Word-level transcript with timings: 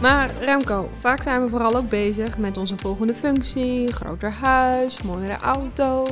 Maar 0.00 0.30
Remco, 0.40 0.90
vaak 1.00 1.22
zijn 1.22 1.42
we 1.42 1.48
vooral 1.48 1.76
ook 1.76 1.88
bezig 1.88 2.38
met 2.38 2.56
onze 2.56 2.76
volgende 2.76 3.14
functie, 3.14 3.92
groter 3.92 4.32
huis, 4.32 5.02
mooiere 5.02 5.36
auto. 5.36 6.06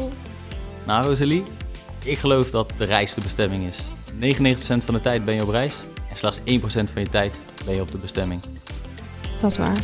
Nou, 0.86 1.06
Rosalie, 1.06 1.44
ik 2.04 2.18
geloof 2.18 2.50
dat 2.50 2.72
de 2.76 2.84
reis 2.84 3.14
de 3.14 3.20
bestemming 3.20 3.66
is. 3.66 3.86
99% 4.20 4.84
van 4.84 4.94
de 4.94 5.00
tijd 5.00 5.24
ben 5.24 5.34
je 5.34 5.42
op 5.42 5.48
reis 5.48 5.84
en 6.10 6.16
slechts 6.16 6.40
1% 6.40 6.42
van 6.92 7.02
je 7.02 7.08
tijd 7.08 7.40
ben 7.64 7.74
je 7.74 7.80
op 7.80 7.90
de 7.90 7.98
bestemming. 7.98 8.42
Dat 9.40 9.50
is 9.50 9.58
waar. 9.58 9.78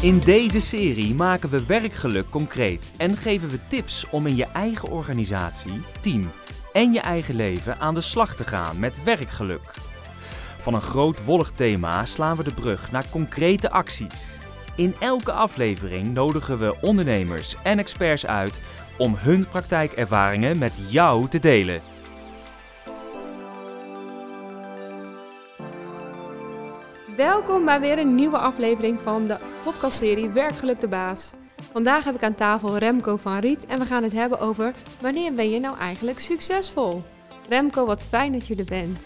In 0.00 0.18
deze 0.18 0.60
serie 0.60 1.14
maken 1.14 1.50
we 1.50 1.66
werkgeluk 1.66 2.30
concreet 2.30 2.92
en 2.96 3.16
geven 3.16 3.48
we 3.48 3.58
tips 3.68 4.06
om 4.10 4.26
in 4.26 4.36
je 4.36 4.46
eigen 4.46 4.90
organisatie, 4.90 5.82
team 6.00 6.30
en 6.78 6.92
je 6.92 7.00
eigen 7.00 7.34
leven 7.34 7.78
aan 7.78 7.94
de 7.94 8.00
slag 8.00 8.34
te 8.34 8.44
gaan 8.44 8.78
met 8.78 9.04
werkgeluk. 9.04 9.74
Van 10.58 10.74
een 10.74 10.80
groot 10.80 11.24
wollig 11.24 11.50
thema 11.50 12.04
slaan 12.04 12.36
we 12.36 12.44
de 12.44 12.52
brug 12.52 12.90
naar 12.90 13.10
concrete 13.10 13.70
acties. 13.70 14.28
In 14.76 14.94
elke 15.00 15.32
aflevering 15.32 16.14
nodigen 16.14 16.58
we 16.58 16.76
ondernemers 16.80 17.56
en 17.62 17.78
experts 17.78 18.26
uit 18.26 18.62
om 18.98 19.14
hun 19.16 19.48
praktijkervaringen 19.48 20.58
met 20.58 20.72
jou 20.90 21.28
te 21.28 21.38
delen. 21.38 21.80
Welkom 27.16 27.64
bij 27.64 27.80
weer 27.80 27.98
een 27.98 28.14
nieuwe 28.14 28.38
aflevering 28.38 29.00
van 29.00 29.24
de 29.24 29.36
podcastserie 29.64 30.28
Werkgeluk 30.28 30.80
de 30.80 30.88
Baas. 30.88 31.32
Vandaag 31.72 32.04
heb 32.04 32.14
ik 32.14 32.22
aan 32.22 32.34
tafel 32.34 32.78
Remco 32.78 33.16
van 33.16 33.38
Riet 33.38 33.66
en 33.66 33.78
we 33.78 33.84
gaan 33.84 34.02
het 34.02 34.12
hebben 34.12 34.40
over 34.40 34.74
wanneer 35.00 35.34
ben 35.34 35.50
je 35.50 35.60
nou 35.60 35.78
eigenlijk 35.78 36.18
succesvol? 36.18 37.02
Remco, 37.48 37.86
wat 37.86 38.02
fijn 38.02 38.32
dat 38.32 38.46
je 38.46 38.56
er 38.56 38.64
bent. 38.64 38.98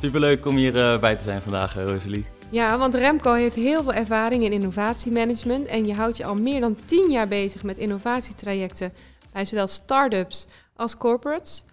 Superleuk 0.00 0.46
om 0.46 0.54
hierbij 0.54 0.94
uh, 0.94 1.00
bij 1.00 1.16
te 1.16 1.22
zijn 1.22 1.42
vandaag, 1.42 1.76
uh, 1.76 1.84
Rosalie. 1.84 2.26
Ja, 2.50 2.78
want 2.78 2.94
Remco 2.94 3.32
heeft 3.32 3.54
heel 3.54 3.82
veel 3.82 3.92
ervaring 3.92 4.44
in 4.44 4.52
innovatiemanagement 4.52 5.66
en 5.66 5.86
je 5.86 5.94
houdt 5.94 6.16
je 6.16 6.24
al 6.24 6.34
meer 6.34 6.60
dan 6.60 6.76
10 6.84 7.10
jaar 7.10 7.28
bezig 7.28 7.62
met 7.62 7.78
innovatietrajecten 7.78 8.92
bij 9.32 9.44
zowel 9.44 9.66
start-ups 9.66 10.46
als 10.76 10.96
corporates. 10.96 11.64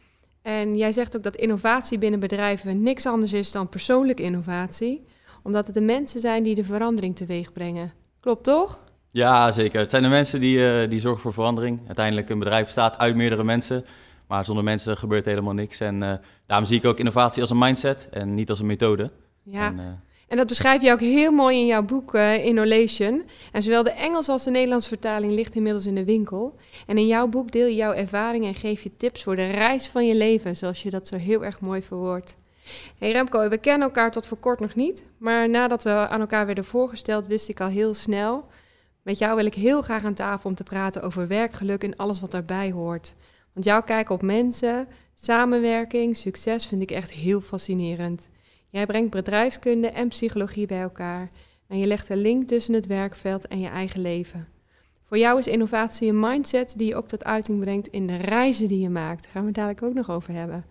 En 0.42 0.78
jij 0.78 0.92
zegt 0.92 1.16
ook 1.16 1.24
dat 1.24 1.36
innovatie 1.36 1.98
binnen 1.98 2.20
bedrijven 2.20 2.82
niks 2.82 3.06
anders 3.06 3.34
is 3.34 3.52
dan 3.52 3.70
persoonlijke 3.70 4.24
innovatie, 4.24 5.06
omdat 5.44 5.66
het 5.66 5.76
de 5.76 5.82
mensen 5.82 6.20
zijn 6.20 6.44
die 6.44 6.56
de 6.56 6.64
verandering 6.64 7.16
teweeg 7.16 7.54
brengen. 7.54 7.94
Klopt 8.20 8.44
toch? 8.44 8.84
Ja, 9.16 9.52
zeker. 9.52 9.80
Het 9.80 9.90
zijn 9.90 10.04
de 10.04 10.10
mensen 10.10 10.40
die, 10.40 10.58
uh, 10.58 10.90
die 10.90 11.00
zorgen 11.00 11.22
voor 11.22 11.34
verandering. 11.34 11.80
Uiteindelijk 11.86 12.30
een 12.30 12.40
bedrijf 12.40 12.66
bestaat 12.66 12.98
uit 12.98 13.16
meerdere 13.16 13.44
mensen, 13.44 13.84
maar 14.28 14.46
zonder 14.46 14.64
mensen 14.64 14.98
gebeurt 14.98 15.26
helemaal 15.26 15.54
niks. 15.54 15.80
En 15.80 16.02
uh, 16.02 16.14
daarom 16.46 16.68
zie 16.68 16.78
ik 16.78 16.86
ook 16.86 16.98
innovatie 16.98 17.42
als 17.42 17.50
een 17.50 17.58
mindset 17.58 18.08
en 18.12 18.34
niet 18.34 18.50
als 18.50 18.60
een 18.60 18.66
methode. 18.66 19.12
Ja. 19.44 19.68
En, 19.68 19.78
uh, 19.78 19.84
en 20.28 20.38
dat 20.38 20.48
beschrijf 20.48 20.82
je 20.82 20.92
ook 20.92 21.00
heel 21.00 21.32
mooi 21.32 21.60
in 21.60 21.66
jouw 21.66 21.84
boek 21.84 22.16
uh, 22.16 22.46
Innovation. 22.46 23.24
En 23.52 23.64
zowel 23.64 23.84
de 23.84 23.92
Engels 23.92 24.30
als 24.30 24.44
de 24.44 24.52
Nederlandse 24.52 24.90
vertaling 24.90 25.34
ligt 25.34 25.56
inmiddels 25.56 25.86
in 25.86 25.96
de 25.96 26.06
winkel. 26.06 26.56
En 26.88 26.98
in 26.98 27.08
jouw 27.08 27.28
boek 27.28 27.52
deel 27.52 27.68
je 27.68 27.76
jouw 27.76 27.94
ervaring 27.94 28.46
en 28.46 28.56
geef 28.56 28.82
je 28.82 28.96
tips 28.98 29.24
voor 29.24 29.36
de 29.36 29.48
reis 29.48 29.88
van 29.88 30.08
je 30.08 30.16
leven, 30.16 30.56
zoals 30.56 30.84
je 30.84 30.90
dat 30.90 31.08
zo 31.08 31.16
heel 31.16 31.46
erg 31.46 31.62
mooi 31.62 31.82
verwoordt. 31.82 32.36
Hey 32.98 33.12
Remco, 33.12 33.50
we 33.50 33.58
kennen 33.58 33.88
elkaar 33.88 34.12
tot 34.12 34.28
voor 34.28 34.38
kort 34.38 34.60
nog 34.60 34.76
niet. 34.76 35.12
Maar 35.18 35.50
nadat 35.50 35.84
we 35.84 35.90
aan 35.90 36.20
elkaar 36.20 36.46
werden 36.46 36.66
voorgesteld, 36.66 37.28
wist 37.28 37.50
ik 37.50 37.60
al 37.60 37.68
heel 37.68 37.94
snel. 37.94 38.46
Met 39.06 39.18
jou 39.18 39.36
wil 39.36 39.46
ik 39.46 39.54
heel 39.54 39.82
graag 39.82 40.04
aan 40.04 40.14
tafel 40.14 40.50
om 40.50 40.56
te 40.56 40.64
praten 40.64 41.02
over 41.02 41.28
werkgeluk 41.28 41.84
en 41.84 41.96
alles 41.96 42.20
wat 42.20 42.32
daarbij 42.32 42.72
hoort. 42.72 43.16
Want 43.54 43.66
jouw 43.66 43.82
kijk 43.82 44.10
op 44.10 44.22
mensen, 44.22 44.88
samenwerking, 45.14 46.16
succes 46.16 46.66
vind 46.66 46.82
ik 46.82 46.92
echt 46.92 47.12
heel 47.12 47.42
fascinerend. 47.42 48.30
Jij 48.70 48.86
brengt 48.86 49.12
bedrijfskunde 49.12 49.88
en 49.88 50.08
psychologie 50.08 50.66
bij 50.66 50.82
elkaar 50.82 51.30
en 51.68 51.78
je 51.78 51.88
legt 51.88 52.10
een 52.10 52.18
link 52.18 52.48
tussen 52.48 52.74
het 52.74 52.86
werkveld 52.86 53.48
en 53.48 53.60
je 53.60 53.68
eigen 53.68 54.02
leven. 54.02 54.48
Voor 55.04 55.18
jou 55.18 55.40
is 55.40 55.48
innovatie 55.48 56.10
een 56.10 56.20
mindset 56.20 56.74
die 56.78 56.88
je 56.88 56.96
ook 56.96 57.08
tot 57.08 57.24
uiting 57.24 57.60
brengt 57.60 57.88
in 57.88 58.08
de 58.08 58.18
reizen 58.18 58.68
die 58.68 58.80
je 58.80 58.90
maakt. 58.90 59.24
Daar 59.24 59.32
gaan 59.32 59.42
we 59.42 59.48
het 59.48 59.56
dadelijk 59.56 59.84
ook 59.84 59.94
nog 59.94 60.10
over 60.12 60.34
hebben. 60.34 60.66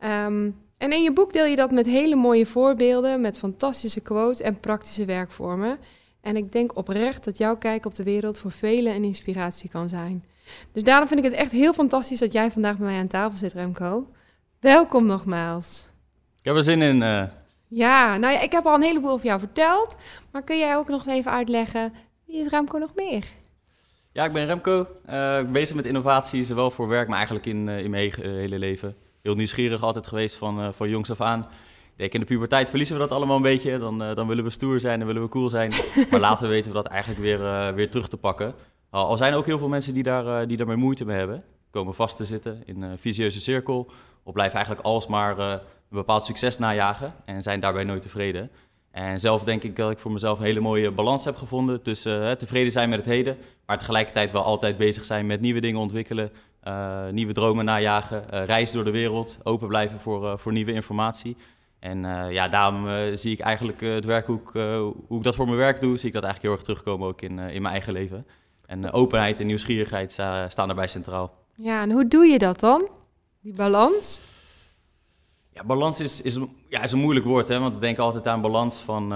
Um, 0.00 0.56
en 0.78 0.92
in 0.92 1.02
je 1.02 1.12
boek 1.12 1.32
deel 1.32 1.44
je 1.44 1.56
dat 1.56 1.70
met 1.70 1.86
hele 1.86 2.16
mooie 2.16 2.46
voorbeelden, 2.46 3.20
met 3.20 3.38
fantastische 3.38 4.00
quotes 4.00 4.40
en 4.40 4.60
praktische 4.60 5.04
werkvormen. 5.04 5.78
En 6.20 6.36
ik 6.36 6.52
denk 6.52 6.76
oprecht 6.76 7.24
dat 7.24 7.38
jouw 7.38 7.56
kijk 7.56 7.86
op 7.86 7.94
de 7.94 8.02
wereld 8.02 8.38
voor 8.38 8.50
velen 8.50 8.94
een 8.94 9.04
inspiratie 9.04 9.70
kan 9.70 9.88
zijn. 9.88 10.24
Dus 10.72 10.82
daarom 10.82 11.08
vind 11.08 11.24
ik 11.24 11.30
het 11.30 11.40
echt 11.40 11.50
heel 11.50 11.72
fantastisch 11.72 12.18
dat 12.18 12.32
jij 12.32 12.50
vandaag 12.50 12.76
bij 12.76 12.86
mij 12.86 12.98
aan 12.98 13.06
tafel 13.06 13.38
zit, 13.38 13.52
Remco. 13.52 14.06
Welkom 14.60 15.06
nogmaals. 15.06 15.88
Ik 16.38 16.44
heb 16.44 16.56
er 16.56 16.62
zin 16.62 16.82
in. 16.82 17.00
Uh... 17.00 17.22
Ja, 17.68 18.16
nou 18.16 18.32
ja, 18.32 18.40
ik 18.40 18.52
heb 18.52 18.66
al 18.66 18.74
een 18.74 18.82
heleboel 18.82 19.10
over 19.10 19.26
jou 19.26 19.38
verteld. 19.38 19.96
Maar 20.30 20.42
kun 20.42 20.58
jij 20.58 20.76
ook 20.76 20.88
nog 20.88 21.06
eens 21.06 21.16
even 21.16 21.30
uitleggen, 21.30 21.92
wie 22.24 22.40
is 22.40 22.46
Remco 22.46 22.78
nog 22.78 22.94
meer? 22.94 23.24
Ja, 24.12 24.24
ik 24.24 24.32
ben 24.32 24.46
Remco. 24.46 24.86
Uh, 25.10 25.50
bezig 25.50 25.76
met 25.76 25.84
innovatie, 25.84 26.44
zowel 26.44 26.70
voor 26.70 26.88
werk, 26.88 27.08
maar 27.08 27.16
eigenlijk 27.16 27.46
in, 27.46 27.68
uh, 27.68 27.78
in 27.78 27.90
mijn 27.90 28.12
hele 28.20 28.58
leven. 28.58 28.96
Heel 29.22 29.34
nieuwsgierig 29.34 29.82
altijd 29.82 30.06
geweest 30.06 30.36
van, 30.36 30.74
van 30.74 30.88
jongs 30.88 31.10
af 31.10 31.20
aan. 31.20 31.48
Ik 31.98 32.04
denk, 32.04 32.14
in 32.22 32.28
de 32.28 32.34
puberteit 32.34 32.68
verliezen 32.68 32.96
we 32.96 33.02
dat 33.02 33.12
allemaal 33.12 33.36
een 33.36 33.42
beetje. 33.42 33.78
Dan, 33.78 34.02
uh, 34.02 34.14
dan 34.14 34.26
willen 34.26 34.44
we 34.44 34.50
stoer 34.50 34.80
zijn 34.80 35.00
en 35.00 35.06
willen 35.06 35.22
we 35.22 35.28
cool 35.28 35.48
zijn. 35.48 35.72
maar 36.10 36.20
later 36.20 36.48
weten 36.48 36.68
we 36.70 36.76
dat 36.76 36.86
eigenlijk 36.86 37.20
weer, 37.20 37.40
uh, 37.40 37.68
weer 37.68 37.90
terug 37.90 38.08
te 38.08 38.16
pakken. 38.16 38.54
Al, 38.90 39.16
zijn 39.16 39.32
er 39.32 39.38
ook 39.38 39.46
heel 39.46 39.58
veel 39.58 39.68
mensen 39.68 39.94
die, 39.94 40.02
daar, 40.02 40.24
uh, 40.24 40.48
die 40.48 40.56
daarmee 40.56 40.76
moeite 40.76 41.04
mee 41.04 41.16
hebben. 41.16 41.44
Komen 41.70 41.94
vast 41.94 42.16
te 42.16 42.24
zitten 42.24 42.62
in 42.64 42.82
een 42.82 42.98
visieuze 42.98 43.40
cirkel. 43.40 43.90
Of 44.22 44.32
blijven 44.32 44.56
eigenlijk 44.56 44.86
alsmaar 44.86 45.38
een 45.38 45.60
bepaald 45.88 46.24
succes 46.24 46.58
najagen. 46.58 47.14
En 47.24 47.42
zijn 47.42 47.60
daarbij 47.60 47.84
nooit 47.84 48.02
tevreden. 48.02 48.50
En 48.90 49.20
zelf 49.20 49.44
denk 49.44 49.62
ik 49.62 49.76
dat 49.76 49.90
ik 49.90 49.98
voor 49.98 50.12
mezelf 50.12 50.38
een 50.38 50.44
hele 50.44 50.60
mooie 50.60 50.90
balans 50.90 51.24
heb 51.24 51.36
gevonden. 51.36 51.82
Tussen 51.82 52.38
tevreden 52.38 52.72
zijn 52.72 52.88
met 52.88 52.98
het 52.98 53.08
heden. 53.08 53.36
Maar 53.66 53.78
tegelijkertijd 53.78 54.32
wel 54.32 54.42
altijd 54.42 54.76
bezig 54.76 55.04
zijn 55.04 55.26
met 55.26 55.40
nieuwe 55.40 55.60
dingen 55.60 55.80
ontwikkelen. 55.80 56.30
nieuwe 57.10 57.32
dromen 57.32 57.64
najagen. 57.64 58.24
reizen 58.46 58.74
door 58.74 58.84
de 58.84 58.90
wereld. 58.90 59.38
Open 59.42 59.68
blijven 59.68 60.00
voor, 60.00 60.38
voor 60.38 60.52
nieuwe 60.52 60.72
informatie. 60.72 61.36
En 61.78 62.04
uh, 62.04 62.32
ja, 62.32 62.48
daarom 62.48 62.86
uh, 62.86 63.16
zie 63.16 63.32
ik 63.32 63.40
eigenlijk 63.40 63.80
uh, 63.80 63.94
het 63.94 64.04
werk 64.04 64.26
hoe 64.26 64.40
ik, 64.40 64.48
hoe 65.06 65.18
ik 65.18 65.22
dat 65.22 65.34
voor 65.34 65.46
mijn 65.46 65.58
werk 65.58 65.80
doe, 65.80 65.98
zie 65.98 66.08
ik 66.08 66.14
dat 66.14 66.24
eigenlijk 66.24 66.42
heel 66.42 66.52
erg 66.52 66.62
terugkomen 66.62 67.08
ook 67.08 67.22
in, 67.22 67.38
in 67.38 67.62
mijn 67.62 67.74
eigen 67.74 67.92
leven. 67.92 68.26
En 68.66 68.92
openheid 68.92 69.40
en 69.40 69.46
nieuwsgierigheid 69.46 70.12
staan 70.12 70.66
daarbij 70.66 70.86
centraal. 70.86 71.34
Ja, 71.54 71.82
en 71.82 71.90
hoe 71.90 72.08
doe 72.08 72.26
je 72.26 72.38
dat 72.38 72.60
dan? 72.60 72.88
Die 73.40 73.54
balans? 73.54 74.20
Ja, 75.52 75.64
balans 75.64 76.00
is, 76.00 76.22
is, 76.22 76.38
ja, 76.68 76.82
is 76.82 76.92
een 76.92 76.98
moeilijk 76.98 77.26
woord, 77.26 77.48
hè, 77.48 77.58
want 77.58 77.74
we 77.74 77.80
denken 77.80 78.02
altijd 78.02 78.26
aan 78.26 78.40
balans 78.40 78.80
van 78.80 79.08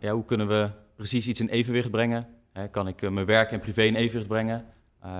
ja, 0.00 0.12
hoe 0.12 0.24
kunnen 0.24 0.48
we 0.48 0.70
precies 0.96 1.28
iets 1.28 1.40
in 1.40 1.48
evenwicht 1.48 1.90
brengen. 1.90 2.28
Hè, 2.52 2.68
kan 2.68 2.88
ik 2.88 3.10
mijn 3.10 3.26
werk 3.26 3.50
en 3.50 3.60
privé 3.60 3.82
in 3.82 3.94
evenwicht 3.94 4.28
brengen? 4.28 4.64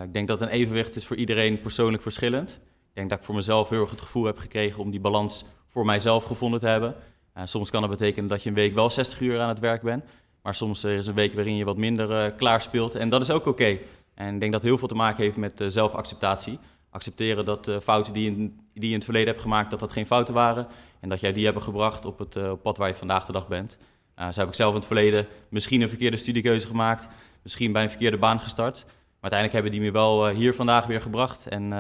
ik 0.03 0.13
denk 0.13 0.29
dat 0.29 0.41
een 0.41 0.49
evenwicht 0.49 0.97
is 0.97 1.07
voor 1.07 1.17
iedereen 1.17 1.61
persoonlijk 1.61 2.03
verschillend. 2.03 2.51
Ik 2.89 2.95
denk 2.95 3.11
dat 3.11 3.19
ik 3.19 3.25
voor 3.25 3.35
mezelf 3.35 3.69
heel 3.69 3.81
erg 3.81 3.91
het 3.91 4.01
gevoel 4.01 4.25
heb 4.25 4.39
gekregen 4.39 4.83
om 4.83 4.91
die 4.91 5.01
balans 5.01 5.45
voor 5.73 5.85
mijzelf 5.85 6.25
gevonden 6.25 6.61
te 6.61 6.67
hebben. 6.67 6.95
Uh, 7.37 7.43
soms 7.45 7.71
kan 7.71 7.81
dat 7.81 7.91
betekenen 7.91 8.29
dat 8.29 8.43
je 8.43 8.49
een 8.49 8.55
week 8.55 8.75
wel 8.75 8.91
60 8.91 9.21
uur 9.21 9.41
aan 9.41 9.49
het 9.49 9.59
werk 9.59 9.83
bent. 9.83 10.05
Maar 10.43 10.55
soms 10.55 10.85
uh, 10.85 10.97
is 10.97 11.07
een 11.07 11.15
week 11.15 11.35
waarin 11.35 11.57
je 11.57 11.65
wat 11.65 11.77
minder 11.77 12.11
uh, 12.11 12.37
klaar 12.37 12.63
speelt. 12.63 12.95
En 12.95 13.09
dat 13.09 13.21
is 13.21 13.31
ook 13.31 13.47
oké. 13.47 13.79
En 14.15 14.35
ik 14.35 14.41
denk 14.41 14.53
dat 14.53 14.63
heel 14.63 14.79
veel 14.79 14.89
te 14.89 14.95
maken 14.95 15.23
heeft 15.23 15.37
met 15.37 15.65
zelfacceptatie. 15.67 16.59
Accepteren 16.91 17.45
dat 17.45 17.71
fouten 17.83 18.13
die, 18.13 18.27
in, 18.27 18.37
die 18.75 18.83
je 18.83 18.89
in 18.89 18.95
het 18.95 19.05
verleden 19.05 19.29
hebt 19.29 19.41
gemaakt, 19.41 19.71
dat 19.71 19.81
dat 19.81 19.93
geen 19.93 20.07
fouten 20.07 20.35
waren. 20.35 20.67
En 21.01 21.09
dat 21.09 21.21
jij 21.21 21.33
die 21.33 21.45
hebben 21.45 21.63
gebracht 21.63 22.05
op 22.05 22.19
het 22.19 22.63
pad 22.63 22.77
waar 22.77 22.89
je 22.89 22.95
vandaag 22.95 23.27
de 23.27 23.33
dag 23.33 23.49
bent. 23.49 23.79
zo 24.17 24.41
heb 24.41 24.49
ik 24.49 24.55
zelf 24.55 24.71
in 24.71 24.79
het 24.79 24.87
verleden 24.87 25.27
misschien 25.49 25.81
een 25.81 25.89
verkeerde 25.89 26.17
studiekeuze 26.17 26.67
gemaakt. 26.67 27.09
Misschien 27.43 27.73
bij 27.73 27.83
een 27.83 27.89
verkeerde 27.89 28.19
baan 28.19 28.41
gestart. 28.41 28.85
Maar 28.85 29.31
uiteindelijk 29.31 29.53
hebben 29.53 29.73
die 29.73 29.81
me 29.81 29.91
wel 29.91 30.29
hier 30.29 30.55
vandaag 30.55 30.87
weer 30.87 31.01
gebracht. 31.01 31.47
En 31.47 31.73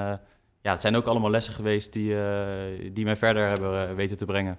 ja, 0.62 0.72
het 0.72 0.80
zijn 0.80 0.96
ook 0.96 1.06
allemaal 1.06 1.30
lessen 1.30 1.54
geweest 1.54 1.92
die, 1.92 2.12
uh, 2.14 2.22
die 2.92 3.04
mij 3.04 3.16
verder 3.16 3.48
hebben 3.48 3.72
uh, 3.72 3.94
weten 3.94 4.16
te 4.16 4.24
brengen. 4.24 4.58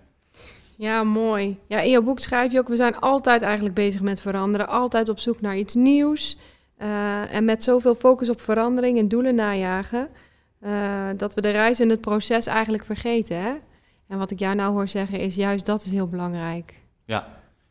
Ja, 0.76 1.04
mooi. 1.04 1.60
Ja, 1.68 1.80
in 1.80 1.90
jouw 1.90 2.02
boek 2.02 2.20
schrijf 2.20 2.52
je 2.52 2.60
ook, 2.60 2.68
we 2.68 2.76
zijn 2.76 3.00
altijd 3.00 3.42
eigenlijk 3.42 3.76
bezig 3.76 4.02
met 4.02 4.22
veranderen. 4.22 4.68
Altijd 4.68 5.10
op 5.10 5.20
zoek 5.20 5.42
naar 5.42 5.58
iets 5.58 5.74
nieuws. 5.74 6.38
Uh, 6.78 7.34
en 7.34 7.46
met 7.46 7.64
zoveel 7.64 7.96
focus 7.96 8.30
op 8.30 8.42
verandering 8.42 8.98
en 8.98 9.08
doelen 9.08 9.36
najagen, 9.36 10.10
dat 11.18 11.34
we 11.34 11.42
de 11.42 11.50
reis 11.50 11.80
en 11.80 11.90
het 11.90 12.02
proces 12.02 12.48
eigenlijk 12.48 12.86
vergeten. 12.86 13.42
Hè? 13.42 13.54
En 14.08 14.18
wat 14.18 14.32
ik 14.32 14.40
jou 14.40 14.56
nou 14.56 14.74
hoor 14.74 14.88
zeggen 14.88 15.20
is 15.20 15.36
juist 15.36 15.66
dat 15.66 15.84
is 15.84 15.92
heel 15.92 16.08
belangrijk. 16.08 16.82
Ja, 17.06 17.28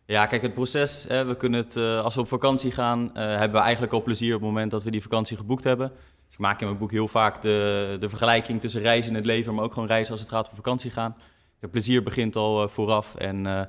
ja 0.06 0.26
kijk, 0.26 0.42
het 0.42 0.54
proces, 0.54 1.04
hè, 1.08 1.24
we 1.24 1.36
kunnen 1.36 1.60
het, 1.60 1.76
als 1.76 2.14
we 2.14 2.20
op 2.20 2.28
vakantie 2.28 2.70
gaan, 2.70 3.10
hebben 3.14 3.58
we 3.58 3.64
eigenlijk 3.64 3.92
al 3.92 4.02
plezier 4.02 4.34
op 4.34 4.40
het 4.40 4.48
moment 4.48 4.70
dat 4.70 4.82
we 4.82 4.90
die 4.90 5.02
vakantie 5.02 5.36
geboekt 5.36 5.64
hebben. 5.64 5.92
Dus 6.32 6.40
ik 6.40 6.46
maak 6.46 6.60
in 6.60 6.66
mijn 6.66 6.78
boek 6.78 6.90
heel 6.90 7.08
vaak 7.08 7.42
de, 7.42 7.96
de 8.00 8.08
vergelijking 8.08 8.60
tussen 8.60 8.80
reizen 8.80 9.10
in 9.10 9.16
het 9.16 9.24
leven, 9.24 9.54
maar 9.54 9.64
ook 9.64 9.72
gewoon 9.72 9.88
reizen 9.88 10.12
als 10.12 10.20
het 10.20 10.30
gaat 10.30 10.46
op 10.46 10.54
vakantie 10.54 10.90
gaan. 10.90 11.16
Het 11.60 11.70
plezier 11.70 12.02
begint 12.02 12.36
al 12.36 12.62
uh, 12.62 12.68
vooraf 12.68 13.14
en 13.14 13.44
uh, 13.44 13.60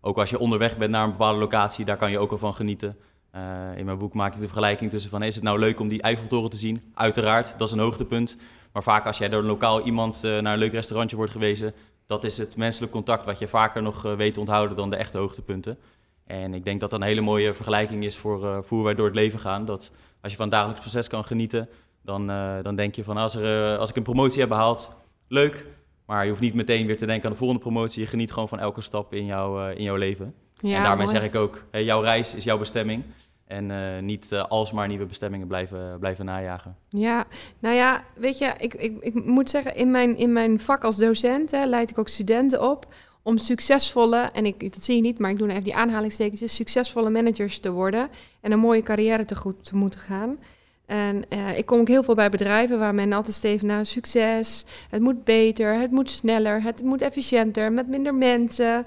ook 0.00 0.18
als 0.18 0.30
je 0.30 0.38
onderweg 0.38 0.76
bent 0.76 0.90
naar 0.90 1.04
een 1.04 1.10
bepaalde 1.10 1.38
locatie, 1.38 1.84
daar 1.84 1.96
kan 1.96 2.10
je 2.10 2.18
ook 2.18 2.30
al 2.30 2.38
van 2.38 2.54
genieten. 2.54 2.96
Uh, 3.34 3.42
in 3.76 3.84
mijn 3.84 3.98
boek 3.98 4.14
maak 4.14 4.34
ik 4.34 4.40
de 4.40 4.46
vergelijking 4.46 4.90
tussen 4.90 5.10
van 5.10 5.22
is 5.22 5.34
het 5.34 5.44
nou 5.44 5.58
leuk 5.58 5.80
om 5.80 5.88
die 5.88 6.02
Eiffeltoren 6.02 6.50
te 6.50 6.56
zien? 6.56 6.82
Uiteraard, 6.94 7.54
dat 7.58 7.68
is 7.68 7.74
een 7.74 7.80
hoogtepunt. 7.80 8.36
Maar 8.72 8.82
vaak 8.82 9.06
als 9.06 9.18
jij 9.18 9.28
door 9.28 9.40
een 9.40 9.46
lokaal 9.46 9.82
iemand 9.82 10.22
naar 10.22 10.52
een 10.52 10.58
leuk 10.58 10.72
restaurantje 10.72 11.16
wordt 11.16 11.32
gewezen, 11.32 11.74
dat 12.06 12.24
is 12.24 12.38
het 12.38 12.56
menselijk 12.56 12.92
contact 12.92 13.24
wat 13.24 13.38
je 13.38 13.48
vaker 13.48 13.82
nog 13.82 14.02
weet 14.02 14.34
te 14.34 14.40
onthouden 14.40 14.76
dan 14.76 14.90
de 14.90 14.96
echte 14.96 15.18
hoogtepunten. 15.18 15.78
En 16.26 16.54
ik 16.54 16.64
denk 16.64 16.80
dat 16.80 16.90
dat 16.90 17.00
een 17.00 17.06
hele 17.06 17.20
mooie 17.20 17.54
vergelijking 17.54 18.04
is 18.04 18.16
voor, 18.16 18.38
voor 18.38 18.76
hoe 18.76 18.84
wij 18.84 18.94
door 18.94 19.06
het 19.06 19.14
leven 19.14 19.40
gaan. 19.40 19.64
Dat 19.64 19.90
als 20.20 20.32
je 20.32 20.38
van 20.38 20.46
het 20.46 20.54
dagelijks 20.54 20.82
proces 20.82 21.08
kan 21.08 21.24
genieten, 21.24 21.68
dan, 22.02 22.26
dan 22.62 22.76
denk 22.76 22.94
je 22.94 23.04
van 23.04 23.16
als, 23.16 23.34
er, 23.34 23.76
als 23.76 23.90
ik 23.90 23.96
een 23.96 24.02
promotie 24.02 24.40
heb 24.40 24.48
behaald, 24.48 24.90
leuk. 25.28 25.66
Maar 26.06 26.22
je 26.22 26.30
hoeft 26.30 26.42
niet 26.42 26.54
meteen 26.54 26.86
weer 26.86 26.98
te 26.98 27.06
denken 27.06 27.24
aan 27.24 27.32
de 27.32 27.38
volgende 27.38 27.62
promotie. 27.62 28.02
Je 28.02 28.08
geniet 28.08 28.32
gewoon 28.32 28.48
van 28.48 28.60
elke 28.60 28.80
stap 28.80 29.14
in, 29.14 29.26
jouw 29.26 29.68
in 29.68 29.82
jouw 29.82 29.96
leven. 29.96 30.34
Ja, 30.56 30.76
en 30.76 30.82
daarmee 30.82 31.06
zeg 31.06 31.22
ik 31.22 31.34
ook, 31.34 31.64
hey, 31.70 31.84
jouw 31.84 32.00
reis 32.00 32.34
is 32.34 32.44
jouw 32.44 32.58
bestemming. 32.58 33.04
En 33.46 33.70
uh, 33.70 33.98
niet 33.98 34.32
uh, 34.32 34.44
alsmaar 34.44 34.88
nieuwe 34.88 35.06
bestemmingen 35.06 35.46
blijven, 35.46 35.98
blijven 35.98 36.24
najagen. 36.24 36.76
Ja, 36.88 37.26
nou 37.58 37.74
ja, 37.74 38.04
weet 38.14 38.38
je, 38.38 38.52
ik, 38.58 38.74
ik, 38.74 38.96
ik 39.00 39.24
moet 39.24 39.50
zeggen, 39.50 39.76
in 39.76 39.90
mijn, 39.90 40.16
in 40.16 40.32
mijn 40.32 40.60
vak 40.60 40.84
als 40.84 40.96
docent 40.96 41.50
hè, 41.50 41.64
leid 41.64 41.90
ik 41.90 41.98
ook 41.98 42.08
studenten 42.08 42.70
op 42.70 42.86
om 43.22 43.38
succesvolle, 43.38 44.30
en 44.32 44.46
ik, 44.46 44.72
dat 44.72 44.84
zie 44.84 44.96
je 44.96 45.02
niet, 45.02 45.18
maar 45.18 45.30
ik 45.30 45.38
doe 45.38 45.48
even 45.48 45.64
die 45.64 45.74
aanhalingstekens, 45.74 46.54
succesvolle 46.54 47.10
managers 47.10 47.58
te 47.58 47.70
worden 47.70 48.08
en 48.40 48.52
een 48.52 48.58
mooie 48.58 48.82
carrière 48.82 49.24
te 49.24 49.36
goed 49.36 49.64
te 49.64 49.76
moeten 49.76 50.00
gaan. 50.00 50.38
En 50.86 51.24
uh, 51.28 51.58
ik 51.58 51.66
kom 51.66 51.80
ook 51.80 51.88
heel 51.88 52.02
veel 52.02 52.14
bij 52.14 52.30
bedrijven 52.30 52.78
waar 52.78 52.94
men 52.94 53.12
altijd 53.12 53.34
steven 53.34 53.66
naar 53.66 53.86
succes, 53.86 54.64
het 54.90 55.00
moet 55.00 55.24
beter, 55.24 55.74
het 55.74 55.90
moet 55.90 56.10
sneller, 56.10 56.62
het 56.62 56.82
moet 56.82 57.02
efficiënter, 57.02 57.72
met 57.72 57.88
minder 57.88 58.14
mensen. 58.14 58.86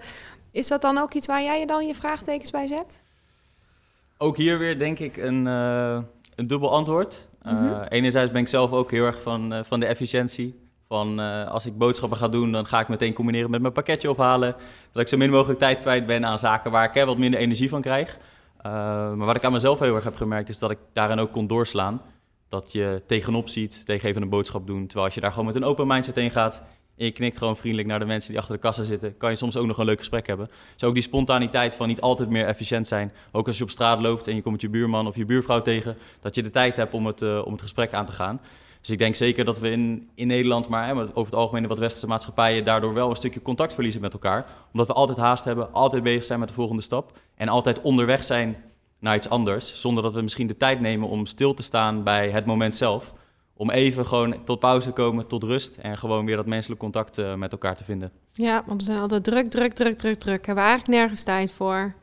Is 0.51 0.68
dat 0.68 0.81
dan 0.81 0.97
ook 0.97 1.13
iets 1.13 1.27
waar 1.27 1.44
jij 1.44 1.59
je 1.59 1.68
dan 1.68 1.88
je 1.88 1.95
vraagtekens 1.95 2.51
bij 2.51 2.68
zet? 2.68 3.01
Ook 4.18 4.38
hier 4.38 4.57
weer 4.57 4.80
denk 4.80 5.00
ik 5.00 5.18
een, 5.18 5.45
uh, 5.45 5.97
een 6.36 6.47
dubbel 6.47 6.71
antwoord. 6.71 7.25
Uh, 7.45 7.81
Enerzijds 7.89 8.31
ben 8.31 8.41
ik 8.41 8.48
zelf 8.48 8.71
ook 8.71 8.91
heel 8.91 9.06
erg 9.06 9.21
van, 9.21 9.63
van 9.68 9.80
de 9.80 9.86
efficiëntie. 9.86 10.63
Van 10.88 11.19
als 11.50 11.65
ik 11.65 11.77
boodschappen 11.77 12.18
ga 12.18 12.27
doen, 12.27 12.51
dan 12.51 12.65
ga 12.65 12.80
ik 12.80 12.88
meteen 12.88 13.13
combineren 13.13 13.50
met 13.51 13.62
mijn 13.62 13.74
pakketje 13.74 14.09
ophalen. 14.09 14.56
Dat 14.91 15.01
ik 15.01 15.07
zo 15.07 15.18
min 15.18 15.30
mogelijk 15.30 15.59
tijd 15.59 15.81
kwijt 15.81 16.06
ben 16.06 16.25
aan 16.25 16.39
zaken 16.39 16.71
waar 16.71 16.86
ik 16.86 16.94
hè, 16.94 17.06
wat 17.06 17.18
minder 17.18 17.39
energie 17.39 17.69
van 17.69 17.81
krijg. 17.81 18.19
Maar 18.71 19.25
wat 19.25 19.35
ik 19.35 19.44
aan 19.44 19.51
mezelf 19.51 19.79
heel 19.79 19.95
erg 19.95 20.03
heb 20.03 20.15
gemerkt, 20.15 20.50
is 20.50 20.59
dat 20.59 20.71
ik 20.71 20.77
daarin 20.94 21.19
ook 21.19 21.31
kon 21.31 21.47
doorslaan. 21.47 22.01
Dat 22.50 22.71
je 22.71 23.03
tegenop 23.07 23.50
ziet 23.50 23.85
tegen 23.85 24.09
even 24.09 24.21
een 24.21 24.29
boodschap 24.29 24.67
doen. 24.67 24.85
Terwijl 24.85 25.06
als 25.06 25.15
je 25.15 25.21
daar 25.21 25.31
gewoon 25.31 25.45
met 25.45 25.56
een 25.56 25.63
open 25.63 25.88
mindset 25.88 26.15
heen 26.15 26.31
gaat, 26.31 26.63
en 26.97 27.06
je 27.06 27.12
knikt 27.12 27.38
gewoon 27.38 27.57
vriendelijk 27.57 27.88
naar 27.88 28.00
de 28.00 28.06
mensen 28.06 28.29
die 28.29 28.39
achter 28.39 28.56
de 28.56 28.62
kassa 28.62 28.83
zitten, 28.83 29.17
kan 29.17 29.29
je 29.29 29.35
soms 29.35 29.57
ook 29.57 29.65
nog 29.65 29.77
een 29.77 29.85
leuk 29.85 29.97
gesprek 29.97 30.27
hebben. 30.27 30.50
Dus 30.73 30.83
ook 30.83 30.94
die 30.94 31.03
spontaniteit 31.03 31.75
van 31.75 31.88
niet 31.88 32.01
altijd 32.01 32.29
meer 32.29 32.45
efficiënt 32.45 32.88
zijn. 32.88 33.13
Ook 33.31 33.47
als 33.47 33.57
je 33.57 33.63
op 33.63 33.69
straat 33.69 34.00
loopt 34.00 34.27
en 34.27 34.35
je 34.35 34.41
komt 34.41 34.62
je 34.62 34.69
buurman 34.69 35.07
of 35.07 35.15
je 35.15 35.25
buurvrouw 35.25 35.62
tegen, 35.62 35.97
dat 36.19 36.35
je 36.35 36.44
de 36.44 36.50
tijd 36.50 36.75
hebt 36.75 36.94
om 36.94 37.06
het, 37.06 37.21
uh, 37.21 37.45
om 37.45 37.51
het 37.51 37.62
gesprek 37.62 37.94
aan 37.94 38.06
te 38.06 38.12
gaan. 38.12 38.41
Dus 38.86 38.94
ik 38.94 39.00
denk 39.00 39.16
zeker 39.16 39.46
dat 39.46 39.60
we 39.60 39.70
in, 39.70 40.10
in 40.16 40.28
Nederland, 40.28 40.68
maar 40.68 40.88
hè, 40.88 41.02
over 41.02 41.26
het 41.26 41.36
algemeen 41.36 41.64
in 41.64 41.70
wat 41.70 41.80
westerse 41.80 42.08
maatschappijen, 42.08 42.64
daardoor 42.64 42.94
wel 42.94 43.10
een 43.10 43.16
stukje 43.16 43.42
contact 43.42 43.74
verliezen 43.74 44.02
met 44.02 44.14
elkaar. 44.14 44.46
Omdat 44.72 44.88
we 44.88 44.94
altijd 44.94 45.18
haast 45.18 45.44
hebben, 45.44 45.74
altijd 45.74 46.04
bezig 46.04 46.24
zijn 46.24 46.40
met 46.40 46.48
de 46.48 46.54
volgende 46.54 46.82
stap 46.82 47.18
en 47.36 47.48
altijd 47.48 47.82
onderweg 47.82 48.24
zijn 48.24 48.56
naar 49.00 49.16
iets 49.16 49.30
anders. 49.30 49.82
Zonder 49.82 50.04
dat 50.04 50.14
we 50.14 50.22
misschien 50.22 50.48
de 50.48 50.58
tijd 50.58 50.80
nemen 50.80 51.10
om 51.10 51.26
stil 51.26 51.54
te 51.54 51.64
staan 51.64 52.04
bij 52.04 52.30
het 52.30 52.46
moment 52.46 52.76
zelf 52.76 53.14
om 53.54 53.70
even 53.70 54.08
gewoon 54.08 54.44
tot 54.44 54.60
pauze 54.60 54.88
te 54.88 54.94
komen, 54.94 55.28
tot 55.28 55.44
rust 55.44 55.78
en 55.78 55.98
gewoon 55.98 56.26
weer 56.26 56.36
dat 56.36 56.46
menselijk 56.46 56.80
contact 56.80 57.18
uh, 57.18 57.34
met 57.34 57.52
elkaar 57.52 57.76
te 57.76 57.84
vinden. 57.84 58.12
Ja, 58.32 58.64
want 58.66 58.82
we 58.82 58.88
zijn 58.88 59.00
altijd 59.00 59.24
druk, 59.24 59.48
druk, 59.48 59.74
druk, 59.74 59.96
druk, 59.96 60.20
druk. 60.20 60.46
Hebben 60.46 60.64
we 60.64 60.70
eigenlijk 60.70 61.00
nergens 61.00 61.24
tijd 61.24 61.52
voor. 61.52 61.96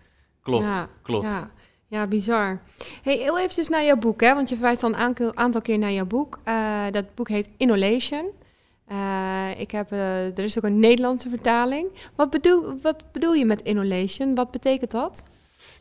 Klopt, 0.42 0.66
klopt. 1.02 1.26
Ja. 1.26 1.50
Ja, 1.92 2.06
bizar. 2.06 2.60
Hey, 3.02 3.16
heel 3.16 3.38
eventjes 3.38 3.68
naar 3.68 3.84
jouw 3.84 3.96
boek, 3.96 4.20
hè? 4.20 4.34
want 4.34 4.48
je 4.48 4.54
verwijst 4.54 4.82
al 4.82 4.92
een 4.94 5.36
aantal 5.36 5.60
keer 5.60 5.78
naar 5.78 5.92
jouw 5.92 6.06
boek. 6.06 6.40
Uh, 6.48 6.84
dat 6.90 7.14
boek 7.14 7.28
heet 7.28 7.48
Innovation. 7.56 8.30
Uh, 8.92 9.50
ik 9.56 9.70
heb, 9.70 9.90
er 9.90 10.38
is 10.38 10.56
ook 10.56 10.64
een 10.64 10.80
Nederlandse 10.80 11.28
vertaling. 11.28 11.88
Wat 12.14 12.30
bedoel, 12.30 12.80
wat 12.82 13.04
bedoel 13.12 13.32
je 13.32 13.44
met 13.44 13.62
innovation? 13.62 14.34
Wat 14.34 14.50
betekent 14.50 14.90
dat? 14.90 15.22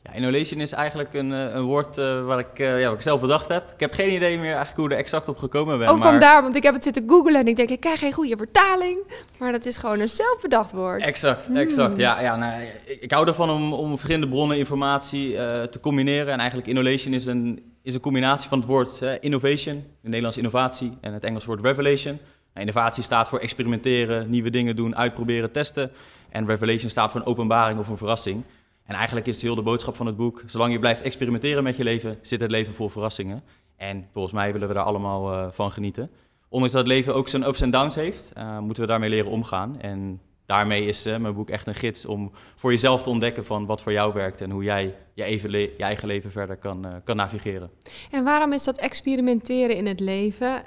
Ja, 0.03 0.13
innovation 0.13 0.61
is 0.61 0.71
eigenlijk 0.71 1.13
een, 1.13 1.33
eh, 1.33 1.53
een 1.53 1.63
woord 1.63 1.97
uh, 1.97 2.25
waar 2.25 2.39
ik, 2.39 2.59
uh, 2.59 2.79
ja, 2.79 2.87
wat 2.87 2.95
ik 2.95 3.01
zelf 3.01 3.21
bedacht 3.21 3.47
heb. 3.47 3.71
Ik 3.73 3.79
heb 3.79 3.93
geen 3.93 4.13
idee 4.13 4.37
meer 4.37 4.55
eigenlijk 4.55 4.77
hoe 4.77 4.89
er 4.89 4.97
exact 4.97 5.27
op 5.27 5.37
gekomen 5.37 5.77
ben. 5.77 5.89
Oh, 5.89 5.99
maar... 5.99 6.09
vandaar, 6.09 6.41
want 6.41 6.55
ik 6.55 6.63
heb 6.63 6.73
het 6.73 6.83
zitten 6.83 7.03
googlen 7.07 7.35
en 7.35 7.47
ik 7.47 7.55
denk, 7.55 7.69
ik 7.69 7.79
krijg 7.79 7.99
geen 7.99 8.13
goede 8.13 8.37
vertaling. 8.37 8.99
Maar 9.39 9.51
dat 9.51 9.65
is 9.65 9.77
gewoon 9.77 9.99
een 9.99 10.09
zelfbedacht 10.09 10.71
woord. 10.71 11.01
Exact, 11.01 11.45
hmm. 11.45 11.55
exact. 11.55 11.97
Ja, 11.97 12.21
ja 12.21 12.35
nou, 12.35 12.61
ik, 12.85 13.01
ik, 13.01 13.11
hou 13.11 13.27
ervan 13.27 13.49
om, 13.49 13.73
om 13.73 13.89
verschillende 13.89 14.27
bronnen 14.27 14.57
informatie 14.57 15.33
te 15.69 15.79
combineren. 15.81 16.33
En 16.33 16.39
eigenlijk 16.39 16.69
innovation 16.69 17.13
is 17.13 17.25
een, 17.25 17.73
is 17.83 17.93
een 17.93 17.99
combinatie 17.99 18.49
van 18.49 18.57
het 18.57 18.67
woord 18.67 19.01
innovation, 19.19 19.75
in 19.75 19.81
het 19.81 20.03
Nederlands 20.03 20.37
innovatie, 20.37 20.97
en 21.01 21.13
het 21.13 21.23
Engels 21.23 21.45
woord 21.45 21.61
revelation. 21.61 22.19
Nou, 22.53 22.67
innovatie 22.67 23.03
staat 23.03 23.29
voor 23.29 23.39
experimenteren, 23.39 24.29
nieuwe 24.29 24.49
dingen 24.49 24.75
doen, 24.75 24.95
uitproberen, 24.95 25.51
testen. 25.51 25.91
En 26.29 26.45
revelation 26.45 26.89
staat 26.89 27.11
voor 27.11 27.21
een 27.21 27.27
openbaring 27.27 27.79
of 27.79 27.87
een 27.87 27.97
verrassing. 27.97 28.43
En 28.91 28.97
eigenlijk 28.97 29.27
is 29.27 29.35
het 29.35 29.43
heel 29.43 29.55
de 29.55 29.61
boodschap 29.61 29.95
van 29.95 30.05
het 30.05 30.15
boek: 30.17 30.43
zolang 30.45 30.73
je 30.73 30.79
blijft 30.79 31.01
experimenteren 31.01 31.63
met 31.63 31.77
je 31.77 31.83
leven, 31.83 32.17
zit 32.21 32.41
het 32.41 32.51
leven 32.51 32.73
vol 32.73 32.89
verrassingen. 32.89 33.43
En 33.75 34.07
volgens 34.11 34.33
mij 34.33 34.53
willen 34.53 34.67
we 34.67 34.73
daar 34.73 34.83
allemaal 34.83 35.33
uh, 35.33 35.47
van 35.51 35.71
genieten. 35.71 36.11
Ondanks 36.49 36.73
dat 36.73 36.83
het 36.83 36.93
leven 36.93 37.15
ook 37.15 37.27
zijn 37.27 37.47
ups 37.47 37.61
en 37.61 37.71
downs 37.71 37.95
heeft, 37.95 38.31
uh, 38.37 38.59
moeten 38.59 38.83
we 38.83 38.89
daarmee 38.89 39.09
leren 39.09 39.31
omgaan. 39.31 39.79
En 39.79 40.21
daarmee 40.45 40.85
is 40.85 41.07
uh, 41.07 41.17
mijn 41.17 41.33
boek 41.33 41.49
echt 41.49 41.67
een 41.67 41.75
gids 41.75 42.05
om 42.05 42.31
voor 42.55 42.71
jezelf 42.71 43.03
te 43.03 43.09
ontdekken 43.09 43.45
van 43.45 43.65
wat 43.65 43.81
voor 43.81 43.91
jou 43.91 44.13
werkt 44.13 44.41
en 44.41 44.51
hoe 44.51 44.63
jij 44.63 44.95
je 45.13 45.75
eigen 45.77 46.07
leven 46.07 46.31
verder 46.31 46.57
kan, 46.57 47.01
kan 47.03 47.15
navigeren. 47.15 47.71
En 48.11 48.23
waarom 48.23 48.53
is 48.53 48.63
dat 48.63 48.77
experimenteren 48.77 49.75
in 49.75 49.85
het 49.85 49.99
leven 49.99 50.65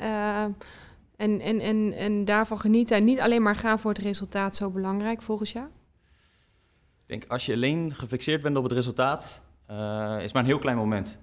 en, 1.16 1.40
en, 1.40 1.60
en, 1.60 1.92
en 1.92 2.24
daarvan 2.24 2.58
genieten 2.58 2.96
en 2.96 3.04
niet 3.04 3.20
alleen 3.20 3.42
maar 3.42 3.56
gaan 3.56 3.78
voor 3.78 3.90
het 3.90 4.02
resultaat 4.02 4.56
zo 4.56 4.70
belangrijk 4.70 5.22
volgens 5.22 5.52
jou? 5.52 5.66
Denk, 7.18 7.30
als 7.30 7.46
je 7.46 7.52
alleen 7.52 7.94
gefixeerd 7.94 8.42
bent 8.42 8.56
op 8.56 8.62
het 8.62 8.72
resultaat, 8.72 9.42
uh, 9.70 10.16
is 10.22 10.32
maar 10.32 10.42
een 10.42 10.48
heel 10.48 10.58
klein 10.58 10.76
moment. 10.76 11.18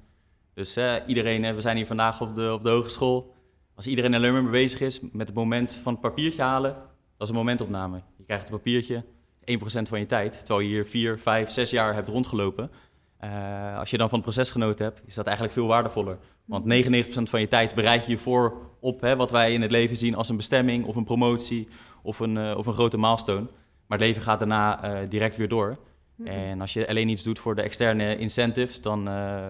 Dus 0.54 0.78
uh, 0.78 0.96
iedereen, 1.06 1.56
we 1.56 1.62
zijn 1.62 1.76
hier 1.76 1.86
vandaag 1.86 2.22
op 2.22 2.36
de, 2.36 2.54
op 2.54 2.64
de 2.64 2.70
hogeschool. 2.70 3.36
Als 3.76 3.88
iedereen 3.88 4.14
alleen 4.14 4.34
maar 4.34 4.44
mee 4.44 4.52
bezig 4.52 4.82
is 4.82 5.00
met 5.12 5.28
het 5.28 5.36
moment 5.36 5.74
van 5.74 5.92
het 5.92 6.02
papiertje 6.02 6.42
halen, 6.42 6.72
dat 6.72 6.82
is 7.22 7.30
een 7.30 7.36
momentopname. 7.36 8.02
Je 8.18 8.24
krijgt 8.24 8.44
het 8.44 8.54
papiertje, 8.54 9.04
1% 9.04 9.04
van 9.64 10.00
je 10.00 10.06
tijd, 10.06 10.32
terwijl 10.46 10.60
je 10.60 10.68
hier 10.68 10.86
4, 10.86 11.20
5, 11.20 11.50
6 11.50 11.70
jaar 11.70 11.94
hebt 11.94 12.08
rondgelopen. 12.08 12.72
Uh, 13.24 13.78
als 13.78 13.90
je 13.90 13.98
dan 13.98 14.10
van 14.10 14.20
het 14.20 14.28
proces 14.28 14.50
genoten 14.50 14.86
hebt, 14.86 15.02
is 15.06 15.16
dat 15.16 15.26
eigenlijk 15.26 15.56
veel 15.56 15.68
waardevoller. 15.68 16.18
Want 16.46 16.66
99% 16.66 17.22
van 17.24 17.40
je 17.40 17.48
tijd 17.48 17.76
bereid 17.76 18.06
je 18.06 18.12
je 18.12 18.18
voor 18.18 18.58
op 18.80 19.02
hè, 19.02 19.16
wat 19.16 19.32
wij 19.32 19.54
in 19.54 19.62
het 19.62 19.72
leven 19.72 19.98
zien 19.98 20.16
als 20.16 20.30
een 20.30 20.38
bestemming 20.38 20.86
of 20.86 20.96
een 20.96 21.04
promotie 21.04 21.68
of 22.04 22.20
een, 22.20 22.36
uh, 22.36 22.54
of 22.58 22.66
een 22.66 22.74
grote 22.74 22.98
milestone. 22.98 23.48
Maar 23.92 24.00
het 24.00 24.10
leven 24.10 24.22
gaat 24.22 24.40
daarna 24.40 24.84
uh, 24.84 25.10
direct 25.10 25.38
weer 25.38 25.48
door. 25.48 25.78
Mhm. 26.16 26.30
En 26.30 26.62
als 26.62 26.74
je 26.74 26.88
alleen 26.88 27.10
iets 27.10 27.24
doet 27.24 27.40
voor 27.40 27.56
de 27.56 27.62
externe 27.62 28.18
incentives, 28.18 28.82
dan 28.82 29.08
uh, 29.08 29.48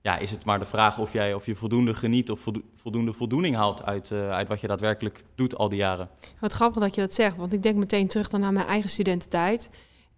ja, 0.00 0.18
is 0.18 0.30
het 0.30 0.44
maar 0.44 0.58
de 0.58 0.64
vraag 0.64 0.98
of, 0.98 1.12
jij, 1.12 1.34
of 1.34 1.46
je 1.46 1.54
voldoende 1.54 1.94
geniet 1.94 2.30
of 2.30 2.40
voldoende 2.76 3.12
voldoening 3.12 3.56
haalt 3.56 3.84
uit, 3.84 4.10
uh, 4.10 4.30
uit 4.30 4.48
wat 4.48 4.60
je 4.60 4.66
daadwerkelijk 4.66 5.24
doet 5.34 5.56
al 5.56 5.68
die 5.68 5.78
jaren. 5.78 6.08
Wat 6.40 6.52
grappig 6.52 6.82
dat 6.82 6.94
je 6.94 7.00
dat 7.00 7.14
zegt, 7.14 7.36
want 7.36 7.52
ik 7.52 7.62
denk 7.62 7.76
meteen 7.76 8.06
terug 8.06 8.28
dan 8.28 8.40
naar 8.40 8.52
mijn 8.52 8.66
eigen 8.66 8.90
studententijd. 8.90 9.70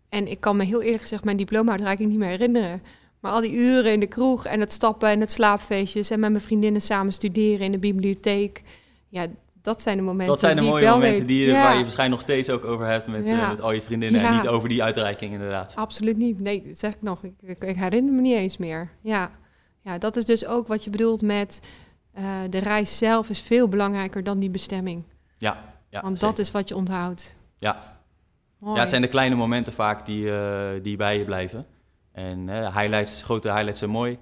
En 0.08 0.30
ik 0.30 0.40
kan 0.40 0.56
me 0.56 0.64
heel 0.64 0.82
eerlijk 0.82 1.02
gezegd 1.02 1.24
mijn 1.24 1.36
diploma-uitreiking 1.36 2.08
niet 2.08 2.18
meer 2.18 2.28
herinneren. 2.28 2.82
Maar 3.20 3.32
al 3.32 3.40
die 3.40 3.52
uren 3.52 3.92
in 3.92 4.00
de 4.00 4.06
kroeg 4.06 4.46
en 4.46 4.60
het 4.60 4.72
stappen 4.72 5.08
en 5.08 5.20
het 5.20 5.32
slaapfeestjes 5.32 6.10
en 6.10 6.20
met 6.20 6.30
mijn 6.30 6.42
vriendinnen 6.42 6.80
samen 6.80 7.12
studeren 7.12 7.66
in 7.66 7.72
de 7.72 7.78
bibliotheek. 7.78 8.62
Ja, 9.08 9.26
dat 9.62 9.82
zijn 9.82 9.96
de 9.96 10.02
momenten 10.02 10.26
Dat 10.26 10.40
zijn 10.40 10.56
de 10.56 10.62
mooie 10.62 10.88
momenten 10.88 11.26
die 11.26 11.46
je, 11.46 11.52
waar 11.52 11.76
je 11.76 11.82
waarschijnlijk 11.82 12.20
nog 12.20 12.20
steeds 12.20 12.50
ook 12.50 12.64
over 12.64 12.86
hebt 12.86 13.06
met, 13.06 13.26
uh, 13.26 13.48
met 13.48 13.60
al 13.60 13.72
je 13.72 13.82
vriendinnen. 13.82 14.20
En 14.20 14.32
niet 14.32 14.48
over 14.48 14.68
die 14.68 14.82
uitreiking 14.82 15.32
inderdaad. 15.32 15.72
Absoluut 15.76 16.16
niet. 16.16 16.40
Nee, 16.40 16.62
dat 16.66 16.78
zeg 16.78 16.94
ik 16.94 17.02
nog. 17.02 17.24
Ik, 17.24 17.64
ik, 17.64 17.76
herinner 17.76 18.12
me 18.12 18.20
niet 18.20 18.36
eens 18.36 18.56
meer. 18.56 18.90
Ja. 19.00 19.30
ja, 19.80 19.98
dat 19.98 20.16
is 20.16 20.24
dus 20.24 20.46
ook 20.46 20.68
wat 20.68 20.84
je 20.84 20.90
bedoelt 20.90 21.22
met 21.22 21.60
uh, 22.18 22.24
de 22.50 22.58
reis 22.58 22.98
zelf 22.98 23.28
is 23.28 23.40
veel 23.40 23.68
belangrijker 23.68 24.24
dan 24.24 24.38
die 24.38 24.50
bestemming. 24.50 25.04
Ja, 25.38 25.64
ja 25.88 26.00
Want 26.00 26.20
dat 26.20 26.38
is 26.38 26.50
wat 26.50 26.68
je 26.68 26.76
onthoudt. 26.76 27.36
Ja. 27.58 28.00
ja, 28.60 28.74
het 28.74 28.90
zijn 28.90 29.02
de 29.02 29.08
kleine 29.08 29.34
momenten 29.34 29.72
vaak 29.72 30.06
die, 30.06 30.24
uh, 30.24 30.68
die 30.82 30.96
bij 30.96 31.18
je 31.18 31.24
blijven. 31.24 31.66
En 32.12 32.48
highlights, 32.48 33.22
grote 33.22 33.48
highlights 33.48 33.78
zijn 33.78 33.90
mooi. 33.90 34.18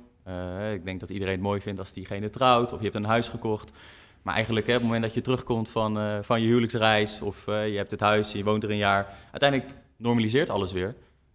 ik 0.73 0.85
denk 0.85 1.01
dat 1.01 1.11
iedereen 1.11 1.35
het 1.35 1.43
mooi 1.43 1.61
vindt 1.61 1.81
als 1.81 1.93
diegene 1.93 2.31
trouwt 2.31 2.73
of 2.73 2.79
je 2.79 2.85
hebt 2.85 2.97
een 2.97 3.05
huis 3.05 3.29
gekocht. 3.29 3.73
Maar 4.23 4.35
eigenlijk 4.35 4.67
hè, 4.67 4.73
op 4.73 4.79
het 4.79 4.87
moment 4.87 5.05
dat 5.05 5.15
je 5.15 5.21
terugkomt 5.21 5.69
van, 5.69 5.99
uh, 5.99 6.19
van 6.23 6.41
je 6.41 6.47
huwelijksreis 6.47 7.21
of 7.21 7.47
uh, 7.47 7.69
je 7.69 7.77
hebt 7.77 7.91
het 7.91 8.01
huis, 8.01 8.33
je 8.33 8.45
woont 8.45 8.63
er 8.63 8.71
een 8.71 8.77
jaar, 8.77 9.15
uiteindelijk 9.31 9.71
normaliseert 9.97 10.51
alles 10.51 10.73
weer. 10.73 10.95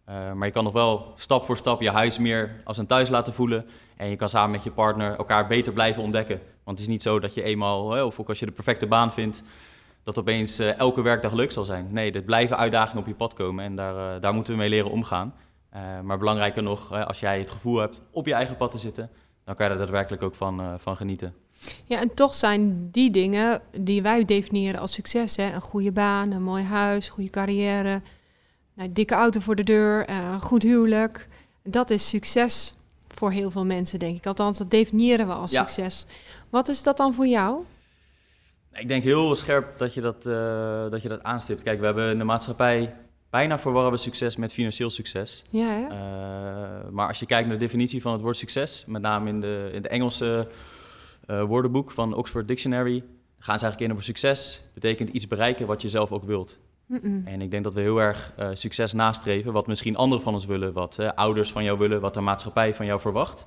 Uh, 0.10 0.34
maar 0.34 0.48
je 0.48 0.54
kan 0.54 0.64
nog 0.64 0.74
wel 0.74 1.14
stap 1.16 1.46
voor 1.46 1.58
stap 1.58 1.82
je 1.82 1.90
huis 1.90 2.18
meer 2.18 2.62
als 2.64 2.78
een 2.78 2.86
thuis 2.86 3.10
laten 3.10 3.34
voelen. 3.34 3.66
En 3.98 4.10
je 4.10 4.16
kan 4.16 4.30
samen 4.30 4.52
met 4.52 4.64
je 4.64 4.72
partner 4.72 5.16
elkaar 5.18 5.48
beter 5.48 5.74
blijven 5.74 6.04
ontdekken. 6.04 6.42
Want 6.64 6.80
het 6.80 6.88
is 6.88 6.94
niet 6.94 7.02
zo 7.02 7.20
dat 7.20 7.34
je 7.34 7.44
eenmaal, 7.44 7.92
hè, 7.92 8.04
of 8.04 8.20
ook 8.20 8.30
als 8.30 8.40
je 8.40 8.46
de 8.46 8.52
perfecte 8.52 8.88
baan 8.88 9.12
vindt, 9.12 9.44
dat 10.04 10.18
opeens 10.18 10.60
elke 10.60 11.02
werkdag 11.02 11.34
leuk 11.34 11.52
zal 11.52 11.66
zijn. 11.66 11.88
Nee, 11.92 12.12
er 12.12 12.22
blijven 12.22 12.58
uitdagingen 12.58 13.02
op 13.02 13.08
je 13.08 13.16
pad 13.16 13.34
komen 13.34 13.66
en 13.66 13.76
daar, 13.76 14.20
daar 14.20 14.34
moeten 14.34 14.54
we 14.54 14.60
mee 14.60 14.70
leren 14.70 14.92
omgaan. 14.92 15.34
maar 16.04 16.18
belangrijker 16.18 16.64
nog, 16.64 16.92
als 16.92 17.20
jij 17.20 17.40
het 17.40 17.52
gevoel 17.52 17.78
hebt 17.78 18.02
op 18.12 18.26
je 18.26 18.34
eigen 18.34 18.56
pad 18.56 18.72
te 18.72 18.78
zitten, 18.78 19.10
dan 19.46 19.56
kan 19.56 19.66
je 19.66 19.72
er 19.72 19.78
daadwerkelijk 19.78 20.24
ook 20.24 20.36
van, 20.36 20.60
eh, 20.60 20.74
van 20.78 20.96
genieten. 20.96 21.34
Ja, 21.86 22.00
en 22.00 22.14
toch 22.14 22.36
zijn 22.36 22.90
die 22.92 23.12
dingen 23.12 23.62
die 23.78 24.02
wij 24.02 24.26
definiëren 24.26 24.80
als 24.80 24.94
succes, 24.94 25.36
hè, 25.36 25.54
een 25.54 25.62
goede 25.62 25.92
baan, 25.92 26.32
een 26.32 26.44
mooi 26.44 26.64
huis, 26.64 27.10
goede 27.10 27.30
carrière, 27.30 28.02
nou, 28.74 28.92
dikke 28.92 29.14
auto 29.16 29.40
voor 29.40 29.56
de 29.56 29.64
deur, 29.64 30.06
eh, 30.06 30.30
een 30.32 30.42
goed 30.42 30.64
huwelijk, 30.64 31.28
dat 31.64 31.90
is 31.90 32.10
succes 32.10 32.74
voor 33.08 33.32
heel 33.32 33.52
veel 33.52 33.66
mensen, 33.66 34.00
denk 34.00 34.18
ik. 34.18 34.26
Althans, 34.26 34.58
dat 34.58 34.72
definiëren 34.72 35.28
we 35.28 35.34
als 35.34 35.52
Ja. 35.52 35.60
succes. 35.60 36.06
Wat 36.50 36.68
is 36.68 36.84
dat 36.84 36.98
dan 36.98 37.14
voor 37.14 37.28
jou? 37.28 37.64
Ik 38.74 38.88
denk 38.88 39.04
heel 39.04 39.36
scherp 39.36 39.78
dat 39.78 39.94
je 39.94 40.02
dat, 40.02 40.26
eh, 40.26 40.90
dat 40.92 41.02
je 41.02 41.10
dat 41.10 41.24
aanstipt. 41.24 41.64
Kijk, 41.64 41.80
we 41.80 41.86
hebben 41.86 42.12
in 42.12 42.18
de 42.18 42.24
maatschappij 42.24 42.94
bijna 43.30 43.60
verwarren 43.60 43.92
we 43.92 43.98
succes 43.98 44.36
met 44.36 44.54
financieel 44.54 44.90
succes. 44.90 45.44
Ja? 45.50 45.90
Eh, 45.90 46.92
maar 46.92 47.08
als 47.08 47.20
je 47.20 47.26
kijkt 47.26 47.48
naar 47.48 47.58
de 47.58 47.64
definitie 47.64 48.02
van 48.02 48.12
het 48.12 48.22
woord 48.22 48.38
succes, 48.38 48.84
met 48.88 49.02
name 49.02 49.30
in 49.30 49.42
de, 49.42 49.70
in 49.74 49.82
de 49.82 49.88
Engelse 49.88 50.48
eh, 51.26 51.44
woordenboek 51.44 51.92
van 51.92 52.14
Oxford 52.14 52.48
Dictionary, 52.48 53.04
gaan 53.40 53.60
ze 53.60 53.66
eigenlijk 53.66 53.82
in 53.82 53.92
over 53.92 54.04
succes. 54.04 54.70
Betekent 54.74 55.10
iets 55.10 55.28
bereiken 55.28 55.68
wat 55.68 55.82
je 55.82 55.90
zelf 55.90 56.12
ook 56.12 56.24
wilt. 56.24 56.60
En 57.26 57.42
ik 57.42 57.52
denk 57.52 57.64
dat 57.64 57.74
we 57.74 57.82
heel 57.82 58.02
erg 58.02 58.34
eh, 58.38 58.50
succes 58.54 58.94
nastreven, 58.94 59.54
wat 59.54 59.68
misschien 59.68 59.96
anderen 59.96 60.24
van 60.24 60.34
ons 60.34 60.46
willen, 60.46 60.74
wat 60.74 61.00
ouders 61.16 61.52
van 61.52 61.64
jou 61.64 61.78
willen, 61.78 62.02
wat 62.02 62.14
de 62.14 62.22
maatschappij 62.22 62.74
van 62.74 62.86
jou 62.86 63.00
verwacht. 63.00 63.46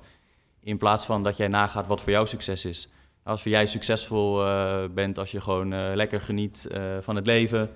In 0.63 0.77
plaats 0.77 1.05
van 1.05 1.23
dat 1.23 1.37
jij 1.37 1.47
nagaat 1.47 1.87
wat 1.87 2.01
voor 2.01 2.11
jou 2.11 2.27
succes 2.27 2.65
is. 2.65 2.89
Als 3.23 3.43
jij 3.43 3.65
succesvol 3.65 4.45
eh, 4.45 4.83
bent, 4.93 5.19
als 5.19 5.31
je 5.31 5.41
gewoon 5.41 5.95
lekker 5.95 6.21
geniet 6.21 6.67
van 6.99 7.15
het 7.15 7.25
leven, 7.25 7.69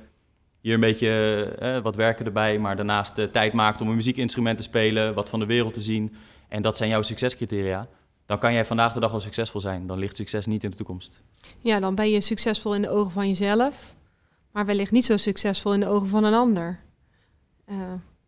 hier 0.62 0.74
een 0.74 0.80
beetje 0.80 1.80
wat 1.84 1.96
werken 1.96 2.26
erbij, 2.26 2.60
maar 2.60 2.76
daarnaast 2.76 3.32
tijd 3.32 3.54
maakt 3.54 3.82
om 3.82 3.90
een 3.90 3.96
muziekinstrument 3.96 4.58
te 4.58 4.64
spelen, 4.64 5.14
wat 5.14 5.30
van 5.30 5.40
de 5.40 5.46
wereld 5.46 5.74
te 5.74 5.82
zien. 5.82 6.16
En 6.48 6.62
dat 6.62 6.78
zijn 6.78 6.90
jouw 6.90 7.02
succescriteria. 7.02 7.88
Dan 8.34 8.42
kan 8.42 8.54
jij 8.54 8.66
vandaag 8.66 8.94
de 8.94 9.00
dag 9.00 9.12
wel 9.12 9.22
succesvol 9.22 9.62
zijn. 9.62 9.88
Dan 9.88 9.98
ligt 9.98 10.16
succes 10.16 10.46
niet 10.46 10.64
in 10.64 10.70
de 10.70 10.76
toekomst. 10.76 11.22
Ja, 11.60 11.80
dan 11.80 11.96
ben 11.96 12.10
je 12.10 12.22
succesvol 12.22 12.76
in 12.76 12.82
de 12.82 12.90
ogen 12.90 13.12
van 13.12 13.28
jezelf, 13.28 13.96
maar 14.52 14.66
wellicht 14.66 14.92
niet 14.92 15.06
zo 15.06 15.18
succesvol 15.18 15.74
in 15.74 15.80
de 15.80 15.88
ogen 15.88 16.08
van 16.08 16.24
een 16.24 16.34
ander. 16.34 16.80
Eh, 17.66 17.76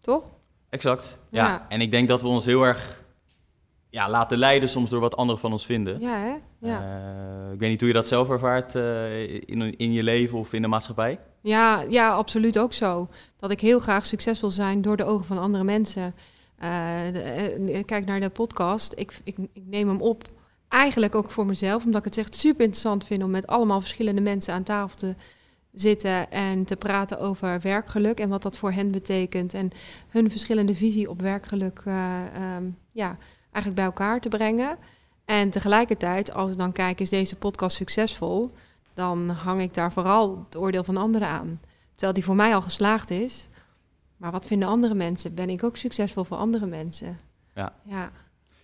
toch? 0.02 0.34
Exact. 0.70 1.20
Ja. 1.30 1.48
Ja. 1.48 1.66
En 1.70 1.82
ik 1.82 1.92
denk 1.92 2.08
dat 2.08 2.22
we 2.22 2.28
ons 2.28 2.46
heel 2.46 2.64
erg 2.64 3.04
ja, 3.90 4.10
laten 4.10 4.38
leiden 4.38 4.70
soms 4.70 4.90
door 4.90 5.00
wat 5.00 5.16
anderen 5.16 5.42
van 5.42 5.52
ons 5.52 5.66
vinden. 5.66 6.00
Ja, 6.00 6.18
hè? 6.18 6.36
Ja. 6.68 6.82
Eh, 6.82 7.54
ik 7.54 7.60
weet 7.60 7.70
niet 7.70 7.80
hoe 7.80 7.90
je 7.90 7.96
dat 7.96 8.08
zelf 8.08 8.30
ervaart 8.30 8.76
eh, 8.76 9.24
in, 9.24 9.78
in 9.78 9.92
je 9.92 10.04
leven 10.04 10.38
of 10.38 10.54
in 10.54 10.62
de 10.62 10.68
maatschappij. 10.68 11.20
Ja, 11.42 11.82
ja, 11.90 12.14
absoluut 12.14 12.60
ook 12.60 12.74
zo. 12.74 13.08
Dat 13.38 13.52
ik 13.52 13.60
heel 13.60 13.80
graag 13.80 14.06
succesvol 14.06 14.50
zijn 14.50 14.82
door 14.82 14.98
de 14.98 15.06
ogen 15.06 15.26
van 15.26 15.38
andere 15.38 15.64
mensen. 15.64 16.16
Eh, 16.58 17.78
eh, 17.78 17.86
kijk 17.86 18.06
naar 18.06 18.20
de 18.20 18.30
podcast. 18.30 18.94
Ik, 18.98 19.18
ik, 19.24 19.38
ik 19.54 19.64
neem 19.66 19.88
hem 19.88 20.02
op 20.02 20.24
eigenlijk 20.68 21.16
ook 21.16 21.32
voor 21.32 21.46
mezelf, 21.46 21.86
omdat 21.86 22.06
ik 22.06 22.06
het 22.06 22.18
echt 22.18 22.36
super 22.36 22.62
interessant 22.62 23.06
vind 23.06 23.24
om 23.24 23.30
met 23.30 23.48
allemaal 23.48 23.80
verschillende 23.80 24.22
mensen 24.22 24.54
aan 24.54 24.64
tafel 24.64 24.98
te 24.98 25.16
zitten 25.74 26.32
en 26.32 26.66
te 26.66 26.76
praten 26.76 27.20
over 27.20 27.60
werkgeluk 27.62 28.20
en 28.20 28.30
wat 28.30 28.42
dat 28.42 28.58
voor 28.58 28.72
hen 28.72 28.92
betekent. 28.92 29.54
En 29.54 29.70
hun 30.08 30.32
verschillende 30.32 30.74
visie 30.74 31.10
op 31.10 31.22
werkgeluk 31.22 31.82
eh, 31.86 32.26
ehm, 32.36 32.64
ja, 32.92 33.18
eigenlijk 33.42 33.76
bij 33.76 33.86
elkaar 33.86 34.20
te 34.20 34.30
brengen. 34.30 34.78
En 35.26 35.50
tegelijkertijd, 35.50 36.34
als 36.34 36.52
ik 36.52 36.58
dan 36.58 36.72
kijk, 36.72 37.00
is 37.00 37.10
deze 37.10 37.36
podcast 37.36 37.76
succesvol? 37.76 38.52
dan 38.96 39.30
hang 39.30 39.62
ik 39.62 39.74
daar 39.74 39.92
vooral 39.92 40.46
het 40.46 40.58
oordeel 40.58 40.84
van 40.84 40.98
anderen 40.98 41.28
aan. 41.28 41.60
Terwijl 41.92 42.14
die 42.14 42.24
voor 42.24 42.36
mij 42.36 42.56
al 42.56 42.62
geslaagd 42.62 43.10
is. 43.10 43.50
Maar 44.18 44.32
wat 44.32 44.46
vinden 44.46 44.68
andere 44.68 44.94
mensen? 44.94 45.34
Ben 45.34 45.50
ik 45.50 45.64
ook 45.64 45.78
succesvol 45.78 46.24
voor 46.24 46.38
andere 46.38 46.66
mensen? 46.66 47.18
Ja. 47.56 47.74
Ja, 47.84 48.12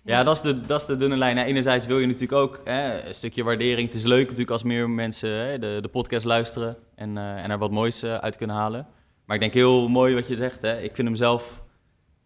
Ja, 0.03 0.23
dat, 0.23 0.35
is 0.35 0.41
de, 0.41 0.65
dat 0.65 0.81
is 0.81 0.87
de 0.87 0.95
dunne 0.95 1.17
lijn. 1.17 1.35
Nou, 1.35 1.47
enerzijds 1.47 1.85
wil 1.85 1.99
je 1.99 2.05
natuurlijk 2.05 2.41
ook 2.41 2.61
hè, 2.63 3.07
een 3.07 3.13
stukje 3.13 3.43
waardering. 3.43 3.87
Het 3.87 3.97
is 3.97 4.03
leuk 4.03 4.23
natuurlijk 4.23 4.51
als 4.51 4.63
meer 4.63 4.89
mensen 4.89 5.29
hè, 5.29 5.59
de, 5.59 5.79
de 5.81 5.87
podcast 5.87 6.25
luisteren 6.25 6.77
en, 6.95 7.17
eh, 7.17 7.43
en 7.43 7.51
er 7.51 7.57
wat 7.57 7.71
moois 7.71 8.03
eh, 8.03 8.15
uit 8.15 8.35
kunnen 8.35 8.55
halen. 8.55 8.87
Maar 9.25 9.35
ik 9.35 9.41
denk 9.41 9.53
heel 9.53 9.89
mooi 9.89 10.15
wat 10.15 10.27
je 10.27 10.35
zegt. 10.35 10.61
Hè. 10.61 10.81
Ik 10.81 10.95
vind 10.95 11.07
hem 11.07 11.17
zelf 11.17 11.63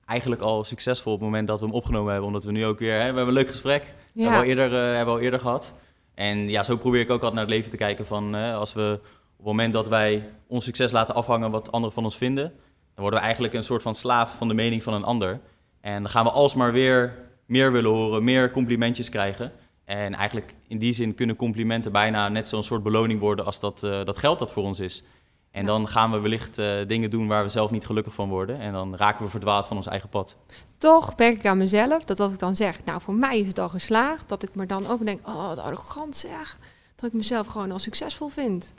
eigenlijk 0.06 0.42
al 0.42 0.64
succesvol 0.64 1.14
op 1.14 1.20
het 1.20 1.28
moment 1.28 1.48
dat 1.48 1.60
we 1.60 1.66
hem 1.66 1.76
opgenomen 1.76 2.12
hebben. 2.12 2.28
Omdat 2.28 2.44
we 2.44 2.52
nu 2.52 2.66
ook 2.66 2.80
weer, 2.80 2.94
hè, 2.94 3.00
we 3.00 3.04
hebben 3.04 3.28
een 3.28 3.34
leuk 3.34 3.50
gesprek. 3.50 3.94
ja. 4.14 4.22
Hebben, 4.24 4.32
we 4.32 4.46
al 4.46 4.50
eerder, 4.50 4.80
eh, 4.80 4.96
hebben 4.96 5.14
we 5.14 5.20
al 5.20 5.26
eerder 5.26 5.40
gehad. 5.40 5.74
En 6.14 6.50
ja, 6.50 6.64
zo 6.64 6.78
probeer 6.78 7.00
ik 7.00 7.10
ook 7.10 7.12
altijd 7.12 7.34
naar 7.34 7.44
het 7.44 7.54
leven 7.54 7.72
te 7.72 7.78
kijken 7.78 8.06
van 8.06 8.36
als 8.36 8.74
we 8.74 9.00
op 9.38 9.38
het 9.38 9.46
moment 9.46 9.74
dat 9.74 9.88
wij 9.88 10.30
ons 10.48 10.64
succes 10.64 10.92
laten 10.92 11.16
afhangen 11.16 11.52
wat 11.52 11.72
anderen 11.72 11.94
van 11.94 12.04
ons 12.04 12.18
vinden, 12.18 12.54
dan 12.96 13.04
worden 13.04 13.20
we 13.20 13.26
eigenlijk 13.26 13.54
een 13.54 13.64
soort 13.64 13.82
van 13.82 13.96
slaaf 13.96 14.36
van 14.38 14.48
de 14.48 14.54
mening 14.54 14.84
van 14.84 14.94
een 14.94 15.04
ander. 15.04 15.40
En 15.82 16.02
dan 16.02 16.12
gaan 16.12 16.24
we 16.26 16.32
alsmaar 16.32 16.72
weer 16.72 17.14
meer 17.46 17.72
willen 17.72 17.92
horen, 17.92 18.24
meer 18.24 18.52
complimentjes 18.52 19.10
krijgen. 19.10 19.52
En 19.86 20.14
eigenlijk 20.14 20.54
in 20.68 20.78
die 20.80 20.94
zin 20.94 21.16
kunnen 21.16 21.36
complimenten 21.36 21.92
bijna 21.92 22.30
net 22.30 22.50
zo'n 22.50 22.64
soort 22.64 22.84
beloning 22.84 23.20
worden 23.20 23.46
als 23.46 23.60
dat, 23.60 23.84
eh, 23.84 24.04
dat 24.04 24.18
geld 24.18 24.40
dat 24.40 24.52
voor 24.52 24.64
ons 24.64 24.80
is. 24.80 25.04
En 25.52 25.62
Ja. 25.62 25.68
dan 25.68 25.88
gaan 25.88 26.12
we 26.12 26.20
wellicht 26.20 26.58
eh, 26.58 26.76
dingen 26.88 27.10
doen 27.10 27.28
waar 27.28 27.44
we 27.44 27.50
zelf 27.50 27.72
niet 27.72 27.86
gelukkig 27.86 28.14
van 28.14 28.30
worden. 28.30 28.60
En 28.60 28.74
dan 28.74 28.96
raken 28.96 29.24
we 29.26 29.30
verdwaald 29.32 29.66
van 29.68 29.78
ons 29.78 29.86
eigen 29.88 30.10
pad. 30.10 30.38
Toch 30.78 31.18
merk 31.18 31.36
ik 31.38 31.46
aan 31.46 31.58
mezelf 31.58 32.04
dat 32.04 32.20
als 32.20 32.32
ik 32.32 32.40
dan 32.40 32.56
zeg, 32.56 32.84
nou 32.86 33.02
voor 33.02 33.14
mij 33.14 33.40
is 33.40 33.48
het 33.48 33.60
al 33.60 33.70
geslaagd, 33.70 34.30
dat 34.30 34.44
ik 34.44 34.56
me 34.56 34.66
dan 34.66 34.88
ook 34.88 35.06
denk, 35.06 35.28
oh 35.28 35.48
wat 35.48 35.60
arrogant 35.60 36.16
zeg, 36.18 36.58
dat 36.96 37.06
ik 37.06 37.14
mezelf 37.14 37.48
gewoon 37.48 37.72
al 37.72 37.80
succesvol 37.80 38.28
vind. 38.28 38.74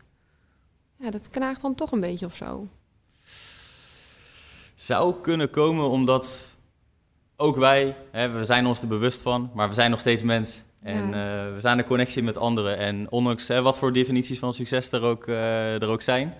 Ja, 0.99 1.11
dat 1.11 1.31
knaagt 1.31 1.61
dan 1.61 1.75
toch 1.75 1.93
een 1.93 2.01
beetje 2.01 2.27
of 2.27 2.35
zo. 2.35 2.67
Zou 4.87 5.15
kunnen 5.23 5.51
komen 5.51 5.89
omdat 5.89 6.49
ook 7.37 7.57
wij, 7.57 7.97
hè, 8.11 8.31
we 8.31 8.45
zijn 8.45 8.67
ons 8.67 8.81
er 8.81 8.89
bewust 8.89 9.23
van, 9.23 9.51
maar 9.55 9.69
we 9.69 9.75
zijn 9.75 9.91
nog 9.91 10.01
steeds 10.01 10.23
mens. 10.23 10.63
En 10.83 11.09
Ja. 11.09 11.47
eh, 11.47 11.55
we 11.55 11.61
zijn 11.61 11.79
in 11.79 11.85
connectie 11.85 12.23
met 12.23 12.39
anderen. 12.39 12.79
En 12.79 13.11
ondanks 13.11 13.49
hè, 13.49 13.63
wat 13.63 13.79
voor 13.79 13.93
definities 13.93 14.39
van 14.39 14.55
succes 14.55 14.93
er 14.93 15.03
ook, 15.03 15.27
eh, 15.27 15.83
er 15.83 15.89
ook 15.89 16.03
zijn, 16.03 16.35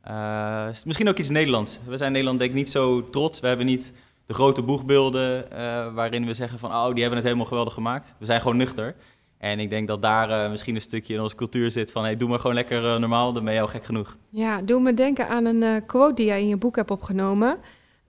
eh, 0.00 0.66
is 0.70 0.76
het 0.76 0.84
misschien 0.84 1.08
ook 1.08 1.18
iets 1.18 1.28
Nederlands. 1.28 1.78
We 1.84 1.96
zijn 1.96 2.06
in 2.08 2.12
Nederland 2.12 2.38
denk 2.38 2.50
ik 2.50 2.56
niet 2.56 2.70
zo 2.70 3.04
trots. 3.04 3.40
We 3.40 3.46
hebben 3.46 3.66
niet 3.66 3.92
de 4.26 4.34
grote 4.34 4.62
boegbeelden 4.62 5.48
waarin 5.94 6.26
we 6.26 6.34
zeggen 6.34 6.58
van, 6.58 6.70
oh, 6.70 6.84
die 6.90 7.00
hebben 7.00 7.16
het 7.16 7.24
helemaal 7.24 7.46
geweldig 7.46 7.74
gemaakt. 7.74 8.14
We 8.18 8.24
zijn 8.24 8.40
gewoon 8.40 8.56
nuchter. 8.56 8.94
En 9.38 9.60
ik 9.60 9.70
denk 9.70 9.88
dat 9.88 10.02
daar 10.02 10.50
misschien 10.50 10.74
een 10.74 10.80
stukje 10.80 11.14
in 11.14 11.20
onze 11.20 11.36
cultuur 11.36 11.70
zit 11.70 11.92
van, 11.92 12.02
hey, 12.02 12.16
doe 12.16 12.28
maar 12.28 12.40
gewoon 12.40 12.56
lekker 12.56 13.00
normaal, 13.00 13.32
dan 13.32 13.44
ben 13.44 13.54
je 13.54 13.60
al 13.60 13.66
gek 13.68 13.84
genoeg. 13.84 14.16
Ja, 14.30 14.62
doe 14.62 14.80
me 14.80 14.94
denken 14.94 15.28
aan 15.28 15.44
een 15.44 15.86
quote 15.86 16.14
die 16.14 16.26
jij 16.26 16.40
in 16.40 16.48
je 16.48 16.56
boek 16.56 16.76
hebt 16.76 16.90
opgenomen. 16.90 17.58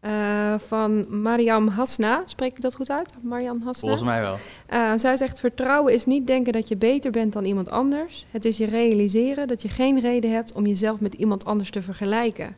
Eh, 0.08 0.60
van 0.60 1.22
Mariam 1.22 1.68
Hasna. 1.68 2.22
Spreek 2.26 2.56
ik 2.56 2.62
dat 2.62 2.76
goed 2.76 2.90
uit? 2.90 3.12
Mariam 3.22 3.62
Hasna? 3.64 3.80
Volgens 3.80 4.10
mij 4.10 4.22
wel. 4.22 4.36
Eh, 4.68 4.92
zij 4.96 5.16
zegt: 5.16 5.40
Vertrouwen 5.40 5.94
is 5.94 6.06
niet 6.06 6.28
denken 6.28 6.54
dat 6.54 6.68
je 6.68 6.78
beter 6.78 7.12
bent 7.12 7.34
dan 7.34 7.46
iemand 7.46 7.70
anders. 7.70 8.26
Het 8.32 8.46
is 8.46 8.58
je 8.58 8.66
realiseren 8.66 9.48
dat 9.48 9.62
je 9.62 9.70
geen 9.70 10.00
reden 10.00 10.32
hebt 10.32 10.54
om 10.54 10.66
jezelf 10.66 11.00
met 11.00 11.14
iemand 11.14 11.46
anders 11.46 11.70
te 11.70 11.82
vergelijken. 11.82 12.56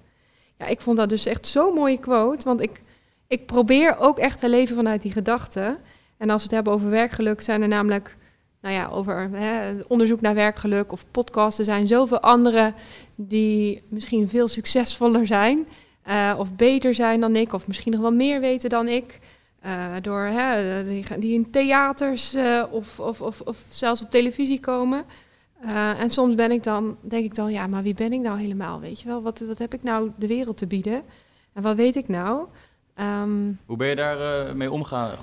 Ja, 0.57 0.65
ik 0.65 0.81
vond 0.81 0.97
dat 0.97 1.09
dus 1.09 1.25
echt 1.25 1.47
zo'n 1.47 1.73
mooie 1.73 1.99
quote. 1.99 2.45
Want 2.45 2.61
ik, 2.61 2.83
ik 3.27 3.45
probeer 3.45 3.97
ook 3.97 4.19
echt 4.19 4.39
te 4.39 4.49
leven 4.49 4.75
vanuit 4.75 5.01
die 5.01 5.11
gedachte. 5.11 5.77
En 6.17 6.29
als 6.29 6.41
we 6.41 6.47
het 6.47 6.55
hebben 6.55 6.73
over 6.73 6.89
werkgeluk, 6.89 7.41
zijn 7.41 7.61
er 7.61 7.67
namelijk. 7.67 8.17
Nou 8.61 8.75
ja, 8.75 8.87
over 8.87 9.29
hè, 9.31 9.73
onderzoek 9.87 10.21
naar 10.21 10.35
werkgeluk 10.35 10.91
of 10.91 11.05
podcasten 11.11 11.65
zijn 11.65 11.87
zoveel 11.87 12.19
anderen 12.19 12.73
die 13.15 13.83
misschien 13.89 14.29
veel 14.29 14.47
succesvoller 14.47 15.27
zijn. 15.27 15.67
Eh, 16.09 16.33
of 16.37 16.55
beter 16.55 16.93
zijn 16.93 17.19
dan 17.19 17.35
ik, 17.35 17.53
of 17.53 17.67
misschien 17.67 17.91
nog 17.91 18.01
wel 18.01 18.11
meer 18.11 18.39
weten 18.39 18.69
dan 18.69 18.87
ik. 18.87 19.19
Eh, 19.59 19.93
door 20.01 20.21
hè, 20.21 20.83
die, 20.83 21.05
die 21.19 21.33
in 21.33 21.51
theaters 21.51 22.33
eh, 22.33 22.63
of, 22.71 22.99
of, 22.99 23.21
of, 23.21 23.41
of 23.41 23.57
zelfs 23.69 24.01
op 24.01 24.11
televisie 24.11 24.59
komen. 24.59 25.05
En 25.97 26.09
soms 26.09 26.35
ben 26.35 26.51
ik 26.51 26.63
dan, 26.63 26.97
denk 27.01 27.25
ik 27.25 27.35
dan, 27.35 27.51
ja, 27.51 27.67
maar 27.67 27.83
wie 27.83 27.93
ben 27.93 28.13
ik 28.13 28.19
nou 28.19 28.39
helemaal? 28.39 28.79
Weet 28.79 28.99
je 29.01 29.07
wel, 29.07 29.21
wat, 29.21 29.39
wat 29.39 29.57
heb 29.57 29.73
ik 29.73 29.83
nou 29.83 30.11
de 30.15 30.27
wereld 30.27 30.57
te 30.57 30.67
bieden? 30.67 31.01
En 31.53 31.61
wat 31.61 31.75
weet 31.75 31.95
ik 31.95 32.07
nou? 32.07 32.45
Ehm, 32.95 33.51
Hoe 33.65 33.77
ben 33.77 33.87
je 33.87 33.95
daar 33.95 34.55
mee 34.55 34.71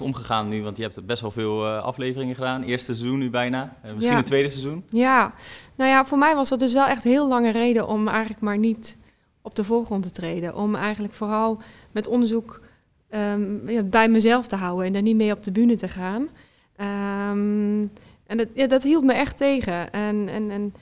omgegaan 0.00 0.48
nu? 0.48 0.62
Want 0.62 0.76
je 0.76 0.82
hebt 0.82 1.06
best 1.06 1.20
wel 1.20 1.30
veel 1.30 1.66
afleveringen 1.66 2.34
gedaan. 2.34 2.62
Eerste 2.62 2.94
seizoen 2.94 3.18
nu 3.18 3.30
bijna. 3.30 3.76
Misschien 3.82 4.12
Ja. 4.12 4.18
een 4.18 4.24
tweede 4.24 4.50
seizoen. 4.50 4.84
ja, 4.88 5.32
nou 5.76 5.90
ja, 5.90 6.04
voor 6.04 6.18
mij 6.18 6.34
was 6.34 6.48
dat 6.48 6.58
dus 6.58 6.72
wel 6.72 6.86
echt 6.86 7.04
heel 7.04 7.28
lange 7.28 7.50
reden 7.50 7.88
om 7.88 8.08
eigenlijk 8.08 8.40
maar 8.40 8.58
niet 8.58 8.98
op 9.46 9.54
de 9.54 9.64
voorgrond 9.64 10.02
te 10.02 10.10
treden. 10.10 10.56
Om 10.56 10.74
eigenlijk 10.74 11.14
vooral 11.14 11.58
met 11.92 12.06
onderzoek 12.06 12.60
ehm, 13.08 13.68
ja, 13.70 13.82
bij 13.82 14.08
mezelf 14.08 14.46
te 14.46 14.56
houden 14.56 14.86
en 14.86 14.92
daar 14.92 15.02
niet 15.02 15.16
mee 15.16 15.32
op 15.32 15.42
de 15.42 15.52
bühne 15.52 15.74
te 15.74 15.88
gaan. 15.88 16.28
Ehm, 16.76 17.86
en 18.26 18.36
dat, 18.36 18.48
ja, 18.54 18.66
dat 18.66 18.82
hield 18.82 19.04
me 19.04 19.12
echt 19.12 19.36
tegen. 19.36 19.92
En, 19.92 20.28
en, 20.28 20.50
en 20.50 20.74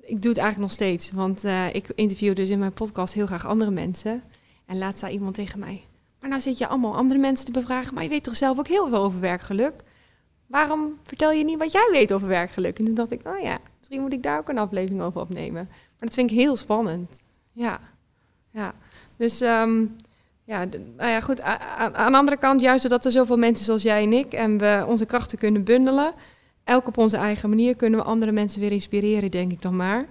ik 0.00 0.22
doe 0.22 0.30
het 0.30 0.40
eigenlijk 0.40 0.58
nog 0.58 0.72
steeds. 0.72 1.10
Want 1.10 1.44
eh, 1.44 1.74
ik 1.74 1.88
interview 1.94 2.34
dus 2.34 2.48
in 2.48 2.58
mijn 2.58 2.72
podcast 2.72 3.14
heel 3.14 3.26
graag 3.26 3.46
andere 3.46 3.70
mensen. 3.70 4.22
En 4.66 4.78
laatst 4.78 4.98
zei 4.98 5.12
iemand 5.12 5.34
tegen 5.34 5.58
mij... 5.58 5.84
Maar 6.20 6.30
nou 6.30 6.42
zit 6.42 6.58
je 6.58 6.66
allemaal 6.66 6.96
andere 6.96 7.20
mensen 7.20 7.46
te 7.46 7.52
bevragen... 7.52 7.94
maar 7.94 8.02
je 8.02 8.08
weet 8.08 8.24
toch 8.24 8.36
zelf 8.36 8.58
ook 8.58 8.68
heel 8.68 8.88
veel 8.88 8.98
over 8.98 9.20
werkgeluk? 9.20 9.74
Waarom 10.46 10.98
vertel 11.02 11.32
je 11.32 11.44
niet 11.44 11.58
wat 11.58 11.72
jij 11.72 11.88
weet 11.92 12.12
over 12.12 12.28
werkgeluk? 12.28 12.78
En 12.78 12.84
toen 12.84 12.94
dacht 12.94 13.10
ik, 13.10 13.26
oh 13.26 13.40
ja, 13.40 13.58
misschien 13.78 14.00
moet 14.00 14.12
ik 14.12 14.22
daar 14.22 14.38
ook 14.38 14.48
een 14.48 14.58
aflevering 14.58 15.02
over 15.02 15.20
opnemen. 15.20 15.64
Maar 15.68 16.08
dat 16.08 16.14
vind 16.14 16.30
ik 16.30 16.36
heel 16.36 16.56
spannend. 16.56 17.25
Ja, 17.56 17.80
ja. 18.50 18.74
Dus 19.16 19.40
ehm, 19.40 19.84
ja, 20.44 20.64
nou 20.96 21.10
ja, 21.10 21.20
goed. 21.20 21.40
aan 21.40 22.12
de 22.12 22.18
andere 22.18 22.36
kant, 22.36 22.60
juist 22.60 22.82
doordat 22.82 23.04
er 23.04 23.10
zoveel 23.10 23.36
mensen 23.36 23.64
zoals 23.64 23.82
jij 23.82 24.02
en 24.02 24.12
ik 24.12 24.32
en 24.32 24.58
we 24.58 24.84
onze 24.88 25.06
krachten 25.06 25.38
kunnen 25.38 25.64
bundelen, 25.64 26.14
elk 26.64 26.86
op 26.86 26.98
onze 26.98 27.16
eigen 27.16 27.48
manier, 27.48 27.76
kunnen 27.76 28.00
we 28.00 28.06
andere 28.06 28.32
mensen 28.32 28.60
weer 28.60 28.72
inspireren, 28.72 29.30
denk 29.30 29.52
ik 29.52 29.62
dan 29.62 29.76
maar. 29.76 30.06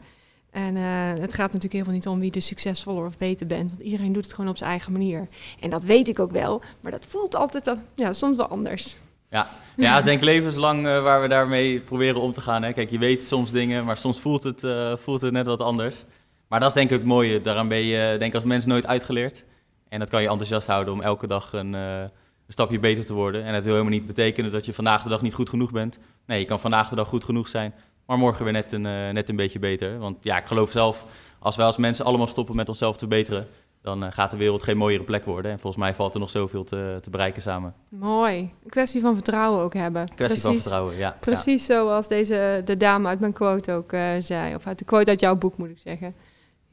En 0.51 0.75
eh, 0.77 1.21
het 1.21 1.33
gaat 1.33 1.53
natuurlijk 1.53 1.73
helemaal 1.73 1.93
niet 1.93 2.07
om 2.07 2.19
wie 2.19 2.31
de 2.31 2.39
succesvoller 2.39 3.05
of 3.05 3.17
beter 3.17 3.47
bent, 3.47 3.69
want 3.69 3.81
iedereen 3.81 4.13
doet 4.13 4.23
het 4.23 4.33
gewoon 4.33 4.49
op 4.49 4.57
zijn 4.57 4.69
eigen 4.69 4.91
manier. 4.91 5.27
En 5.59 5.69
dat 5.69 5.83
weet 5.83 6.07
ik 6.07 6.19
ook 6.19 6.31
wel, 6.31 6.61
maar 6.81 6.91
dat 6.91 7.05
voelt 7.07 7.35
altijd, 7.35 7.75
ja, 7.95 8.13
soms 8.13 8.37
wel 8.37 8.47
anders. 8.47 8.97
Ja, 9.29 9.47
ja 9.75 9.89
het 9.89 9.97
is 9.97 10.05
denk 10.05 10.17
ik 10.17 10.25
levenslang 10.25 10.87
eh, 10.87 11.03
waar 11.03 11.21
we 11.21 11.27
daarmee 11.27 11.79
proberen 11.79 12.21
om 12.21 12.33
te 12.33 12.41
gaan. 12.41 12.63
Hè. 12.63 12.73
Kijk, 12.73 12.89
je 12.89 12.97
weet 12.97 13.27
soms 13.27 13.51
dingen, 13.51 13.85
maar 13.85 13.97
soms 13.97 14.19
voelt 14.19 14.43
het, 14.43 14.63
eh, 14.63 14.93
voelt 14.97 15.21
het 15.21 15.31
net 15.31 15.45
wat 15.45 15.61
anders. 15.61 16.05
Maar 16.47 16.59
dat 16.59 16.69
is 16.69 16.75
denk 16.75 16.89
ik 16.89 16.97
het 16.97 17.07
mooie. 17.07 17.41
Daaraan 17.41 17.67
ben 17.67 17.83
je 17.83 18.15
denk 18.19 18.31
ik 18.31 18.35
als 18.35 18.43
mens 18.43 18.65
nooit 18.65 18.87
uitgeleerd. 18.87 19.45
En 19.89 19.99
dat 19.99 20.09
kan 20.09 20.21
je 20.21 20.27
enthousiast 20.29 20.67
houden 20.67 20.93
om 20.93 21.01
elke 21.01 21.27
dag 21.27 21.53
een, 21.53 21.75
eh, 21.75 21.99
een 21.99 22.09
stapje 22.47 22.79
beter 22.79 23.05
te 23.05 23.13
worden. 23.13 23.43
En 23.43 23.53
dat 23.53 23.63
wil 23.63 23.73
helemaal 23.73 23.93
niet 23.93 24.07
betekenen 24.07 24.51
dat 24.51 24.65
je 24.65 24.73
vandaag 24.73 25.03
de 25.03 25.09
dag 25.09 25.21
niet 25.21 25.33
goed 25.33 25.49
genoeg 25.49 25.71
bent. 25.71 25.99
Nee, 26.25 26.39
je 26.39 26.45
kan 26.45 26.59
vandaag 26.59 26.89
de 26.89 26.95
dag 26.95 27.07
goed 27.07 27.23
genoeg 27.23 27.47
zijn, 27.47 27.73
maar 28.05 28.17
morgen 28.17 28.43
weer 28.43 28.53
net 28.53 28.71
een, 28.71 28.85
eh, 28.85 29.09
net 29.09 29.29
een 29.29 29.35
beetje 29.35 29.59
beter. 29.59 29.97
Want 29.97 30.17
ja, 30.23 30.37
ik 30.37 30.45
geloof 30.45 30.71
zelf, 30.71 31.05
als 31.39 31.55
wij 31.55 31.65
als 31.65 31.77
mensen 31.77 32.05
allemaal 32.05 32.27
stoppen 32.27 32.55
met 32.55 32.69
onszelf 32.69 32.93
te 32.93 32.99
verbeteren, 32.99 33.47
dan 33.81 34.03
eh, 34.03 34.11
gaat 34.11 34.31
de 34.31 34.37
wereld 34.37 34.63
geen 34.63 34.77
mooiere 34.77 35.03
plek 35.03 35.25
worden. 35.25 35.51
En 35.51 35.59
volgens 35.59 35.83
mij 35.83 35.93
valt 35.93 36.13
er 36.13 36.19
nog 36.19 36.29
zoveel 36.29 36.63
te, 36.63 36.97
te 37.01 37.09
bereiken 37.09 37.41
samen. 37.41 37.73
Mooi. 37.89 38.37
Een 38.37 38.69
kwestie 38.69 39.01
van 39.01 39.13
vertrouwen 39.13 39.63
ook 39.63 39.73
hebben. 39.73 40.15
Kwestie 40.15 40.41
van 40.41 40.53
vertrouwen, 40.53 40.97
ja. 40.97 41.17
Precies 41.19 41.65
zoals 41.65 42.07
deze, 42.07 42.61
de 42.65 42.77
dame 42.77 43.07
uit 43.07 43.19
mijn 43.19 43.33
quote 43.33 43.71
ook 43.71 43.91
zei. 44.19 44.55
Of 44.55 44.67
uit 44.67 44.79
de 44.79 44.85
quote 44.85 45.09
uit 45.09 45.19
jouw 45.19 45.35
boek, 45.35 45.57
moet 45.57 45.69
ik 45.69 45.79
zeggen. 45.79 46.15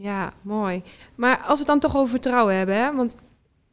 Ja, 0.03 0.33
mooi. 0.43 0.83
Maar 1.15 1.37
als 1.37 1.53
we 1.53 1.59
het 1.59 1.67
dan 1.67 1.79
toch 1.79 1.97
over 1.97 2.11
vertrouwen 2.11 2.57
hebben, 2.57 2.77
hè? 2.77 2.95
want 2.95 3.17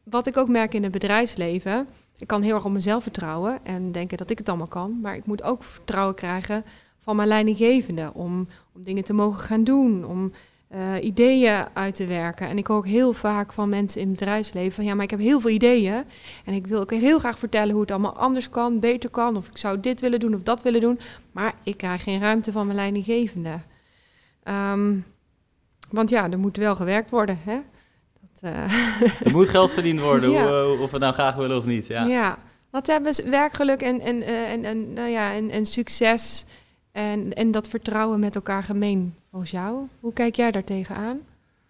wat 0.04 0.26
ik 0.26 0.36
ook 0.36 0.48
merk 0.48 0.74
in 0.74 0.82
het 0.82 0.92
bedrijfsleven, 0.92 1.88
ik 2.18 2.26
kan 2.26 2.42
heel 2.42 2.54
erg 2.54 2.64
op 2.64 2.72
mezelf 2.72 3.02
vertrouwen 3.02 3.58
en 3.64 3.92
denken 3.92 4.18
dat 4.18 4.30
ik 4.30 4.38
het 4.38 4.48
allemaal 4.48 4.66
kan, 4.66 5.00
maar 5.00 5.16
ik 5.16 5.26
moet 5.26 5.42
ook 5.42 5.62
vertrouwen 5.62 6.14
krijgen 6.14 6.64
van 6.98 7.16
mijn 7.16 7.28
leidinggevende 7.28 8.10
om, 8.14 8.48
om 8.74 8.84
dingen 8.84 9.04
te 9.04 9.12
mogen 9.12 9.40
gaan 9.40 9.64
doen, 9.64 10.04
om 10.04 10.32
eh, 10.68 11.04
ideeën 11.04 11.66
uit 11.72 11.94
te 11.94 12.06
werken. 12.06 12.48
En 12.48 12.58
ik 12.58 12.66
hoor 12.66 12.76
ook 12.76 12.86
heel 12.86 13.12
vaak 13.12 13.52
van 13.52 13.68
mensen 13.68 14.00
in 14.00 14.08
het 14.08 14.18
bedrijfsleven 14.18 14.72
van 14.72 14.84
ja, 14.84 14.94
maar 14.94 15.04
ik 15.04 15.10
heb 15.10 15.20
heel 15.20 15.40
veel 15.40 15.50
ideeën 15.50 16.04
en 16.44 16.54
ik 16.54 16.66
wil 16.66 16.80
ook 16.80 16.90
heel 16.90 17.18
graag 17.18 17.38
vertellen 17.38 17.72
hoe 17.72 17.80
het 17.80 17.90
allemaal 17.90 18.16
anders 18.16 18.50
kan, 18.50 18.80
beter 18.80 19.10
kan, 19.10 19.36
of 19.36 19.48
ik 19.48 19.58
zou 19.58 19.80
dit 19.80 20.00
willen 20.00 20.20
doen 20.20 20.34
of 20.34 20.42
dat 20.42 20.62
willen 20.62 20.80
doen, 20.80 20.98
maar 21.32 21.54
ik 21.62 21.76
krijg 21.76 22.02
geen 22.02 22.20
ruimte 22.20 22.52
van 22.52 22.64
mijn 22.66 22.78
leidinggevende. 22.78 23.58
Ehm, 24.42 24.96
want 25.90 26.10
ja, 26.10 26.30
er 26.30 26.38
moet 26.38 26.56
wel 26.56 26.74
gewerkt 26.74 27.10
worden, 27.10 27.38
hè? 27.44 27.58
Dat, 28.20 28.52
eh, 28.52 29.22
Er 29.26 29.32
moet 29.32 29.48
geld 29.48 29.72
verdiend 29.72 30.00
worden, 30.00 30.30
Ja. 30.30 30.42
hoe, 30.42 30.74
eh, 30.74 30.80
of 30.80 30.86
we 30.86 30.92
het 30.92 31.00
nou 31.00 31.12
graag 31.12 31.34
willen 31.34 31.56
of 31.56 31.64
niet. 31.64 31.86
Ja. 31.86 32.06
Ja. 32.06 32.38
Wat 32.70 32.86
hebben 32.86 33.14
ze- 33.14 33.28
werkgeluk 33.30 33.82
en, 33.82 34.00
en, 34.00 34.22
eh, 34.22 34.52
en, 34.52 34.64
en, 34.64 34.92
nou 34.92 35.08
ja, 35.08 35.32
en, 35.32 35.50
en 35.50 35.64
succes 35.66 36.44
en, 36.92 37.32
en 37.34 37.50
dat 37.50 37.68
vertrouwen 37.68 38.20
met 38.20 38.34
elkaar 38.34 38.62
gemeen 38.62 39.14
volgens 39.30 39.50
jou? 39.50 39.78
Hoe 40.00 40.12
kijk 40.12 40.36
jij 40.36 40.50
daar 40.50 40.64
tegenaan? 40.64 41.18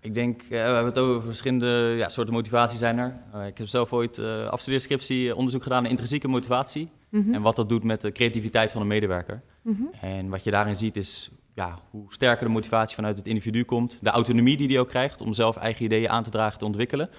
Ik 0.00 0.14
denk, 0.14 0.42
eh, 0.42 0.48
we 0.48 0.56
hebben 0.56 0.84
het 0.84 0.98
over 0.98 1.22
verschillende 1.22 1.94
ja, 1.96 2.08
soorten 2.08 2.34
motivatie 2.34 2.78
zijn 2.78 2.98
er. 2.98 3.14
Eh, 3.32 3.46
ik 3.46 3.58
heb 3.58 3.68
zelf 3.68 3.92
ooit 3.92 4.18
uh, 4.18 4.46
afstudeerscriptie 4.46 5.36
onderzoek 5.36 5.62
gedaan 5.62 5.80
naar 5.82 5.90
intrinsieke 5.90 6.28
motivatie. 6.28 6.88
Mhm. 7.08 7.34
En 7.34 7.42
wat 7.42 7.56
dat 7.56 7.68
doet 7.68 7.84
met 7.84 8.00
de 8.00 8.12
creativiteit 8.12 8.72
van 8.72 8.80
een 8.80 8.86
medewerker. 8.86 9.40
Mhm. 9.62 9.82
En 10.00 10.28
wat 10.28 10.44
je 10.44 10.50
daarin 10.50 10.76
ziet 10.76 10.96
is 10.96 11.30
ja, 11.60 11.78
hoe 11.90 12.04
sterker 12.08 12.46
de 12.46 12.52
motivatie 12.52 12.94
vanuit 12.94 13.16
het 13.16 13.26
individu 13.26 13.64
komt. 13.64 13.98
De 14.00 14.10
autonomie 14.10 14.56
die 14.56 14.68
hij 14.68 14.78
ook 14.78 14.88
krijgt 14.88 15.20
om 15.20 15.34
zelf 15.34 15.56
eigen 15.56 15.84
ideeën 15.84 16.08
aan 16.08 16.22
te 16.22 16.30
dragen, 16.30 16.58
te 16.58 16.64
ontwikkelen. 16.64 17.10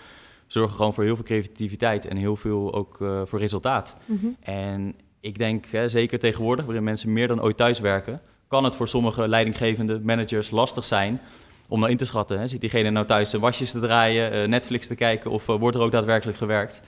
Zorgen 0.47 0.75
gewoon 0.75 0.93
voor 0.93 1.03
heel 1.03 1.15
veel 1.15 1.23
creativiteit 1.23 2.05
en 2.05 2.17
heel 2.17 2.35
veel 2.35 2.73
ook 2.73 3.01
eh, 3.01 3.21
voor 3.25 3.39
resultaat. 3.39 3.97
Mhm. 4.05 4.27
En 4.39 4.95
ik 5.19 5.37
denk, 5.37 5.65
hè, 5.65 5.89
zeker 5.89 6.19
tegenwoordig, 6.19 6.65
waarin 6.65 6.83
mensen 6.83 7.13
meer 7.13 7.27
dan 7.27 7.41
ooit 7.41 7.57
thuis 7.57 7.79
werken, 7.79 8.21
kan 8.47 8.63
het 8.63 8.75
voor 8.75 8.87
sommige 8.87 9.27
leidinggevende 9.27 9.99
managers 9.99 10.51
lastig 10.51 10.85
zijn 10.85 11.21
om 11.69 11.79
nou 11.79 11.91
in 11.91 11.97
te 11.97 12.05
schatten. 12.05 12.39
Hè. 12.39 12.47
Zit 12.47 12.61
diegene 12.61 12.89
nou 12.89 13.05
thuis 13.05 13.29
zijn 13.29 13.41
wasjes 13.41 13.71
te 13.71 13.79
draaien, 13.79 14.31
eh, 14.31 14.47
Netflix 14.47 14.87
te 14.87 14.95
kijken 14.95 15.31
of 15.31 15.49
eh, 15.49 15.55
wordt 15.55 15.77
er 15.77 15.83
ook 15.83 15.91
daadwerkelijk 15.91 16.37
gewerkt? 16.37 16.81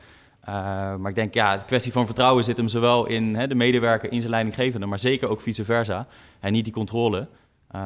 Uh, 0.50 0.96
maar 0.96 1.10
ik 1.10 1.16
denk, 1.16 1.34
ja, 1.34 1.58
de 1.58 1.66
kwestie 1.66 1.92
van 1.92 2.06
vertrouwen 2.06 2.44
zit 2.44 2.58
hem 2.58 2.68
zowel 2.68 3.08
in 3.08 3.36
hè, 3.36 3.48
de 3.48 3.56
medewerker, 3.56 4.12
in 4.12 4.20
zijn 4.20 4.32
leidinggevende, 4.32 4.86
maar 4.86 5.00
zeker 5.00 5.30
ook 5.30 5.42
vice 5.42 5.64
versa. 5.64 6.08
En 6.40 6.52
niet 6.52 6.64
die 6.64 6.74
controle. 6.74 7.28
Uh, 7.76 7.82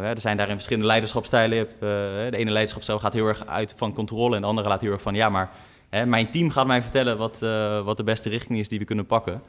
hè, 0.00 0.08
er 0.08 0.20
zijn 0.20 0.36
daarin 0.36 0.54
verschillende 0.54 0.88
leiderschapstijlen. 0.88 1.56
Je 1.56 1.64
hebt, 1.64 1.74
uh, 1.74 2.30
de 2.30 2.36
ene 2.36 2.50
leiderschapstijl 2.50 2.98
gaat 2.98 3.12
heel 3.12 3.26
erg 3.26 3.46
uit 3.46 3.74
van 3.76 3.94
controle 3.94 4.34
en 4.34 4.40
de 4.40 4.46
andere 4.46 4.68
laat 4.68 4.80
heel 4.80 4.92
erg 4.92 5.02
van, 5.02 5.14
ja, 5.14 5.28
maar 5.28 5.50
hè, 5.88 6.06
mijn 6.06 6.30
team 6.30 6.50
gaat 6.50 6.66
mij 6.66 6.82
vertellen 6.82 7.18
wat, 7.18 7.40
uh, 7.42 7.80
wat 7.80 7.96
de 7.96 8.04
beste 8.04 8.28
richting 8.28 8.58
is 8.58 8.68
die 8.68 8.78
we 8.78 8.84
kunnen 8.84 9.06
pakken. 9.06 9.42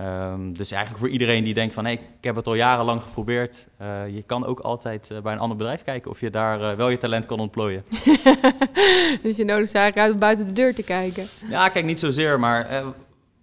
Um, 0.00 0.56
dus 0.56 0.70
eigenlijk 0.70 1.04
voor 1.04 1.12
iedereen 1.12 1.44
die 1.44 1.54
denkt 1.54 1.74
van, 1.74 1.84
hey, 1.84 1.94
ik 1.94 2.00
heb 2.20 2.36
het 2.36 2.46
al 2.46 2.54
jarenlang 2.54 3.02
geprobeerd. 3.02 3.66
Je 4.06 4.22
kan 4.26 4.46
ook 4.46 4.60
altijd 4.60 5.10
bij 5.22 5.32
een 5.32 5.38
ander 5.38 5.56
bedrijf 5.56 5.82
kijken 5.82 6.10
of 6.10 6.20
je 6.20 6.30
daar 6.30 6.76
wel 6.76 6.88
je 6.88 6.98
talent 6.98 7.26
kan 7.26 7.40
ontplooien. 7.40 7.84
dus 9.22 9.36
je 9.36 9.44
nodigt 9.44 9.74
eigenlijk 9.74 9.96
uit 9.96 10.12
om 10.12 10.18
buiten 10.18 10.46
de 10.46 10.52
deur 10.52 10.74
te 10.74 10.82
kijken. 10.82 11.24
Ja, 11.48 11.68
kijk, 11.68 11.84
niet 11.84 12.00
zozeer, 12.00 12.40
maar 12.40 12.66
eh, 12.66 12.86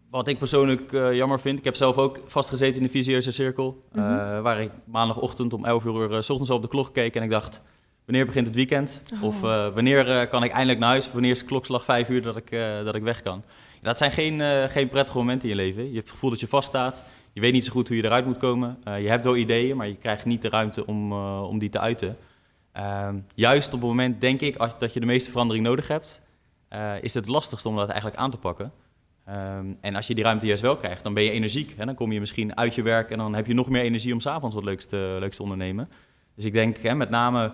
wat 0.10 0.28
ik 0.28 0.38
persoonlijk 0.38 0.92
jammer 0.92 1.40
vind. 1.40 1.58
Ik 1.60 1.64
heb 1.64 1.76
zelf 1.76 1.98
ook 1.98 2.20
vastgezeten 2.26 2.76
in 2.76 2.84
de 2.84 2.90
Visieuse 2.90 3.32
Cirkel. 3.32 3.84
Mm 3.92 4.04
-hmm. 4.04 4.42
waar 4.42 4.62
ik 4.62 4.72
maandagochtend 4.86 5.54
om 5.54 5.66
11 5.66 5.86
uur 5.86 6.24
s 6.24 6.30
ochtends 6.30 6.50
al 6.50 6.56
op 6.56 6.62
de 6.62 6.68
klok 6.68 6.94
keek 6.94 7.16
en 7.16 7.24
ik 7.24 7.30
dacht... 7.30 7.62
Wanneer 8.06 8.28
begint 8.28 8.48
het 8.48 8.56
weekend? 8.56 9.02
Oh. 9.14 9.24
Of 9.24 9.42
wanneer 9.74 10.28
kan 10.28 10.44
ik 10.44 10.52
eindelijk 10.52 10.80
naar 10.80 10.90
huis? 10.90 11.06
Of 11.06 11.12
wanneer 11.12 11.32
is 11.32 11.46
klokslag 11.46 11.84
5 11.84 12.10
uur 12.10 12.22
dat 12.22 12.36
ik, 12.36 12.50
dat 12.84 12.96
ik 12.96 13.04
weg 13.04 13.22
kan? 13.22 13.44
Dat 13.82 13.98
zijn 13.98 14.12
geen, 14.12 14.42
geen 14.70 14.90
prettige 14.90 15.18
momenten 15.18 15.50
in 15.50 15.56
je 15.56 15.62
leven. 15.62 15.82
Je 15.84 15.94
hebt 15.94 16.04
het 16.04 16.14
gevoel 16.14 16.30
dat 16.30 16.40
je 16.40 16.48
vaststaat. 16.48 17.04
Je 17.34 17.42
weet 17.42 17.54
niet 17.54 17.66
zo 17.66 17.72
goed 17.72 17.88
hoe 17.88 17.98
je 17.98 18.04
eruit 18.04 18.26
moet 18.26 18.38
komen. 18.38 18.78
Je 18.84 19.10
hebt 19.10 19.24
wel 19.24 19.36
ideeën, 19.36 19.78
maar 19.78 19.88
je 19.88 19.96
krijgt 19.96 20.26
niet 20.26 20.42
de 20.42 20.50
ruimte 20.50 20.86
om, 20.86 21.14
om 21.42 21.60
die 21.60 21.70
te 21.70 21.80
uiten. 21.80 22.18
juist 23.36 23.68
op 23.68 23.80
het 23.80 23.90
moment, 23.90 24.22
denk 24.22 24.42
ik, 24.42 24.56
als, 24.56 24.72
dat 24.80 24.94
je 24.94 25.00
de 25.00 25.06
meeste 25.06 25.32
verandering 25.32 25.66
nodig 25.66 25.88
hebt, 25.88 26.22
is 27.02 27.14
het 27.14 27.28
lastigst 27.28 27.66
om 27.66 27.76
dat 27.76 27.90
eigenlijk 27.90 28.20
aan 28.20 28.32
te 28.32 28.38
pakken. 28.38 28.72
Um, 29.30 29.78
en 29.82 29.96
als 29.96 30.08
je 30.08 30.16
die 30.16 30.24
ruimte 30.24 30.46
juist 30.46 30.62
wel 30.62 30.78
krijgt, 30.78 31.04
dan 31.04 31.14
ben 31.14 31.24
je 31.24 31.32
energiek. 31.32 31.74
Hè? 31.78 31.86
Dan 31.86 31.96
kom 31.96 32.12
je 32.12 32.20
misschien 32.20 32.58
uit 32.58 32.76
je 32.76 32.82
werk 32.82 33.12
en 33.12 33.18
dan 33.18 33.36
heb 33.36 33.48
je 33.48 33.54
nog 33.54 33.70
meer 33.70 33.82
energie 33.82 34.14
om 34.14 34.20
s'avonds 34.20 34.56
wat 34.56 34.64
leuks 34.64 34.86
te, 34.86 35.18
leuks 35.20 35.36
te 35.36 35.42
ondernemen. 35.42 35.90
Dus 36.36 36.46
ik 36.46 36.54
denk 36.54 36.78
hè, 36.78 36.96
met 36.96 37.10
name 37.10 37.54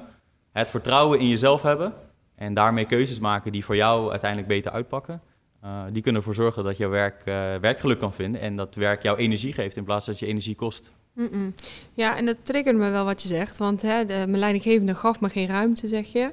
het 0.51 0.67
vertrouwen 0.67 1.19
in 1.19 1.27
jezelf 1.27 1.61
hebben 1.61 1.93
en 2.35 2.53
daarmee 2.53 2.85
keuzes 2.85 3.19
maken 3.19 3.51
die 3.51 3.65
voor 3.65 3.75
jou 3.75 4.11
uiteindelijk 4.11 4.49
beter 4.49 4.71
uitpakken. 4.71 5.21
Uh, 5.63 5.83
die 5.91 6.01
kunnen 6.01 6.21
ervoor 6.21 6.35
zorgen 6.35 6.63
dat 6.63 6.77
jouw 6.77 6.89
werk 6.89 7.19
uh, 7.25 7.55
werkgeluk 7.55 7.99
kan 7.99 8.13
vinden 8.13 8.41
en 8.41 8.55
dat 8.55 8.75
werk 8.75 9.01
jouw 9.01 9.15
energie 9.15 9.53
geeft 9.53 9.75
in 9.75 9.83
plaats 9.83 10.05
dat 10.05 10.19
je 10.19 10.25
energie 10.25 10.55
kost. 10.55 10.91
Ja, 11.93 12.17
en 12.17 12.25
dat 12.25 12.37
triggert 12.43 12.77
me 12.77 12.89
wel 12.89 13.05
wat 13.05 13.21
je 13.21 13.27
zegt, 13.27 13.57
want 13.57 13.81
hè, 13.81 14.05
de, 14.05 14.13
mijn 14.13 14.37
leidinggevende 14.37 14.95
gaf 14.95 15.19
me 15.19 15.29
geen 15.29 15.47
ruimte, 15.47 15.87
zeg 15.87 16.05
je. 16.05 16.31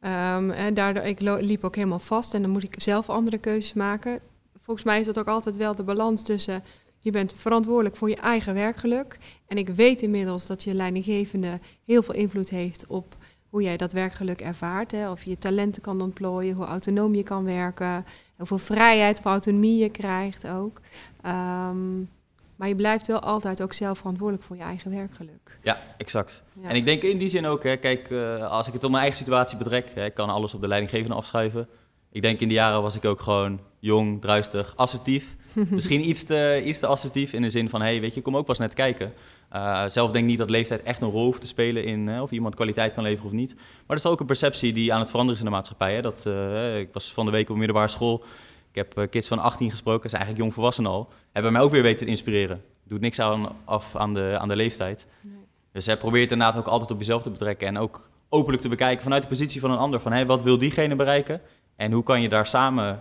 Um, 0.00 0.50
en 0.50 0.74
daardoor 0.74 1.02
ik 1.02 1.20
liep 1.20 1.64
ook 1.64 1.74
helemaal 1.74 1.98
vast 1.98 2.34
en 2.34 2.42
dan 2.42 2.50
moet 2.50 2.62
ik 2.62 2.74
zelf 2.76 3.10
andere 3.10 3.38
keuzes 3.38 3.72
maken. 3.72 4.20
Volgens 4.68 4.86
mij 4.86 5.00
is 5.00 5.06
dat 5.06 5.18
ook 5.18 5.28
altijd 5.28 5.56
wel 5.56 5.74
de 5.74 5.82
balans 5.82 6.22
tussen 6.22 6.62
je 6.98 7.10
bent 7.10 7.32
verantwoordelijk 7.32 7.96
voor 7.96 8.08
je 8.08 8.16
eigen 8.16 8.54
werkgeluk. 8.54 9.18
En 9.46 9.58
ik 9.58 9.68
weet 9.68 10.02
inmiddels 10.02 10.46
dat 10.46 10.62
je 10.62 10.74
leidinggevende 10.74 11.60
heel 11.84 12.02
veel 12.02 12.14
invloed 12.14 12.48
heeft 12.48 12.86
op 12.86 13.16
hoe 13.48 13.62
jij 13.62 13.76
dat 13.76 13.92
werkgeluk 13.92 14.40
ervaart. 14.40 14.90
Hè? 14.90 15.10
Of 15.10 15.22
je 15.22 15.30
je 15.30 15.38
talenten 15.38 15.82
kan 15.82 16.00
ontplooien, 16.00 16.54
hoe 16.54 16.64
autonoom 16.64 17.14
je 17.14 17.22
kan 17.22 17.44
werken, 17.44 18.04
hoeveel 18.36 18.58
vrijheid 18.58 19.18
of 19.18 19.24
autonomie 19.24 19.82
je 19.82 19.90
krijgt 19.90 20.46
ook. 20.48 20.80
Um, 21.26 22.10
maar 22.56 22.68
je 22.68 22.74
blijft 22.74 23.06
wel 23.06 23.20
altijd 23.20 23.62
ook 23.62 23.72
zelf 23.72 23.98
verantwoordelijk 23.98 24.46
voor 24.46 24.56
je 24.56 24.62
eigen 24.62 24.90
werkgeluk. 24.90 25.58
Ja, 25.62 25.82
exact. 25.96 26.42
Ja. 26.52 26.68
En 26.68 26.76
ik 26.76 26.84
denk 26.84 27.02
in 27.02 27.18
die 27.18 27.28
zin 27.28 27.46
ook, 27.46 27.62
hè, 27.62 27.76
kijk, 27.76 28.10
uh, 28.10 28.50
als 28.50 28.66
ik 28.66 28.72
het 28.72 28.84
op 28.84 28.90
mijn 28.90 29.02
eigen 29.02 29.18
situatie 29.18 29.58
betrek, 29.58 29.90
hè, 29.94 30.04
ik 30.04 30.14
kan 30.14 30.28
alles 30.28 30.54
op 30.54 30.60
de 30.60 30.68
leidinggevende 30.68 31.14
afschuiven. 31.14 31.68
Ik 32.12 32.22
denk 32.22 32.40
in 32.40 32.48
die 32.48 32.56
jaren 32.56 32.82
was 32.82 32.96
ik 32.96 33.04
ook 33.04 33.20
gewoon 33.20 33.60
jong, 33.78 34.20
druistig, 34.20 34.72
assertief. 34.76 35.36
Misschien 35.70 36.08
iets 36.08 36.24
te, 36.24 36.62
iets 36.64 36.78
te 36.78 36.86
assertief 36.86 37.32
in 37.32 37.42
de 37.42 37.50
zin 37.50 37.68
van, 37.68 37.80
hey, 37.80 38.00
weet 38.00 38.14
je, 38.14 38.22
kom 38.22 38.36
ook 38.36 38.46
pas 38.46 38.58
net 38.58 38.74
kijken. 38.74 39.12
Uh, 39.52 39.86
zelf 39.88 40.10
denk 40.10 40.24
ik 40.24 40.30
niet 40.30 40.38
dat 40.38 40.50
leeftijd 40.50 40.82
echt 40.82 41.00
een 41.00 41.10
rol 41.10 41.24
hoeft 41.24 41.40
te 41.40 41.46
spelen 41.46 41.84
in 41.84 42.08
uh, 42.08 42.22
of 42.22 42.30
iemand 42.30 42.54
kwaliteit 42.54 42.92
kan 42.92 43.02
leveren 43.02 43.26
of 43.26 43.32
niet. 43.32 43.54
Maar 43.54 43.96
dat 43.96 43.98
is 43.98 44.06
ook 44.06 44.20
een 44.20 44.26
perceptie 44.26 44.72
die 44.72 44.92
aan 44.92 45.00
het 45.00 45.10
veranderen 45.10 45.40
is 45.40 45.44
in 45.44 45.50
de 45.50 45.56
maatschappij. 45.56 45.94
Hè? 45.94 46.02
Dat, 46.02 46.24
uh, 46.26 46.78
ik 46.78 46.88
was 46.92 47.12
van 47.12 47.24
de 47.24 47.30
week 47.30 47.50
op 47.50 47.56
middelbare 47.56 47.88
school. 47.88 48.24
Ik 48.72 48.74
heb 48.74 49.10
kids 49.10 49.28
van 49.28 49.38
18 49.38 49.70
gesproken, 49.70 50.02
dat 50.02 50.12
is 50.12 50.18
eigenlijk 50.18 50.42
jong 50.42 50.54
volwassenen 50.54 50.90
al. 50.90 51.08
Hebben 51.32 51.52
mij 51.52 51.60
ook 51.60 51.70
weer 51.70 51.82
weten 51.82 52.04
te 52.04 52.10
inspireren. 52.10 52.62
Doet 52.84 53.00
niks 53.00 53.20
aan, 53.20 53.48
af 53.64 53.96
aan 53.96 54.14
de, 54.14 54.36
aan 54.38 54.48
de 54.48 54.56
leeftijd. 54.56 55.06
Nee. 55.20 55.34
Dus 55.72 55.86
hij 55.86 55.96
probeert 55.96 56.32
inderdaad 56.32 56.56
ook 56.56 56.66
altijd 56.66 56.90
op 56.90 56.98
jezelf 56.98 57.22
te 57.22 57.30
betrekken. 57.30 57.66
En 57.68 57.78
ook 57.78 58.08
openlijk 58.28 58.62
te 58.62 58.68
bekijken 58.68 59.02
vanuit 59.02 59.22
de 59.22 59.28
positie 59.28 59.60
van 59.60 59.70
een 59.70 59.78
ander. 59.78 60.00
Van 60.00 60.12
hey, 60.12 60.26
wat 60.26 60.42
wil 60.42 60.58
diegene 60.58 60.94
bereiken? 60.94 61.40
En 61.78 61.92
hoe 61.92 62.02
kan 62.02 62.22
je 62.22 62.28
daar 62.28 62.46
samen 62.46 62.98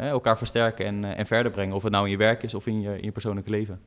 elkaar 0.00 0.38
versterken 0.38 0.84
en, 0.86 1.04
en 1.16 1.26
verder 1.26 1.52
brengen? 1.52 1.74
Of 1.74 1.82
het 1.82 1.92
nou 1.92 2.04
in 2.04 2.10
je 2.10 2.16
werk 2.16 2.42
is 2.42 2.54
of 2.54 2.66
in 2.66 2.80
je, 2.80 2.96
in 2.96 3.04
je 3.04 3.12
persoonlijke 3.12 3.50
leven. 3.50 3.80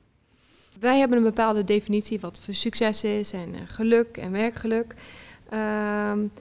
Wij 0.80 0.98
hebben 0.98 1.18
een 1.18 1.24
bepaalde 1.24 1.64
definitie 1.64 2.20
wat 2.20 2.40
voor 2.40 2.54
succes 2.54 3.04
is 3.04 3.34
en 3.34 3.50
uh, 3.54 3.60
geluk 3.66 4.18
en 4.18 4.32
werkgeluk. 4.32 4.96
Um, 5.54 6.32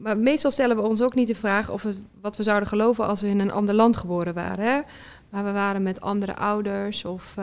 maar 0.00 0.18
meestal 0.18 0.50
stellen 0.50 0.76
we 0.76 0.82
ons 0.82 1.02
ook 1.02 1.14
niet 1.14 1.26
de 1.26 1.34
vraag 1.34 1.70
of 1.70 1.82
we, 1.82 1.94
wat 2.20 2.36
we 2.36 2.42
zouden 2.42 2.68
geloven 2.68 3.06
als 3.06 3.20
we 3.20 3.28
in 3.28 3.40
een 3.40 3.52
ander 3.52 3.74
land 3.74 3.96
geboren 3.96 4.34
waren. 4.34 4.64
Hè? 4.64 4.80
Maar 5.28 5.44
we 5.44 5.52
waren 5.52 5.82
met 5.82 6.00
andere 6.00 6.36
ouders 6.36 7.04
of 7.04 7.34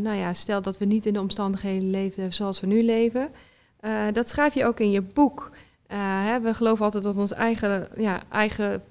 nou 0.00 0.16
ja, 0.16 0.32
stel 0.32 0.62
dat 0.62 0.78
we 0.78 0.84
niet 0.84 1.06
in 1.06 1.12
de 1.12 1.20
omstandigheden 1.20 1.90
leven 1.90 2.32
zoals 2.32 2.60
we 2.60 2.66
nu 2.66 2.82
leven. 2.82 3.30
dat 4.12 4.28
schrijf 4.28 4.54
je 4.54 4.64
ook 4.64 4.80
in 4.80 4.90
je 4.90 5.02
boek. 5.02 5.50
Hè? 5.96 6.40
We 6.40 6.54
geloven 6.54 6.84
altijd 6.84 7.04
dat 7.04 7.16
onze 7.16 7.34
eigen, 7.34 7.88
ja, 7.96 8.22
eigen 8.30 8.82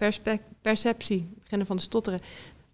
perceptie, 0.62 1.30
beginnen 1.44 1.68
van 1.68 1.76
de 1.76 1.82
stotteren, 1.82 2.20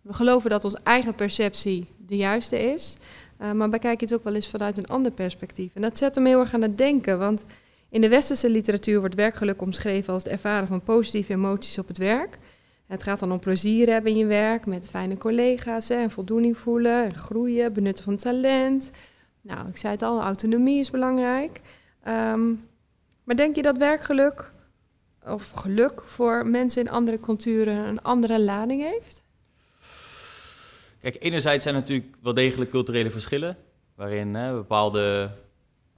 we 0.02 0.14
geloven 0.14 0.50
dat 0.50 0.64
onze 0.64 0.80
eigen 0.84 1.16
perceptie 1.16 1.88
de 1.98 2.16
juiste 2.16 2.60
is. 2.60 2.98
Uh, 3.42 3.52
maar 3.52 3.70
bekijk 3.70 4.02
het 4.02 4.14
ook 4.14 4.24
wel 4.24 4.36
eens 4.36 4.50
vanuit 4.50 4.78
een 4.78 4.88
ander 4.88 5.12
perspectief. 5.12 5.76
En 5.76 5.82
dat 5.82 5.98
zet 5.98 6.16
hem 6.16 6.26
heel 6.26 6.40
erg 6.40 6.54
aan 6.54 6.62
het 6.62 6.78
denken. 6.78 7.20
Want 7.20 7.46
in 7.90 8.02
de 8.02 8.10
westerse 8.10 8.50
literatuur 8.50 9.00
wordt 9.00 9.16
werkgeluk 9.16 9.62
omschreven 9.62 10.14
als 10.14 10.24
het 10.24 10.32
ervaren 10.32 10.68
van 10.68 10.84
positieve 10.84 11.34
emoties 11.34 11.78
op 11.78 11.88
het 11.88 11.98
werk. 11.98 12.38
Het 12.88 13.04
gaat 13.04 13.20
dan 13.20 13.32
om 13.32 13.40
plezier 13.40 13.90
hebben 13.90 14.12
in 14.12 14.18
je 14.18 14.26
werk, 14.26 14.66
met 14.66 14.90
fijne 14.90 15.18
collega's 15.18 15.90
en 15.90 16.12
voldoening 16.12 16.58
voelen, 16.58 17.04
en 17.04 17.16
groeien, 17.16 17.74
benutten 17.74 18.04
van 18.04 18.18
talent. 18.18 18.92
Nou, 19.42 19.68
ik 19.68 19.78
zei 19.78 19.94
het 19.94 20.02
al, 20.02 20.22
autonomie 20.22 20.80
is 20.80 20.92
belangrijk. 20.92 21.62
Um, 22.08 22.68
maar 23.24 23.36
denk 23.36 23.56
je 23.56 23.62
dat 23.62 23.78
werkgeluk 23.78 24.54
of 25.26 25.50
geluk 25.50 26.02
voor 26.06 26.48
mensen 26.48 26.82
in 26.82 26.92
andere 26.92 27.20
culturen 27.20 27.88
een 27.88 28.02
andere 28.02 28.42
lading 28.42 28.82
heeft? 28.82 29.24
Kijk, 31.02 31.16
enerzijds 31.20 31.64
zijn 31.64 31.76
er 31.76 31.82
natuurlijk 31.82 32.16
wel 32.22 32.34
degelijk 32.34 32.70
culturele 32.70 33.12
verschillen, 33.12 33.58
waarin 33.96 34.36
hè, 34.36 34.54
bepaalde 34.54 35.30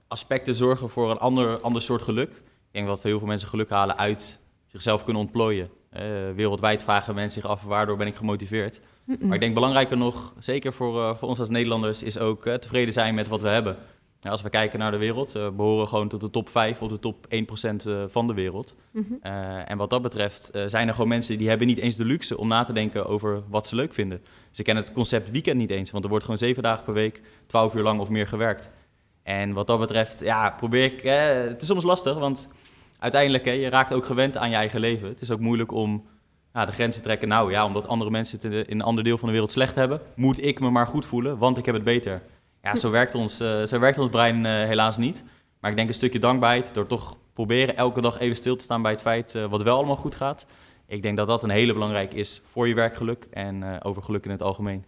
aspecten 0.08 0.54
zorgen 0.54 0.88
voor 0.88 1.10
een 1.10 1.18
ander, 1.18 1.60
ander 1.60 1.82
soort 1.82 2.02
geluk. 2.02 2.30
Ik 2.30 2.72
denk 2.72 2.86
dat 2.86 3.02
heel 3.02 3.18
veel 3.18 3.26
mensen 3.26 3.48
geluk 3.48 3.70
halen 3.70 3.98
uit 3.98 4.38
zichzelf 4.66 5.04
kunnen 5.04 5.22
ontplooien. 5.22 5.70
Uh, 5.92 6.00
wereldwijd 6.34 6.82
vragen 6.82 7.14
mensen 7.14 7.40
zich 7.40 7.50
af 7.50 7.62
waardoor 7.62 7.96
ben 7.96 8.06
ik 8.06 8.14
gemotiveerd. 8.14 8.80
Maar 9.20 9.34
ik 9.34 9.40
denk 9.40 9.54
belangrijker 9.54 9.96
nog, 9.96 10.34
zeker 10.38 10.72
voor, 10.72 10.96
uh, 10.96 11.16
voor 11.16 11.28
ons 11.28 11.38
als 11.38 11.48
Nederlanders, 11.48 12.02
is 12.02 12.18
ook 12.18 12.46
uh, 12.46 12.54
tevreden 12.54 12.92
zijn 12.92 13.14
met 13.14 13.28
wat 13.28 13.40
we 13.40 13.48
hebben. 13.48 13.76
Als 14.28 14.42
we 14.42 14.48
kijken 14.48 14.78
naar 14.78 14.90
de 14.90 14.96
wereld, 14.96 15.32
we 15.32 15.52
behoren 15.56 15.88
gewoon 15.88 16.08
tot 16.08 16.20
de 16.20 16.30
top 16.30 16.48
5 16.48 16.82
of 16.82 16.88
de 16.88 16.98
top 16.98 17.26
1% 17.28 17.88
van 18.08 18.26
de 18.26 18.34
wereld. 18.34 18.76
Mhm. 18.90 19.14
en 19.64 19.76
wat 19.76 19.90
dat 19.90 20.02
betreft 20.02 20.50
zijn 20.66 20.88
er 20.88 20.94
gewoon 20.94 21.08
mensen 21.08 21.38
die 21.38 21.48
hebben 21.48 21.66
niet 21.66 21.78
eens 21.78 21.96
de 21.96 22.04
luxe 22.04 22.38
om 22.38 22.48
na 22.48 22.62
te 22.62 22.72
denken 22.72 23.06
over 23.06 23.42
wat 23.48 23.66
ze 23.66 23.74
leuk 23.74 23.92
vinden. 23.92 24.22
Ze 24.50 24.62
kennen 24.62 24.84
het 24.84 24.92
concept 24.92 25.30
weekend 25.30 25.56
niet 25.56 25.70
eens, 25.70 25.90
want 25.90 26.04
er 26.04 26.10
wordt 26.10 26.24
gewoon 26.24 26.40
zeven 26.40 26.62
dagen 26.62 26.84
per 26.84 26.94
week, 26.94 27.22
12 27.46 27.74
uur 27.74 27.82
lang 27.82 28.00
of 28.00 28.08
meer 28.08 28.26
gewerkt. 28.26 28.70
En 29.22 29.52
wat 29.52 29.66
dat 29.66 29.78
betreft, 29.78 30.20
ja, 30.20 30.50
probeer 30.50 30.84
ik. 30.84 31.02
het 31.48 31.62
is 31.62 31.66
soms 31.66 31.84
lastig, 31.84 32.18
want 32.18 32.48
uiteindelijk, 32.98 33.44
hè, 33.44 33.50
je 33.50 33.68
raakt 33.68 33.92
ook 33.92 34.04
gewend 34.04 34.36
aan 34.36 34.50
je 34.50 34.56
eigen 34.56 34.80
leven. 34.80 35.08
Het 35.08 35.20
is 35.20 35.30
ook 35.30 35.40
moeilijk 35.40 35.72
om 35.72 36.06
ja, 36.52 36.64
de 36.64 36.72
grenzen 36.72 37.02
te 37.02 37.06
trekken. 37.08 37.28
Nou 37.28 37.50
ja, 37.50 37.64
omdat 37.64 37.88
andere 37.88 38.10
mensen 38.10 38.38
het 38.42 38.68
in 38.68 38.80
een 38.80 38.86
ander 38.86 39.04
deel 39.04 39.18
van 39.18 39.26
de 39.26 39.32
wereld 39.32 39.52
slecht 39.52 39.74
hebben, 39.74 40.00
moet 40.14 40.44
ik 40.44 40.60
me 40.60 40.70
maar 40.70 40.86
goed 40.86 41.06
voelen, 41.06 41.38
want 41.38 41.58
ik 41.58 41.64
heb 41.64 41.74
het 41.74 41.84
beter. 41.84 42.22
Ja, 42.66 42.76
zo 42.76 42.90
werkt 42.90 43.14
ons, 43.14 43.40
uh, 43.40 43.66
zo 43.66 43.78
werkt 43.78 43.98
ons 43.98 44.10
brein 44.10 44.44
uh, 44.44 44.50
helaas 44.50 44.96
niet. 44.96 45.24
Maar 45.60 45.70
ik 45.70 45.76
denk 45.76 45.88
een 45.88 45.94
stukje 45.94 46.18
dankbaarheid, 46.18 46.70
door 46.74 46.86
toch 46.86 47.16
proberen 47.32 47.76
elke 47.76 48.00
dag 48.00 48.18
even 48.18 48.36
stil 48.36 48.56
te 48.56 48.62
staan 48.62 48.82
bij 48.82 48.92
het 48.92 49.00
feit 49.00 49.34
uh, 49.34 49.44
wat 49.44 49.62
wel 49.62 49.76
allemaal 49.76 49.96
goed 49.96 50.14
gaat. 50.14 50.46
Ik 50.86 51.02
denk 51.02 51.16
dat 51.16 51.26
dat 51.26 51.42
een 51.42 51.50
hele 51.50 51.72
belangrijk 51.72 52.14
is 52.14 52.42
voor 52.50 52.68
je 52.68 52.74
werkgeluk 52.74 53.26
en 53.30 53.82
over 53.82 54.02
geluk 54.02 54.24
in 54.24 54.30
het 54.30 54.42
algemeen. 54.42 54.84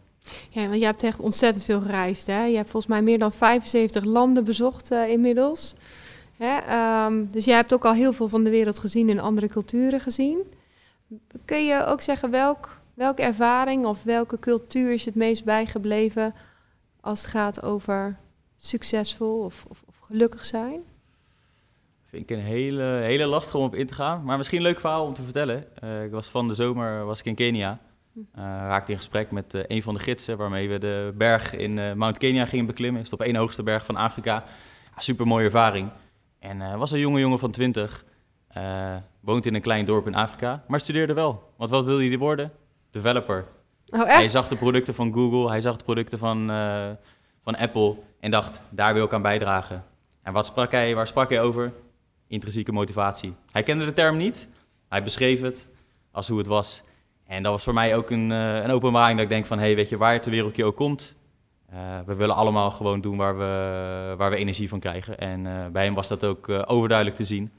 Ja, 0.48 0.68
want 0.68 0.78
je 0.78 0.84
hebt 0.84 1.02
echt 1.02 1.20
ontzettend 1.20 1.64
veel 1.64 1.80
gereisd. 1.80 2.26
Hè? 2.26 2.44
Je 2.44 2.56
hebt 2.56 2.70
volgens 2.70 2.92
mij 2.92 3.02
meer 3.02 3.18
dan 3.18 3.32
75 3.32 4.04
landen 4.04 4.44
bezocht 4.44 4.90
inmiddels. 4.90 5.74
Hè? 6.36 6.56
Um, 7.06 7.28
dus 7.32 7.44
jij 7.44 7.54
hebt 7.54 7.74
ook 7.74 7.84
al 7.84 7.92
heel 7.92 8.12
veel 8.12 8.28
van 8.28 8.44
de 8.44 8.50
wereld 8.50 8.78
gezien 8.78 9.10
en 9.10 9.18
andere 9.18 9.48
culturen 9.48 10.00
gezien. 10.00 10.42
Kun 11.44 11.64
je 11.64 11.84
ook 11.84 12.00
zeggen 12.00 12.30
welk, 12.30 12.78
welke 12.94 13.22
ervaring 13.22 13.84
of 13.84 14.02
welke 14.02 14.38
cultuur 14.38 14.92
is 14.92 15.04
het 15.04 15.14
meest 15.14 15.44
bijgebleven 15.44 16.34
als 17.08 17.22
het 17.22 17.30
gaat 17.30 17.62
over 17.62 18.18
succesvol 18.56 19.38
of, 19.44 19.64
of, 19.68 19.82
of 19.86 19.98
gelukkig 19.98 20.44
zijn? 20.44 20.80
Vind 22.04 22.30
ik 22.30 22.36
een 22.36 22.44
hele, 22.44 22.82
hele 22.82 23.26
lastig 23.26 23.54
om 23.54 23.64
op 23.64 23.74
in 23.74 23.86
te 23.86 23.94
gaan. 23.94 24.24
Maar 24.24 24.36
misschien 24.36 24.58
een 24.58 24.64
leuk 24.64 24.80
verhaal 24.80 25.06
om 25.06 25.14
te 25.14 25.22
vertellen. 25.22 25.64
Uh, 25.84 26.04
ik 26.04 26.10
was 26.10 26.28
van 26.28 26.48
de 26.48 26.54
zomer 26.54 27.04
was 27.04 27.18
ik 27.18 27.24
in 27.24 27.34
Kenia. 27.34 27.78
Uh, 28.14 28.24
raakte 28.44 28.90
in 28.92 28.96
gesprek 28.96 29.30
met 29.30 29.54
uh, 29.54 29.62
een 29.66 29.82
van 29.82 29.94
de 29.94 30.00
gidsen 30.00 30.36
waarmee 30.36 30.68
we 30.68 30.78
de 30.78 31.14
berg 31.16 31.54
in 31.54 31.98
Mount 31.98 32.18
Kenia 32.18 32.46
gingen 32.46 32.66
beklimmen. 32.66 33.02
Is 33.02 33.10
het 33.10 33.20
op 33.20 33.26
één 33.26 33.36
hoogste 33.36 33.62
berg 33.62 33.84
van 33.84 33.96
Afrika. 33.96 34.44
Ja, 34.94 35.00
super 35.00 35.26
mooie 35.26 35.44
ervaring. 35.44 35.90
En 36.38 36.78
was 36.78 36.90
een 36.90 36.98
jonge 36.98 37.20
jongen 37.20 37.38
van 37.38 37.50
20. 37.50 38.04
Uh, 38.56 38.96
woont 39.20 39.46
in 39.46 39.54
een 39.54 39.60
klein 39.60 39.84
dorp 39.84 40.06
in 40.06 40.14
Afrika, 40.14 40.64
maar 40.68 40.80
studeerde 40.80 41.12
wel. 41.12 41.52
Want 41.56 41.70
wat 41.70 41.84
wilde 41.84 42.06
hij 42.08 42.18
worden? 42.18 42.52
Developer. 42.90 43.46
Oh? 43.90 44.04
Hij 44.06 44.28
zag 44.28 44.48
de 44.48 44.56
producten 44.56 44.94
van 44.94 45.12
Google, 45.12 45.48
hij 45.48 45.60
zag 45.60 45.76
de 45.76 45.84
producten 45.84 46.18
van, 46.18 46.50
uh, 46.50 46.86
van 47.42 47.56
Apple 47.56 47.96
en 48.20 48.30
dacht, 48.30 48.60
daar 48.70 48.94
wil 48.94 49.04
ik 49.04 49.12
aan 49.12 49.22
bijdragen. 49.22 49.84
En 50.22 50.32
wat 50.32 50.46
sprak 50.46 50.70
hij, 50.70 50.94
waar 50.94 51.06
sprak 51.06 51.28
hij 51.28 51.40
over? 51.40 51.72
Intrinsieke 52.26 52.72
motivatie. 52.72 53.34
Hij 53.50 53.62
kende 53.62 53.84
de 53.84 53.92
term 53.92 54.16
niet, 54.16 54.48
hij 54.88 55.02
beschreef 55.02 55.40
het 55.40 55.68
als 56.12 56.28
hoe 56.28 56.38
het 56.38 56.46
was. 56.46 56.82
En 57.26 57.42
dat 57.42 57.52
was 57.52 57.64
voor 57.64 57.74
mij 57.74 57.96
ook 57.96 58.10
een, 58.10 58.30
uh, 58.30 58.54
een 58.54 58.70
openbaring 58.70 59.16
dat 59.16 59.24
ik 59.24 59.32
denk 59.32 59.46
van, 59.46 59.58
hé, 59.58 59.64
hey, 59.64 59.74
weet 59.74 59.88
je, 59.88 59.96
waar 59.96 60.20
ter 60.20 60.30
wereld 60.30 60.56
je 60.56 60.64
ook 60.64 60.76
komt, 60.76 61.14
uh, 61.72 61.78
we 62.06 62.14
willen 62.14 62.34
allemaal 62.34 62.70
gewoon 62.70 63.00
doen 63.00 63.16
waar 63.16 63.38
we, 63.38 64.14
waar 64.16 64.30
we 64.30 64.36
energie 64.36 64.68
van 64.68 64.80
krijgen. 64.80 65.18
En 65.18 65.72
bij 65.72 65.84
hem 65.84 65.94
was 65.94 66.08
dat 66.08 66.24
ook 66.24 66.48
overduidelijk 66.66 67.16
te 67.16 67.24
zien. 67.24 67.52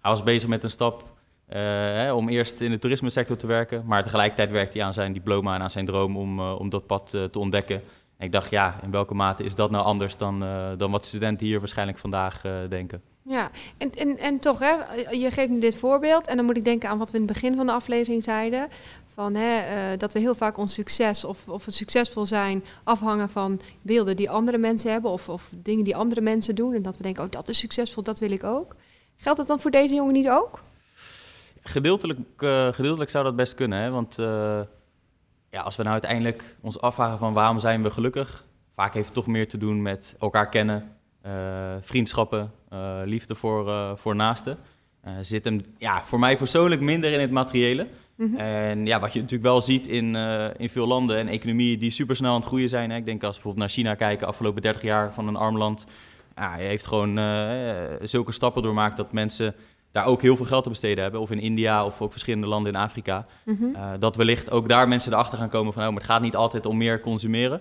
Hij 0.00 0.10
was 0.10 0.22
bezig 0.22 0.48
met 0.48 0.64
een 0.64 0.70
stap 0.70 1.13
hè, 1.46 2.12
om 2.12 2.28
eerst 2.28 2.60
in 2.60 2.70
de 2.70 2.78
toerisme-sector 2.78 3.36
te 3.36 3.46
werken. 3.46 3.82
Maar 3.86 4.02
tegelijkertijd 4.02 4.50
werkte 4.50 4.78
hij 4.78 4.86
aan 4.86 4.92
zijn 4.92 5.12
diploma 5.12 5.54
en 5.54 5.62
aan 5.62 5.70
zijn 5.70 5.86
droom 5.86 6.16
om, 6.16 6.40
om 6.40 6.70
dat 6.70 6.86
pad 6.86 7.10
te 7.10 7.38
ontdekken. 7.38 7.82
En 8.16 8.26
ik 8.26 8.32
dacht, 8.32 8.50
ja, 8.50 8.78
in 8.82 8.90
welke 8.90 9.14
mate 9.14 9.44
is 9.44 9.54
dat 9.54 9.70
nou 9.70 9.84
anders 9.84 10.16
dan, 10.16 10.44
dan 10.78 10.90
wat 10.90 11.04
studenten 11.04 11.46
hier 11.46 11.58
waarschijnlijk 11.58 11.98
vandaag 11.98 12.40
denken? 12.68 13.02
Ja, 13.26 13.50
en, 13.78 13.94
en, 13.94 14.18
en 14.18 14.38
toch, 14.38 14.58
hè, 14.58 14.74
je 15.10 15.30
geeft 15.30 15.50
me 15.50 15.58
dit 15.58 15.76
voorbeeld. 15.76 16.26
En 16.26 16.36
dan 16.36 16.44
moet 16.44 16.56
ik 16.56 16.64
denken 16.64 16.88
aan 16.88 16.98
wat 16.98 17.10
we 17.10 17.18
in 17.18 17.24
het 17.24 17.32
begin 17.32 17.56
van 17.56 17.66
de 17.66 17.72
aflevering 17.72 18.22
zeiden. 18.22 18.68
Van, 19.06 19.34
hè, 19.34 19.96
dat 19.96 20.12
we 20.12 20.18
heel 20.18 20.34
vaak 20.34 20.56
ons 20.56 20.72
succes 20.72 21.24
of, 21.24 21.48
of 21.48 21.64
het 21.64 21.74
succesvol 21.74 22.26
zijn 22.26 22.64
afhangen 22.82 23.28
van 23.28 23.60
beelden 23.82 24.16
die 24.16 24.30
andere 24.30 24.58
mensen 24.58 24.92
hebben. 24.92 25.10
Of, 25.10 25.28
of 25.28 25.50
dingen 25.56 25.84
die 25.84 25.96
andere 25.96 26.20
mensen 26.20 26.54
doen. 26.54 26.74
En 26.74 26.82
dat 26.82 26.96
we 26.96 27.02
denken, 27.02 27.24
oh 27.24 27.30
dat 27.30 27.48
is 27.48 27.58
succesvol, 27.58 28.02
dat 28.02 28.18
wil 28.18 28.30
ik 28.30 28.44
ook. 28.44 28.76
Geldt 29.16 29.38
dat 29.38 29.48
dan 29.48 29.60
voor 29.60 29.70
deze 29.70 29.94
jongen 29.94 30.12
niet 30.12 30.28
ook? 30.28 30.62
Gedeeltelijk, 31.66 32.18
uh, 32.38 32.68
gedeeltelijk 32.68 33.10
zou 33.10 33.24
dat 33.24 33.36
best 33.36 33.54
kunnen. 33.54 33.78
Hè? 33.78 33.90
Want 33.90 34.18
uh, 34.18 34.60
ja, 35.50 35.60
als 35.60 35.76
we 35.76 35.82
nou 35.82 35.92
uiteindelijk 35.92 36.56
ons 36.60 36.80
afvragen 36.80 37.18
van 37.18 37.32
waarom 37.32 37.58
zijn 37.58 37.82
we 37.82 37.90
gelukkig. 37.90 38.44
Vaak 38.74 38.94
heeft 38.94 39.06
het 39.06 39.14
toch 39.14 39.26
meer 39.26 39.48
te 39.48 39.58
doen 39.58 39.82
met 39.82 40.16
elkaar 40.20 40.48
kennen, 40.48 40.96
vriendschappen, 41.80 42.52
liefde 43.04 43.34
voor, 43.34 43.98
voor 43.98 44.16
naasten. 44.16 44.58
zit 45.20 45.44
hem 45.44 45.60
ja, 45.78 46.04
voor 46.04 46.18
mij 46.18 46.36
persoonlijk 46.36 46.80
minder 46.80 47.12
in 47.12 47.20
het 47.20 47.30
materiële. 47.30 47.86
Mhm. 48.14 48.36
En 48.36 48.86
ja, 48.86 49.00
wat 49.00 49.12
je 49.12 49.20
natuurlijk 49.20 49.50
wel 49.50 49.60
ziet 49.60 49.86
in, 49.86 50.14
in 50.56 50.68
veel 50.68 50.86
landen 50.86 51.18
en 51.18 51.28
economieën 51.28 51.78
die 51.78 51.90
super 51.90 52.16
snel 52.16 52.30
aan 52.30 52.40
het 52.40 52.48
groeien 52.48 52.68
zijn. 52.68 52.90
Hè. 52.90 52.96
Ik 52.96 53.04
denk 53.04 53.22
als 53.22 53.36
we 53.36 53.42
bijvoorbeeld 53.42 53.66
naar 53.66 53.74
China 53.74 53.94
kijken, 53.94 54.26
afgelopen 54.26 54.62
30 54.62 54.82
jaar 54.82 55.14
van 55.14 55.28
een 55.28 55.36
arm 55.36 55.58
land. 55.58 55.86
Ja, 56.36 56.56
je 56.56 56.66
heeft 56.66 56.86
gewoon 56.86 57.18
zulke 58.02 58.32
stappen 58.32 58.62
doormaakt 58.62 58.96
dat 58.96 59.12
mensen 59.12 59.54
daar 59.94 60.06
ook 60.06 60.22
heel 60.22 60.36
veel 60.36 60.46
geld 60.46 60.62
te 60.62 60.68
besteden 60.68 61.02
hebben. 61.02 61.20
Of 61.20 61.30
in 61.30 61.40
India 61.40 61.84
of 61.84 62.00
ook 62.00 62.10
verschillende 62.10 62.46
landen 62.46 62.72
in 62.72 62.78
Afrika. 62.78 63.26
Mm 63.44 63.56
-hmm. 63.56 63.74
uh, 63.74 63.90
dat 63.98 64.16
wellicht 64.16 64.50
ook 64.50 64.68
daar 64.68 64.88
mensen 64.88 65.12
erachter 65.12 65.38
gaan 65.38 65.48
komen 65.48 65.72
van... 65.72 65.82
Oh, 65.82 65.88
maar 65.88 65.96
het 65.96 66.10
gaat 66.10 66.22
niet 66.22 66.36
altijd 66.36 66.66
om 66.66 66.76
meer 66.76 67.00
consumeren. 67.00 67.60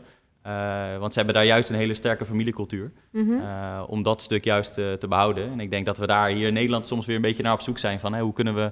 want 0.99 1.11
ze 1.13 1.17
hebben 1.17 1.35
daar 1.35 1.45
juist 1.45 1.69
een 1.69 1.75
hele 1.75 1.93
sterke 1.93 2.25
familiecultuur. 2.25 2.91
Mm 3.11 3.27
-hmm. 3.27 3.41
om 3.87 4.03
dat 4.03 4.21
stuk 4.21 4.43
juist 4.43 4.73
te 4.73 5.05
behouden. 5.09 5.51
En 5.51 5.59
ik 5.59 5.71
denk 5.71 5.85
dat 5.85 5.97
we 5.97 6.07
daar 6.07 6.29
hier 6.29 6.47
in 6.47 6.53
Nederland 6.53 6.87
soms 6.87 7.05
weer 7.05 7.15
een 7.15 7.21
beetje 7.21 7.43
naar 7.43 7.53
op 7.53 7.61
zoek 7.61 7.77
zijn 7.77 7.99
van... 7.99 8.13
Hey, 8.13 8.21
hoe 8.21 8.33
kunnen 8.33 8.55
we 8.55 8.71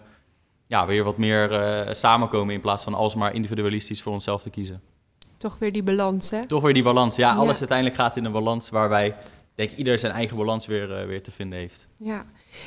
ja, 0.68 0.86
weer 0.86 1.04
wat 1.04 1.18
meer 1.18 1.50
samenkomen 1.92 2.54
in 2.54 2.62
plaats 2.62 2.84
van 2.84 2.94
alsmaar 2.94 3.34
individualistisch 3.34 4.02
voor 4.02 4.14
onszelf 4.14 4.42
te 4.42 4.50
kiezen. 4.50 4.82
Toch 5.38 5.60
weer 5.60 5.72
die 5.72 5.84
balans, 5.84 6.30
hè? 6.30 6.46
Toch 6.46 6.62
weer 6.62 6.74
die 6.74 6.84
balans. 6.84 7.16
Ja, 7.16 7.36
alles 7.36 7.60
uiteindelijk 7.60 7.98
gaat 7.98 8.18
in 8.18 8.26
een 8.26 8.32
balans 8.32 8.70
waarbij 8.70 9.16
denk 9.56 9.72
ieder 9.72 10.00
zijn 10.00 10.14
eigen 10.14 10.38
balans 10.38 10.66
weer, 10.66 11.08
weer 11.08 11.24
te 11.24 11.32
vinden 11.32 11.60
heeft. 11.60 11.88
Ja. 11.98 12.26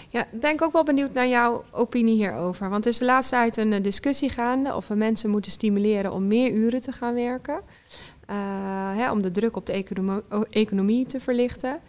Ja, 0.09 0.27
ben 0.33 0.53
ik 0.53 0.63
ook 0.63 0.73
wel 0.73 0.85
benieuwd 0.85 1.13
naar 1.13 1.29
jouw 1.29 1.65
opinie 1.73 2.15
hierover. 2.15 2.69
Want 2.69 2.85
er 2.85 2.91
is 2.91 2.99
de 2.99 3.05
laatste 3.05 3.35
tijd 3.35 3.57
een 3.57 3.73
uh, 3.73 3.83
discussie 3.83 4.29
gaande 4.29 4.75
of 4.75 4.89
we 4.89 4.95
mensen 4.95 5.31
moeten 5.31 5.51
stimuleren 5.51 6.13
om 6.13 6.27
meer 6.27 6.53
uren 6.53 6.81
te 6.81 6.93
gaan 6.93 7.15
werken. 7.15 7.61
Hè, 8.97 9.11
om 9.11 9.23
de 9.23 9.31
druk 9.31 9.57
op 9.57 9.67
de 9.67 9.73
economie, 9.73 10.23
economie 10.51 11.07
te 11.07 11.21
verlichten 11.21 11.81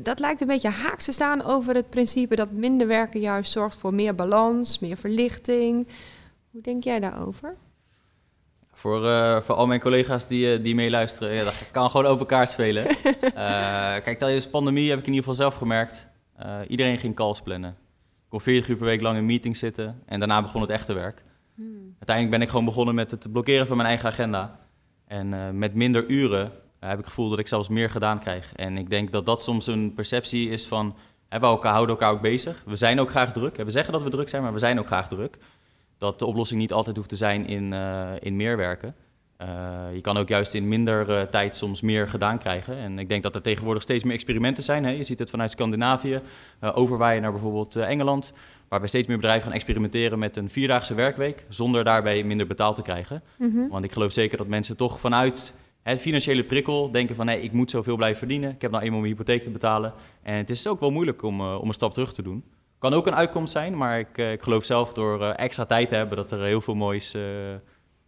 dat 0.00 0.18
lijkt 0.18 0.40
een 0.40 0.46
beetje 0.46 0.68
haaks 0.68 1.04
te 1.04 1.12
staan 1.12 1.44
over 1.44 1.74
het 1.74 1.90
principe 1.90 2.34
dat 2.34 2.50
minder 2.50 2.86
werken 2.86 3.20
juist 3.20 3.52
zorgt 3.52 3.76
voor 3.76 3.94
meer 3.94 4.14
balans, 4.14 4.78
meer 4.78 4.96
verlichting. 4.96 5.88
Hoe 6.50 6.62
denk 6.62 6.84
jij 6.84 7.00
daarover? 7.00 7.56
Voor, 8.72 9.04
uh, 9.04 9.40
voor 9.40 9.54
al 9.54 9.66
mijn 9.66 9.80
collega's 9.80 10.26
die, 10.26 10.60
die 10.60 10.74
meeluisteren, 10.74 11.34
ja, 11.34 11.44
dat 11.44 11.54
kan 11.70 11.90
gewoon 11.90 12.06
open 12.06 12.26
kaart 12.26 12.50
spelen. 12.50 12.86
uh, 12.86 12.94
kijk, 14.04 14.18
tijdens 14.18 14.44
de 14.44 14.50
pandemie 14.50 14.90
heb 14.90 14.98
ik 14.98 15.06
in 15.06 15.12
ieder 15.12 15.28
geval 15.28 15.42
zelf 15.42 15.54
gemerkt, 15.54 16.06
iedereen 16.68 16.98
ging 16.98 17.14
calls 17.14 17.40
plannen. 17.40 17.76
kon 18.28 18.40
40 18.40 18.68
uur 18.68 18.76
per 18.76 18.86
week 18.86 19.00
lang 19.00 19.16
in 19.16 19.26
meetings 19.26 19.58
zitten. 19.58 20.02
En 20.06 20.18
daarna 20.18 20.42
begon 20.42 20.60
het 20.60 20.70
echte 20.70 20.92
werk. 20.92 21.22
Hmm. 21.54 21.84
Uiteindelijk 21.84 22.30
ben 22.30 22.42
ik 22.42 22.48
gewoon 22.48 22.64
begonnen 22.64 22.94
met 22.94 23.10
het 23.10 23.32
blokkeren 23.32 23.66
van 23.66 23.76
mijn 23.76 23.88
eigen 23.88 24.08
agenda. 24.08 24.58
En 25.06 25.34
eh, 25.34 25.50
met 25.50 25.74
minder 25.74 26.06
uren 26.08 26.44
eh, 26.44 26.88
heb 26.88 26.98
ik 26.98 27.04
het 27.04 27.06
gevoel 27.06 27.28
dat 27.28 27.38
ik 27.38 27.46
zelfs 27.46 27.68
meer 27.68 27.90
gedaan 27.90 28.18
krijg. 28.18 28.52
En 28.54 28.76
ik 28.76 28.90
denk 28.90 29.12
dat 29.12 29.26
dat 29.26 29.42
soms 29.42 29.66
een 29.66 29.94
perceptie 29.94 30.48
is 30.48 30.66
van... 30.66 30.96
Hè, 31.28 31.40
we 31.40 31.46
elkaar, 31.46 31.72
houden 31.72 31.94
elkaar 31.96 32.12
ook 32.12 32.20
bezig. 32.20 32.62
We 32.66 32.76
zijn 32.76 33.00
ook 33.00 33.10
graag 33.10 33.32
druk. 33.32 33.56
We 33.56 33.70
zeggen 33.70 33.92
dat 33.92 34.02
we 34.02 34.10
druk 34.10 34.28
zijn, 34.28 34.42
maar 34.42 34.52
we 34.52 34.58
zijn 34.58 34.78
ook 34.78 34.86
graag 34.86 35.08
druk. 35.08 35.38
Dat 35.98 36.18
de 36.18 36.26
oplossing 36.26 36.60
niet 36.60 36.72
altijd 36.72 36.96
hoeft 36.96 37.08
te 37.08 37.16
zijn 37.16 37.46
in, 37.46 37.72
uh, 37.72 38.10
in 38.20 38.36
meer 38.36 38.56
werken. 38.56 38.94
Uh, 39.44 39.94
je 39.94 40.00
kan 40.00 40.16
ook 40.16 40.28
juist 40.28 40.54
in 40.54 40.68
minder 40.68 41.10
uh, 41.10 41.22
tijd 41.22 41.56
soms 41.56 41.80
meer 41.80 42.08
gedaan 42.08 42.38
krijgen. 42.38 42.76
En 42.76 42.98
ik 42.98 43.08
denk 43.08 43.22
dat 43.22 43.34
er 43.34 43.42
tegenwoordig 43.42 43.82
steeds 43.82 44.04
meer 44.04 44.14
experimenten 44.14 44.62
zijn. 44.62 44.84
Hè. 44.84 44.90
Je 44.90 45.04
ziet 45.04 45.18
het 45.18 45.30
vanuit 45.30 45.50
Scandinavië, 45.50 46.20
overwaaien 46.60 47.22
naar 47.22 47.32
bijvoorbeeld 47.32 47.76
Engeland... 47.76 48.32
waarbij 48.68 48.88
steeds 48.88 49.06
meer 49.06 49.16
bedrijven 49.16 49.44
gaan 49.44 49.52
experimenteren 49.52 50.18
met 50.18 50.36
een 50.36 50.50
vierdaagse 50.50 50.94
werkweek... 50.94 51.46
zonder 51.48 51.84
daarbij 51.84 52.22
minder 52.22 52.46
betaald 52.46 52.76
te 52.76 52.82
krijgen. 52.82 53.22
Mm 53.38 53.50
-hmm. 53.50 53.68
Want 53.68 53.84
ik 53.84 53.92
geloof 53.92 54.12
zeker 54.12 54.38
dat 54.38 54.46
mensen 54.46 54.76
toch 54.76 55.00
vanuit 55.00 55.54
het 55.82 56.00
financiële 56.00 56.44
prikkel 56.44 56.90
denken 56.90 57.16
van... 57.16 57.26
Hey, 57.26 57.40
ik 57.40 57.52
moet 57.52 57.70
zoveel 57.70 57.96
blijven 57.96 58.18
verdienen, 58.18 58.50
ik 58.50 58.62
heb 58.62 58.70
nou 58.70 58.84
eenmaal 58.84 59.00
mijn 59.00 59.12
hypotheek 59.12 59.42
te 59.42 59.50
betalen. 59.50 59.92
En 60.22 60.34
het 60.34 60.50
is 60.50 60.66
ook 60.66 60.80
wel 60.80 60.90
moeilijk 60.90 61.22
om, 61.22 61.40
om 61.40 61.68
een 61.68 61.74
stap 61.74 61.94
terug 61.94 62.14
te 62.14 62.22
doen. 62.22 62.44
Kan 62.78 62.92
ook 62.92 63.06
een 63.06 63.14
uitkomst 63.14 63.52
zijn, 63.52 63.76
maar 63.76 63.98
ik, 63.98 64.18
ik 64.18 64.42
geloof 64.42 64.64
zelf 64.64 64.92
door 64.92 65.22
extra 65.22 65.64
tijd 65.64 65.88
te 65.88 65.94
hebben... 65.94 66.16
dat 66.16 66.32
er 66.32 66.42
heel 66.42 66.60
veel 66.60 66.74
moois 66.74 67.16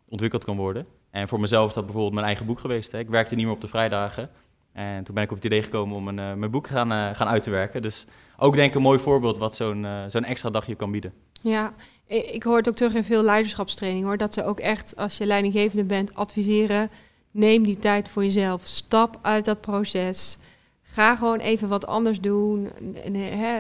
ontwikkeld 0.08 0.44
kan 0.44 0.56
worden. 0.56 0.86
En 1.16 1.28
voor 1.28 1.40
mezelf 1.40 1.68
is 1.68 1.74
dat 1.74 1.84
bijvoorbeeld 1.84 2.14
mijn 2.14 2.26
eigen 2.26 2.46
boek 2.46 2.58
geweest. 2.58 2.92
Hè. 2.92 2.98
Ik 2.98 3.08
werkte 3.08 3.34
niet 3.34 3.44
meer 3.44 3.54
op 3.54 3.60
de 3.60 3.68
vrijdagen. 3.68 4.30
En 4.72 5.04
toen 5.04 5.14
ben 5.14 5.24
ik 5.24 5.30
op 5.30 5.36
het 5.36 5.44
idee 5.44 5.62
gekomen 5.62 5.96
om 5.96 6.08
een, 6.08 6.18
uh, 6.18 6.32
mijn 6.32 6.50
boek 6.50 6.66
gaan, 6.66 6.92
uh, 6.92 7.10
gaan 7.12 7.28
uit 7.28 7.42
te 7.42 7.50
werken. 7.50 7.82
Dus 7.82 8.04
ook 8.36 8.54
denk 8.54 8.68
ik 8.68 8.74
een 8.74 8.82
mooi 8.82 8.98
voorbeeld 8.98 9.38
wat 9.38 9.56
zo'n 9.56 9.84
uh, 9.84 10.02
zo'n 10.08 10.24
extra 10.24 10.50
dagje 10.50 10.74
kan 10.74 10.90
bieden. 10.90 11.12
Ja, 11.42 11.74
ik 12.06 12.42
hoor 12.42 12.56
het 12.56 12.68
ook 12.68 12.74
terug 12.74 12.94
in 12.94 13.04
veel 13.04 13.22
leiderschapstraining 13.22 14.06
hoor. 14.06 14.16
Dat 14.16 14.34
ze 14.34 14.44
ook 14.44 14.60
echt, 14.60 14.96
als 14.96 15.18
je 15.18 15.26
leidinggevende 15.26 15.84
bent, 15.84 16.14
adviseren. 16.14 16.90
Neem 17.30 17.62
die 17.62 17.78
tijd 17.78 18.08
voor 18.08 18.22
jezelf. 18.22 18.66
Stap 18.66 19.18
uit 19.22 19.44
dat 19.44 19.60
proces. 19.60 20.38
Ga 20.82 21.16
gewoon 21.16 21.38
even 21.38 21.68
wat 21.68 21.86
anders 21.86 22.20
doen. 22.20 22.70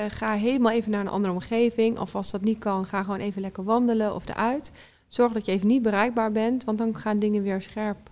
Ga 0.08 0.32
helemaal 0.32 0.72
even 0.72 0.90
naar 0.90 1.00
een 1.00 1.08
andere 1.08 1.34
omgeving. 1.34 1.98
Of 1.98 2.14
als 2.14 2.30
dat 2.30 2.42
niet 2.42 2.58
kan, 2.58 2.86
ga 2.86 3.02
gewoon 3.02 3.20
even 3.20 3.40
lekker 3.40 3.64
wandelen 3.64 4.14
of 4.14 4.28
eruit. 4.28 4.72
Zorg 5.08 5.32
dat 5.32 5.46
je 5.46 5.52
even 5.52 5.66
niet 5.66 5.82
bereikbaar 5.82 6.32
bent, 6.32 6.64
want 6.64 6.78
dan 6.78 6.96
gaan 6.96 7.18
dingen 7.18 7.42
weer 7.42 7.62
scherp 7.62 8.10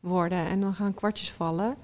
worden 0.00 0.46
en 0.46 0.60
dan 0.60 0.74
gaan 0.74 0.94
kwartjes 0.94 1.32
vallen. 1.32 1.76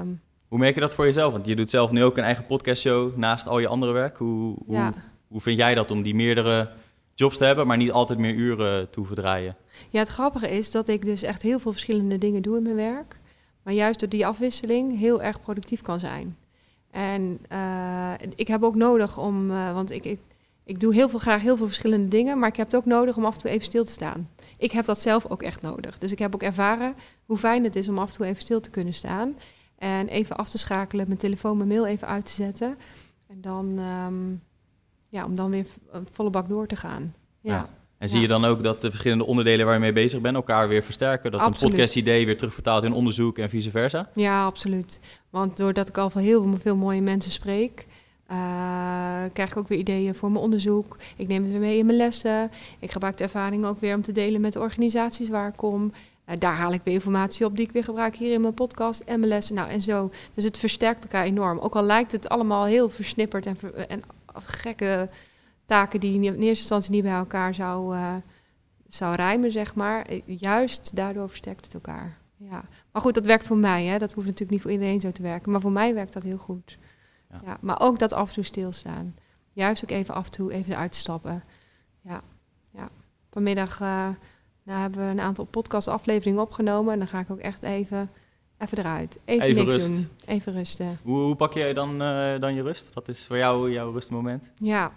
Um, 0.00 0.20
hoe 0.48 0.58
merk 0.58 0.74
je 0.74 0.80
dat 0.80 0.94
voor 0.94 1.04
jezelf? 1.04 1.32
Want 1.32 1.46
je 1.46 1.56
doet 1.56 1.70
zelf 1.70 1.90
nu 1.90 2.04
ook 2.04 2.16
een 2.16 2.24
eigen 2.24 2.46
podcastshow 2.46 3.16
naast 3.16 3.48
al 3.48 3.58
je 3.58 3.66
andere 3.66 3.92
werk. 3.92 4.16
Hoe, 4.16 4.56
hoe, 4.66 4.74
ja. 4.74 4.94
hoe 5.28 5.40
vind 5.40 5.58
jij 5.58 5.74
dat 5.74 5.90
om 5.90 6.02
die 6.02 6.14
meerdere 6.14 6.70
jobs 7.14 7.38
te 7.38 7.44
hebben, 7.44 7.66
maar 7.66 7.76
niet 7.76 7.90
altijd 7.90 8.18
meer 8.18 8.34
uren 8.34 8.90
toe 8.90 9.06
te 9.06 9.14
draaien? 9.14 9.56
Ja, 9.90 9.98
het 9.98 10.08
grappige 10.08 10.50
is 10.50 10.70
dat 10.70 10.88
ik 10.88 11.04
dus 11.04 11.22
echt 11.22 11.42
heel 11.42 11.58
veel 11.58 11.72
verschillende 11.72 12.18
dingen 12.18 12.42
doe 12.42 12.56
in 12.56 12.62
mijn 12.62 12.74
werk. 12.74 13.20
Maar 13.62 13.74
juist 13.74 14.00
door 14.00 14.08
die 14.08 14.26
afwisseling 14.26 14.98
heel 14.98 15.22
erg 15.22 15.40
productief 15.40 15.80
kan 15.80 16.00
zijn. 16.00 16.36
En 16.90 17.38
uh, 17.52 18.12
ik 18.34 18.48
heb 18.48 18.62
ook 18.62 18.74
nodig 18.74 19.18
om, 19.18 19.50
uh, 19.50 19.72
want 19.74 19.90
ik, 19.90 20.04
ik, 20.04 20.20
ik 20.64 20.80
doe 20.80 20.94
heel 20.94 21.08
veel, 21.08 21.18
graag 21.18 21.42
heel 21.42 21.56
veel 21.56 21.66
verschillende 21.66 22.08
dingen, 22.08 22.38
maar 22.38 22.48
ik 22.48 22.56
heb 22.56 22.66
het 22.66 22.76
ook 22.76 22.84
nodig 22.84 23.16
om 23.16 23.24
af 23.24 23.34
en 23.34 23.40
toe 23.40 23.50
even 23.50 23.64
stil 23.64 23.84
te 23.84 23.92
staan. 23.92 24.28
Ik 24.58 24.72
heb 24.72 24.84
dat 24.84 25.00
zelf 25.00 25.26
ook 25.26 25.42
echt 25.42 25.62
nodig. 25.62 25.98
Dus 25.98 26.12
ik 26.12 26.18
heb 26.18 26.34
ook 26.34 26.42
ervaren 26.42 26.94
hoe 27.26 27.36
fijn 27.36 27.64
het 27.64 27.76
is 27.76 27.88
om 27.88 27.98
af 27.98 28.10
en 28.10 28.16
toe 28.16 28.26
even 28.26 28.42
stil 28.42 28.60
te 28.60 28.70
kunnen 28.70 28.94
staan. 28.94 29.36
En 29.78 30.08
even 30.08 30.36
af 30.36 30.48
te 30.48 30.58
schakelen, 30.58 31.06
mijn 31.06 31.18
telefoon, 31.18 31.56
mijn 31.56 31.68
mail 31.68 31.86
even 31.86 32.08
uit 32.08 32.26
te 32.26 32.32
zetten. 32.32 32.78
En 33.28 33.40
dan, 33.40 33.78
um, 33.78 34.42
ja, 35.08 35.24
om 35.24 35.34
dan 35.34 35.50
weer 35.50 35.66
volle 36.12 36.30
bak 36.30 36.48
door 36.48 36.66
te 36.66 36.76
gaan. 36.76 37.14
Ja. 37.40 37.54
ja. 37.54 37.68
En 37.98 38.08
zie 38.08 38.20
je 38.20 38.28
dan 38.28 38.44
ook 38.44 38.62
dat 38.62 38.80
de 38.80 38.90
verschillende 38.90 39.26
onderdelen 39.26 39.64
waar 39.64 39.74
je 39.74 39.80
mee 39.80 39.92
bezig 39.92 40.20
bent 40.20 40.34
elkaar 40.34 40.68
weer 40.68 40.82
versterken? 40.82 41.32
Dat 41.32 41.40
absoluut. 41.40 41.62
een 41.62 41.68
podcast-idee 41.70 42.26
weer 42.26 42.36
terugvertaalt 42.36 42.84
in 42.84 42.92
onderzoek 42.92 43.38
en 43.38 43.48
vice 43.48 43.70
versa? 43.70 44.08
Ja, 44.14 44.44
absoluut. 44.44 45.00
Want 45.30 45.56
doordat 45.56 45.88
ik 45.88 45.98
al 45.98 46.10
van 46.10 46.22
heel 46.22 46.56
veel 46.60 46.76
mooie 46.76 47.00
mensen 47.00 47.32
spreek, 47.32 47.86
krijg 49.32 49.50
ik 49.50 49.56
ook 49.56 49.68
weer 49.68 49.78
ideeën 49.78 50.14
voor 50.14 50.30
mijn 50.30 50.44
onderzoek. 50.44 50.96
Ik 51.16 51.28
neem 51.28 51.42
het 51.42 51.50
weer 51.50 51.60
mee 51.60 51.78
in 51.78 51.86
mijn 51.86 51.98
lessen. 51.98 52.50
Ik 52.78 52.90
gebruik 52.90 53.16
de 53.16 53.24
ervaring 53.24 53.64
ook 53.64 53.80
weer 53.80 53.94
om 53.94 54.02
te 54.02 54.12
delen 54.12 54.40
met 54.40 54.52
de 54.52 54.60
organisaties 54.60 55.28
waar 55.28 55.48
ik 55.48 55.56
kom. 55.56 55.92
Uh, 56.28 56.34
daar 56.38 56.54
haal 56.54 56.72
ik 56.72 56.80
weer 56.84 56.94
informatie 56.94 57.46
op 57.46 57.56
die 57.56 57.66
ik 57.66 57.72
weer 57.72 57.84
gebruik 57.84 58.16
hier 58.16 58.32
in 58.32 58.40
mijn 58.40 58.54
podcast 58.54 59.00
en 59.00 59.18
mijn 59.18 59.32
lessen. 59.32 59.54
Nou, 59.54 59.68
en 59.68 59.82
zo. 59.82 60.10
Dus 60.34 60.44
het 60.44 60.58
versterkt 60.58 61.02
elkaar 61.02 61.24
enorm. 61.24 61.58
Ook 61.58 61.76
al 61.76 61.84
lijkt 61.84 62.12
het 62.12 62.28
allemaal 62.28 62.64
heel 62.64 62.88
versnipperd 62.88 63.46
en, 63.46 63.56
ver 63.56 63.74
en 63.74 64.02
gekke 64.34 65.08
taken 65.64 66.00
die 66.00 66.14
in 66.14 66.22
eerste 66.22 66.46
instantie 66.46 66.90
niet 66.90 67.02
bij 67.02 67.12
elkaar 67.12 67.54
zou, 67.54 67.96
zou 68.88 69.14
rijmen, 69.14 69.52
zeg 69.52 69.74
maar. 69.74 70.06
Juist 70.24 70.96
daardoor 70.96 71.28
versterkt 71.28 71.64
het 71.64 71.74
elkaar. 71.74 72.18
Ja. 72.36 72.64
Maar 72.92 73.02
goed, 73.02 73.14
dat 73.14 73.26
werkt 73.26 73.46
voor 73.46 73.56
mij. 73.56 73.84
Hè. 73.84 73.98
Dat 73.98 74.12
hoeft 74.12 74.26
natuurlijk 74.26 74.50
niet 74.50 74.62
voor 74.62 74.70
iedereen 74.70 75.00
zo 75.00 75.10
te 75.10 75.22
werken. 75.22 75.52
Maar 75.52 75.60
voor 75.60 75.72
mij 75.72 75.94
werkt 75.94 76.12
dat 76.12 76.22
heel 76.22 76.36
goed. 76.38 76.78
Ja. 77.32 77.40
ja. 77.44 77.56
maar 77.60 77.80
ook 77.80 77.98
dat 77.98 78.12
af 78.12 78.28
en 78.28 78.34
toe 78.34 78.44
stilstaan. 78.44 79.14
Juist 79.52 79.82
ook 79.82 79.90
even 79.90 80.14
af 80.14 80.24
en 80.24 80.30
toe 80.30 80.52
even 80.52 80.76
uitstappen. 80.76 81.44
Ja, 82.00 82.22
ja. 82.70 82.88
Vanmiddag 83.30 83.80
uh, 83.80 84.08
nou 84.62 84.80
hebben 84.80 85.04
we 85.04 85.10
een 85.10 85.20
aantal 85.20 85.44
podcastafleveringen 85.44 86.42
opgenomen. 86.42 86.92
En 86.92 86.98
dan 86.98 87.08
ga 87.08 87.20
ik 87.20 87.30
ook 87.30 87.38
echt 87.38 87.62
even, 87.62 88.10
even 88.58 88.78
eruit. 88.78 89.18
Even, 89.24 89.46
even 89.46 89.64
niks 89.64 89.76
rust. 89.76 89.86
doen. 89.86 90.08
Even 90.26 90.52
rusten. 90.52 90.98
Hoe, 91.02 91.18
hoe 91.18 91.34
pak 91.34 91.52
jij 91.52 91.74
dan, 91.74 92.02
uh, 92.02 92.38
dan 92.38 92.54
je 92.54 92.62
rust? 92.62 92.90
Wat 92.94 93.08
is 93.08 93.26
voor 93.26 93.36
jou 93.36 93.72
jouw 93.72 93.92
rustmoment? 93.92 94.50
Ja. 94.54 94.92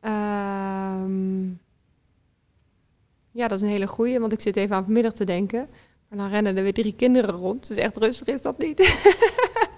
Um, 0.00 1.60
ja, 3.30 3.48
dat 3.48 3.58
is 3.58 3.64
een 3.64 3.70
hele 3.70 3.86
goeie. 3.86 4.20
Want 4.20 4.32
ik 4.32 4.40
zit 4.40 4.56
even 4.56 4.76
aan 4.76 4.84
vanmiddag 4.84 5.12
te 5.12 5.24
denken. 5.24 5.68
Maar 6.08 6.18
dan 6.18 6.28
rennen 6.28 6.56
er 6.56 6.62
weer 6.62 6.72
drie 6.72 6.94
kinderen 6.94 7.34
rond. 7.34 7.68
Dus 7.68 7.76
echt 7.76 7.96
rustig 7.96 8.26
is 8.26 8.42
dat 8.42 8.58
niet. 8.58 8.80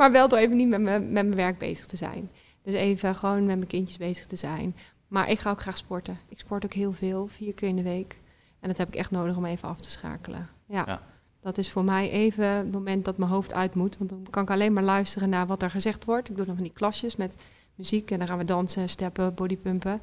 Maar 0.00 0.12
wel 0.12 0.28
door 0.28 0.38
even 0.38 0.56
niet 0.56 0.68
met, 0.68 0.80
me, 0.80 0.98
met 0.98 1.08
mijn 1.08 1.34
werk 1.34 1.58
bezig 1.58 1.86
te 1.86 1.96
zijn. 1.96 2.30
Dus 2.62 2.74
even 2.74 3.14
gewoon 3.14 3.46
met 3.46 3.56
mijn 3.56 3.66
kindjes 3.66 3.98
bezig 3.98 4.26
te 4.26 4.36
zijn. 4.36 4.76
Maar 5.08 5.30
ik 5.30 5.38
ga 5.38 5.50
ook 5.50 5.60
graag 5.60 5.76
sporten. 5.76 6.18
Ik 6.28 6.38
sport 6.38 6.64
ook 6.64 6.72
heel 6.72 6.92
veel, 6.92 7.26
vier 7.26 7.54
keer 7.54 7.68
in 7.68 7.76
de 7.76 7.82
week. 7.82 8.18
En 8.60 8.68
dat 8.68 8.78
heb 8.78 8.88
ik 8.88 8.94
echt 8.94 9.10
nodig 9.10 9.36
om 9.36 9.44
even 9.44 9.68
af 9.68 9.80
te 9.80 9.90
schakelen. 9.90 10.48
Ja, 10.66 10.84
ja. 10.86 11.02
dat 11.40 11.58
is 11.58 11.70
voor 11.70 11.84
mij 11.84 12.10
even 12.10 12.46
het 12.46 12.72
moment 12.72 13.04
dat 13.04 13.16
mijn 13.16 13.30
hoofd 13.30 13.54
uit 13.54 13.74
moet. 13.74 13.98
Want 13.98 14.10
dan 14.10 14.26
kan 14.30 14.42
ik 14.42 14.50
alleen 14.50 14.72
maar 14.72 14.82
luisteren 14.82 15.28
naar 15.28 15.46
wat 15.46 15.62
er 15.62 15.70
gezegd 15.70 16.04
wordt. 16.04 16.30
Ik 16.30 16.36
doe 16.36 16.44
dan 16.46 16.54
van 16.54 16.64
die 16.64 16.72
klasjes 16.72 17.16
met 17.16 17.36
muziek 17.74 18.10
en 18.10 18.18
dan 18.18 18.26
gaan 18.26 18.38
we 18.38 18.44
dansen, 18.44 18.88
steppen, 18.88 19.34
bodypumpen. 19.34 20.00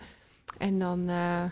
En 0.58 0.80
dan, 0.80 1.00
uh, 1.00 1.44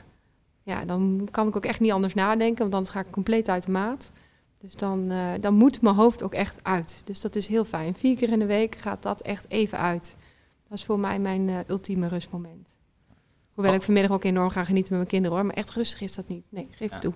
ja, 0.64 0.86
dan 0.86 1.28
kan 1.32 1.48
ik 1.48 1.56
ook 1.56 1.66
echt 1.66 1.80
niet 1.80 1.92
anders 1.92 2.14
nadenken, 2.14 2.70
want 2.70 2.72
dan 2.72 2.94
ga 2.94 3.00
ik 3.00 3.12
compleet 3.12 3.50
uit 3.50 3.66
de 3.66 3.72
maat. 3.72 4.12
Dus 4.66 4.76
dan, 4.76 5.12
uh, 5.12 5.32
dan 5.40 5.54
moet 5.54 5.82
mijn 5.82 5.96
hoofd 5.96 6.24
ook 6.24 6.34
echt 6.34 6.60
uit. 6.64 7.02
Dus 7.06 7.22
dat 7.22 7.36
is 7.36 7.48
heel 7.48 7.66
fijn. 7.66 7.96
Vier 7.96 8.16
keer 8.16 8.32
in 8.32 8.40
de 8.40 8.46
week 8.46 8.76
gaat 8.76 9.04
dat 9.04 9.22
echt 9.22 9.46
even 9.50 9.78
uit. 9.78 10.16
Dat 10.70 10.78
is 10.78 10.84
voor 10.84 11.00
mij 11.00 11.20
mijn 11.20 11.48
uh, 11.48 11.60
ultieme 11.68 12.08
rustmoment. 12.08 12.78
Hoewel 13.54 13.72
oh. 13.72 13.78
ik 13.78 13.84
vanmiddag 13.84 14.12
ook 14.12 14.24
enorm 14.24 14.50
ga 14.50 14.64
genieten 14.64 14.92
met 14.92 15.00
mijn 15.00 15.12
kinderen 15.12 15.38
hoor. 15.38 15.46
Maar 15.46 15.56
echt 15.56 15.70
rustig 15.70 16.02
is 16.02 16.16
dat 16.16 16.28
niet. 16.28 16.48
Nee, 16.52 16.68
geef 16.72 16.92
het 16.92 17.02
toe. 17.02 17.14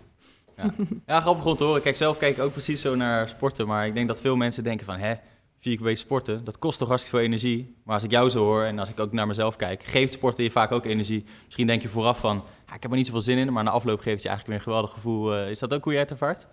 Ja. 0.58 0.72
ja, 1.06 1.22
grappig 1.22 1.46
om 1.46 1.56
te 1.56 1.64
horen. 1.64 1.82
Kijk, 1.82 1.96
zelf 1.96 2.18
kijk 2.18 2.38
ik 2.38 2.44
ook 2.44 2.52
precies 2.52 2.82
zo 2.82 2.96
naar 2.96 3.30
sporten. 3.30 3.68
Maar 3.68 3.88
ik 3.88 3.94
denk 3.94 4.08
dat 4.08 4.22
veel 4.22 4.36
mensen 4.36 4.64
denken 4.64 4.86
van... 4.86 4.98
hè, 4.98 5.14
vier 5.14 5.20
keer 5.60 5.76
per 5.76 5.86
week 5.86 5.98
sporten, 5.98 6.44
dat 6.44 6.60
kost 6.60 6.80
toch 6.80 6.88
hartstikke 6.88 7.18
veel 7.18 7.26
energie. 7.26 7.76
Maar 7.84 7.96
als 7.96 8.04
ik 8.04 8.12
jou 8.12 8.30
zo 8.30 8.44
hoor 8.44 8.64
en 8.64 8.80
als 8.80 8.90
ik 8.90 9.00
ook 9.00 9.12
naar 9.12 9.28
mezelf 9.28 9.56
kijk... 9.56 9.84
geeft 9.84 10.14
sporten 10.14 10.44
je 10.44 10.52
vaak 10.52 10.72
ook 10.72 10.86
energie. 10.86 11.26
Misschien 11.46 11.68
denk 11.68 11.82
je 11.82 11.90
vooraf 11.90 12.20
van... 12.20 12.44
Ja, 12.68 12.76
ik 12.76 12.82
heb 12.82 12.92
er 12.92 12.98
niet 12.98 13.06
zoveel 13.06 13.22
zin 13.22 13.38
in. 13.38 13.54
Maar 13.54 13.64
na 13.64 13.72
afloop 13.72 14.00
geeft 14.00 14.16
het 14.16 14.24
je 14.24 14.30
eigenlijk 14.30 14.48
weer 14.48 14.58
een 14.58 14.74
geweldig 14.74 14.94
gevoel. 14.94 15.36
Uh, 15.36 15.50
is 15.50 15.60
dat 15.60 15.74
ook 15.74 15.84
hoe 15.84 15.94
jij 15.94 16.02
het 16.02 16.12
ervaart? 16.12 16.48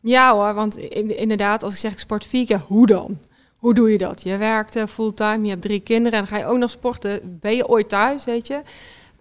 Ja 0.00 0.34
hoor, 0.34 0.54
want 0.54 0.76
inderdaad, 0.76 1.62
als 1.62 1.72
ik 1.72 1.78
zeg 1.78 1.92
ik 1.92 1.98
sport 1.98 2.26
hoe 2.66 2.86
dan? 2.86 3.18
Hoe 3.56 3.74
doe 3.74 3.90
je 3.90 3.98
dat? 3.98 4.22
Je 4.22 4.36
werkt 4.36 4.76
uh, 4.76 4.86
fulltime, 4.86 5.42
je 5.42 5.50
hebt 5.50 5.62
drie 5.62 5.80
kinderen 5.80 6.18
en 6.18 6.24
dan 6.24 6.34
ga 6.36 6.38
je 6.38 6.52
ook 6.52 6.58
nog 6.58 6.70
sporten. 6.70 7.38
Ben 7.40 7.56
je 7.56 7.68
ooit 7.68 7.88
thuis, 7.88 8.24
weet 8.24 8.46
je? 8.46 8.62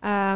Uh, 0.03 0.35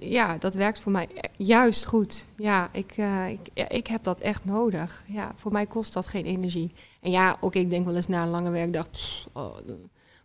ja, 0.00 0.38
dat 0.38 0.54
werkt 0.54 0.80
voor 0.80 0.92
mij 0.92 1.08
juist 1.36 1.86
goed. 1.86 2.26
Ja, 2.36 2.68
ik, 2.72 2.96
uh, 2.96 3.28
ik, 3.28 3.68
ik 3.68 3.86
heb 3.86 4.02
dat 4.02 4.20
echt 4.20 4.44
nodig. 4.44 5.04
Ja, 5.06 5.32
voor 5.34 5.52
mij 5.52 5.66
kost 5.66 5.92
dat 5.92 6.06
geen 6.06 6.24
energie. 6.24 6.72
En 7.00 7.10
ja, 7.10 7.36
ook 7.40 7.54
ik 7.54 7.70
denk 7.70 7.84
wel 7.84 7.96
eens 7.96 8.08
na 8.08 8.22
een 8.22 8.28
lange 8.28 8.50
werkdag, 8.50 8.86
oh, 9.32 9.56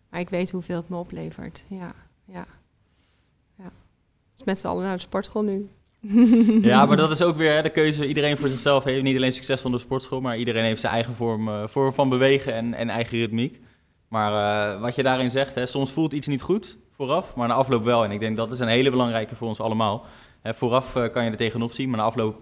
maar 0.10 0.20
ik 0.20 0.30
weet 0.30 0.52
hoeveel 0.52 0.78
het 0.78 0.90
me 0.90 0.98
oplevert. 0.98 1.66
Ja, 1.68 1.94
ja. 2.26 2.46
ja. 3.56 3.72
Dus 4.36 4.46
met 4.46 4.60
z'n 4.60 4.68
allen 4.68 4.84
naar 4.84 4.96
de 4.96 5.02
sportschool 5.02 5.44
nu. 5.44 5.70
ja, 6.62 6.86
maar 6.86 6.98
dat 6.98 7.12
is 7.12 7.22
ook 7.22 7.38
weer 7.38 7.54
hè, 7.54 7.62
de 7.62 7.70
keuze. 7.70 8.08
Iedereen 8.08 8.38
voor 8.38 8.48
zichzelf 8.48 8.84
heeft 8.84 9.04
niet 9.04 9.16
alleen 9.16 9.34
succes 9.34 9.62
van 9.62 9.72
de 9.72 9.80
sportschool, 9.80 10.22
maar 10.22 10.38
iedereen 10.38 10.64
heeft 10.64 10.82
zijn 10.82 10.94
eigen 10.94 11.14
vorm, 11.14 11.48
uh, 11.48 11.68
vorm 11.68 11.94
van 11.94 12.10
bewegen 12.10 12.54
en, 12.54 12.74
en 12.74 12.90
eigen 12.90 13.18
ritmiek. 13.18 13.60
Maar 14.08 14.32
uh, 14.76 14.82
wat 14.82 14.96
je 14.96 15.04
daarin 15.04 15.32
zegt, 15.32 15.56
hè, 15.56 15.66
soms 15.66 15.92
voelt 15.92 16.14
iets 16.14 16.28
niet 16.28 16.42
goed 16.42 16.78
vooraf, 16.98 17.36
maar 17.36 17.48
na 17.48 17.54
afloop 17.54 17.84
wel. 17.84 18.04
En 18.04 18.12
ik 18.12 18.20
denk 18.20 18.38
dat 18.38 18.52
is 18.52 18.60
een 18.60 18.68
hele 18.68 18.90
belangrijke 18.90 19.36
voor 19.36 19.48
ons 19.48 19.60
allemaal. 19.60 20.06
Hè, 20.42 20.54
vooraf 20.54 20.96
uh, 20.96 21.08
kan 21.08 21.24
je 21.24 21.32
er 21.32 21.38
tegenop 21.38 21.72
zien, 21.72 21.90
maar 21.90 21.98
na 21.98 22.06
afloop 22.06 22.42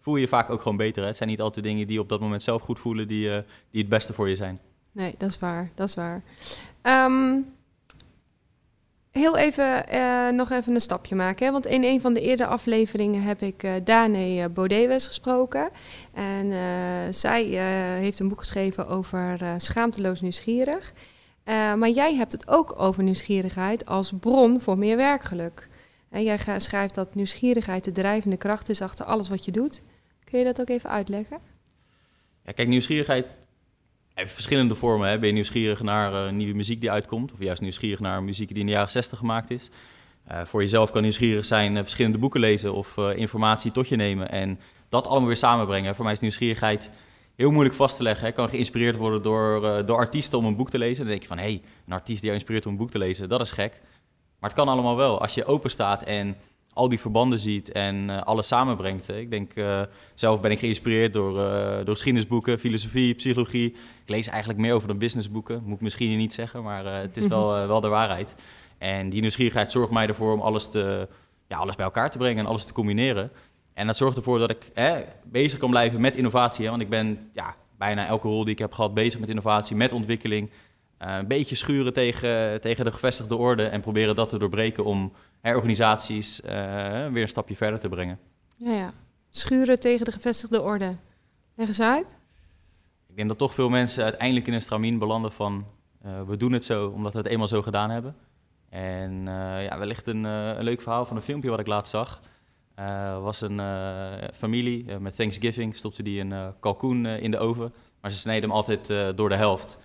voel 0.00 0.14
je 0.14 0.20
je 0.20 0.28
vaak 0.28 0.50
ook 0.50 0.62
gewoon 0.62 0.76
beter. 0.76 1.02
Hè. 1.02 1.08
Het 1.08 1.16
zijn 1.16 1.28
niet 1.28 1.40
altijd 1.40 1.64
dingen 1.64 1.86
die 1.86 1.94
je 1.94 2.02
op 2.02 2.08
dat 2.08 2.20
moment 2.20 2.42
zelf 2.42 2.62
goed 2.62 2.78
voelen, 2.78 3.08
die, 3.08 3.28
die 3.70 3.80
het 3.80 3.88
beste 3.88 4.12
voor 4.12 4.28
je 4.28 4.36
zijn. 4.36 4.60
Nee, 4.92 5.14
dat 5.18 5.30
is 5.30 5.38
waar. 5.38 5.70
Dat 5.74 5.88
is 5.88 5.94
waar. 5.94 6.22
Um, 6.82 7.46
Heel 9.10 9.36
even, 9.36 9.84
uh, 9.94 10.28
nog 10.28 10.50
even 10.50 10.74
een 10.74 10.80
stapje 10.80 11.14
maken. 11.14 11.46
Hè? 11.46 11.52
Want 11.52 11.66
in 11.66 11.84
een 11.84 12.00
van 12.00 12.12
de 12.12 12.20
eerdere 12.20 12.48
afleveringen 12.48 13.22
heb 13.22 13.42
ik 13.42 13.62
uh, 13.62 13.72
Dane 13.84 14.48
Baudet 14.48 15.06
gesproken. 15.06 15.70
En 16.14 16.52
zij 17.14 17.44
heeft 18.00 18.20
een 18.20 18.28
boek 18.28 18.38
geschreven 18.38 18.86
over 18.86 19.38
schaamteloos 19.56 20.20
nieuwsgierig. 20.20 20.92
maar 21.76 21.88
jij 21.88 22.14
hebt 22.14 22.32
het 22.32 22.48
ook 22.48 22.74
over 22.80 23.02
nieuwsgierigheid 23.02 23.86
als 23.86 24.12
bron 24.20 24.60
voor 24.60 24.78
meer 24.78 24.96
werkgeluk. 24.96 25.68
En 26.10 26.22
jij 26.22 26.38
schrijft 26.56 26.94
dat 26.94 27.14
nieuwsgierigheid 27.14 27.84
de 27.84 27.92
drijvende 27.92 28.36
kracht 28.36 28.68
is 28.68 28.82
achter 28.82 29.04
alles 29.04 29.28
wat 29.28 29.44
je 29.44 29.50
doet. 29.50 29.82
Kun 30.24 30.38
je 30.38 30.44
dat 30.44 30.60
ook 30.60 30.68
even 30.68 30.90
uitleggen? 30.90 31.38
Ja, 32.44 32.52
kijk, 32.52 32.68
nieuwsgierigheid 32.68 33.26
verschillende 34.28 34.74
vormen. 34.74 35.08
Hè. 35.08 35.18
Ben 35.18 35.28
je 35.28 35.34
nieuwsgierig 35.34 35.82
naar 35.82 36.12
uh, 36.12 36.32
nieuwe 36.32 36.54
muziek 36.54 36.80
die 36.80 36.90
uitkomt, 36.90 37.32
of 37.32 37.38
juist 37.38 37.60
nieuwsgierig 37.60 38.00
naar 38.00 38.22
muziek 38.22 38.48
die 38.48 38.58
in 38.58 38.66
de 38.66 38.72
jaren 38.72 38.90
60 38.90 39.18
gemaakt 39.18 39.50
is. 39.50 39.70
Uh, 40.30 40.40
voor 40.44 40.60
jezelf 40.60 40.90
kan 40.90 41.02
nieuwsgierig 41.02 41.44
zijn 41.44 41.74
uh, 41.74 41.80
verschillende 41.80 42.18
boeken 42.18 42.40
lezen 42.40 42.74
of 42.74 42.96
informatie 42.96 43.72
tot 43.72 43.88
je 43.88 43.96
nemen 43.96 44.30
en 44.30 44.60
dat 44.88 45.06
allemaal 45.06 45.26
weer 45.26 45.36
samenbrengen. 45.36 45.94
Voor 45.94 46.04
mij 46.04 46.12
is 46.14 46.20
nieuwsgierigheid 46.20 46.90
heel 47.36 47.50
moeilijk 47.50 47.74
vast 47.74 47.96
te 47.96 48.02
leggen. 48.02 48.28
Ik 48.28 48.34
kan 48.34 48.48
geïnspireerd 48.48 48.96
worden 48.96 49.22
door, 49.22 49.86
door 49.86 49.96
artiesten 49.96 50.38
om 50.38 50.44
een 50.44 50.56
boek 50.56 50.70
te 50.70 50.78
lezen. 50.78 50.96
Dan 50.96 51.06
denk 51.06 51.22
je 51.22 51.28
van, 51.28 51.38
hé, 51.38 51.44
hey, 51.44 51.62
een 51.86 51.92
artiest 51.92 52.18
die 52.18 52.26
jou 52.26 52.34
inspireert 52.34 52.66
om 52.66 52.72
een 52.72 52.78
boek 52.78 52.90
te 52.90 52.98
lezen, 52.98 53.28
dat 53.28 53.40
is 53.40 53.50
gek. 53.50 53.80
Maar 54.40 54.50
het 54.50 54.58
kan 54.58 54.68
allemaal 54.68 54.96
wel. 54.96 55.20
Als 55.20 55.34
je 55.34 55.44
open 55.44 55.70
staat 55.70 56.02
en 56.02 56.36
al 56.80 56.88
die 56.88 57.00
verbanden 57.00 57.38
ziet 57.38 57.72
en 57.72 58.08
uh, 58.08 58.22
alles 58.22 58.46
samenbrengt. 58.46 59.08
Ik 59.08 59.30
denk, 59.30 59.54
uh, 59.54 59.80
zelf 60.14 60.40
ben 60.40 60.50
ik 60.50 60.58
geïnspireerd 60.58 61.12
door, 61.12 61.36
uh, 61.38 61.76
door 61.84 61.94
geschiedenisboeken, 61.94 62.58
filosofie, 62.58 63.14
psychologie. 63.14 63.70
Ik 64.02 64.08
lees 64.08 64.28
eigenlijk 64.28 64.60
meer 64.60 64.74
over 64.74 64.88
dan 64.88 64.98
businessboeken. 64.98 65.62
Moet 65.64 65.74
ik 65.74 65.80
misschien 65.80 66.16
niet 66.16 66.34
zeggen, 66.34 66.62
maar 66.62 66.84
het 66.84 67.16
is 67.16 67.26
wel, 67.26 67.48
wel 67.72 67.80
de 67.80 67.88
waarheid. 67.88 68.34
En 68.78 69.10
die 69.10 69.20
nieuwsgierigheid 69.20 69.72
zorgt 69.72 69.92
mij 69.92 70.06
ervoor 70.06 70.32
om 70.32 70.40
alles, 70.40 70.70
te, 70.70 71.08
ja, 71.48 71.56
alles 71.56 71.76
bij 71.76 71.84
elkaar 71.84 72.10
te 72.10 72.18
brengen 72.18 72.44
en 72.44 72.50
alles 72.50 72.64
te 72.64 72.72
combineren. 72.72 73.30
En 73.74 73.86
dat 73.86 73.96
zorgt 73.96 74.16
ervoor 74.16 74.38
dat 74.38 74.50
ik 74.50 74.70
hè, 74.74 75.00
bezig 75.24 75.58
kan 75.58 75.70
blijven 75.70 76.00
met 76.00 76.16
innovatie. 76.16 76.64
Hè, 76.64 76.70
want 76.70 76.82
ik 76.82 76.88
ben 76.88 77.30
ja, 77.32 77.56
bijna 77.78 78.06
elke 78.06 78.28
rol 78.28 78.44
die 78.44 78.52
ik 78.52 78.58
heb 78.58 78.72
gehad 78.72 78.94
bezig 78.94 79.20
met 79.20 79.28
innovatie, 79.28 79.76
met 79.76 79.92
ontwikkeling. 79.92 80.50
Een 81.00 81.26
beetje 81.26 81.54
schuren 81.54 81.92
tegen, 81.92 82.60
tegen 82.60 82.84
de 82.84 82.92
gevestigde 82.92 83.36
orde 83.36 83.64
en 83.64 83.80
proberen 83.80 84.16
dat 84.16 84.28
te 84.28 84.38
doorbreken 84.38 84.84
om 84.84 85.12
organisaties 85.42 86.40
uh, 86.40 86.50
weer 87.06 87.22
een 87.22 87.28
stapje 87.28 87.56
verder 87.56 87.80
te 87.80 87.88
brengen. 87.88 88.18
Ja, 88.56 88.72
ja. 88.72 88.90
Schuren 89.30 89.80
tegen 89.80 90.04
de 90.04 90.12
gevestigde 90.12 90.62
orde. 90.62 90.96
Leg 91.54 91.68
eens 91.68 91.80
uit. 91.80 92.18
Ik 93.08 93.16
denk 93.16 93.28
dat 93.28 93.38
toch 93.38 93.54
veel 93.54 93.68
mensen 93.68 94.04
uiteindelijk 94.04 94.46
in 94.46 94.52
een 94.52 94.62
stramien 94.62 94.98
belanden 94.98 95.32
van 95.32 95.66
uh, 96.06 96.22
we 96.26 96.36
doen 96.36 96.52
het 96.52 96.64
zo 96.64 96.88
omdat 96.88 97.12
we 97.12 97.18
het 97.18 97.28
eenmaal 97.28 97.48
zo 97.48 97.62
gedaan 97.62 97.90
hebben. 97.90 98.16
En 98.68 99.24
ja, 99.62 99.78
wellicht 99.78 100.06
een, 100.06 100.24
een, 100.24 100.64
leuk 100.64 100.80
verhaal 100.80 101.06
van 101.06 101.16
een 101.16 101.22
filmpje 101.22 101.50
wat 101.50 101.60
ik 101.60 101.66
laatst 101.66 101.90
zag. 101.90 102.20
was 103.20 103.40
een 103.40 103.60
familie 104.34 104.98
met 104.98 105.16
Thanksgiving, 105.16 105.76
stopte 105.76 106.02
die 106.02 106.20
een 106.20 106.54
kalkoen 106.60 107.06
in 107.06 107.30
de 107.30 107.38
oven, 107.38 107.72
maar 108.00 108.10
ze 108.10 108.18
sneden 108.18 108.42
hem 108.42 108.52
altijd 108.52 108.86
door 109.16 109.28
de 109.28 109.34
helft. 109.34 109.78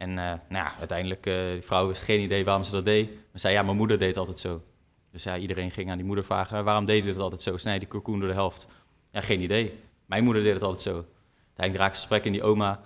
En 0.00 0.14
nou 0.14 0.38
ja, 0.48 0.74
uiteindelijk, 0.78 1.22
die 1.22 1.62
vrouw 1.62 1.86
wist 1.86 2.02
geen 2.02 2.20
idee 2.20 2.44
waarom 2.44 2.64
ze 2.64 2.70
dat 2.70 2.84
deed. 2.84 3.08
Maar 3.10 3.40
zei, 3.40 3.54
ja, 3.54 3.62
mijn 3.62 3.76
moeder 3.76 3.98
deed 3.98 4.16
altijd 4.16 4.38
zo. 4.38 4.62
Dus 5.10 5.22
ja, 5.22 5.36
iedereen 5.36 5.70
ging 5.70 5.90
aan 5.90 5.96
die 5.96 6.06
moeder 6.06 6.24
vragen, 6.24 6.64
waarom 6.64 6.84
deed 6.84 7.04
je 7.04 7.12
dat 7.12 7.22
altijd 7.22 7.42
zo? 7.42 7.56
Snij 7.56 7.78
die 7.78 7.88
kalkoen 7.88 8.18
door 8.18 8.28
de 8.28 8.34
helft. 8.34 8.66
Ja, 9.12 9.20
geen 9.20 9.40
idee. 9.40 9.72
Mijn 10.06 10.24
moeder 10.24 10.42
deed 10.42 10.52
het 10.52 10.62
altijd 10.62 10.82
zo. 10.82 11.04
Uiteindelijk 11.46 11.76
raakte 11.76 12.00
ze 12.00 12.06
gesprek 12.06 12.24
in 12.24 12.32
die 12.32 12.42
oma. 12.42 12.80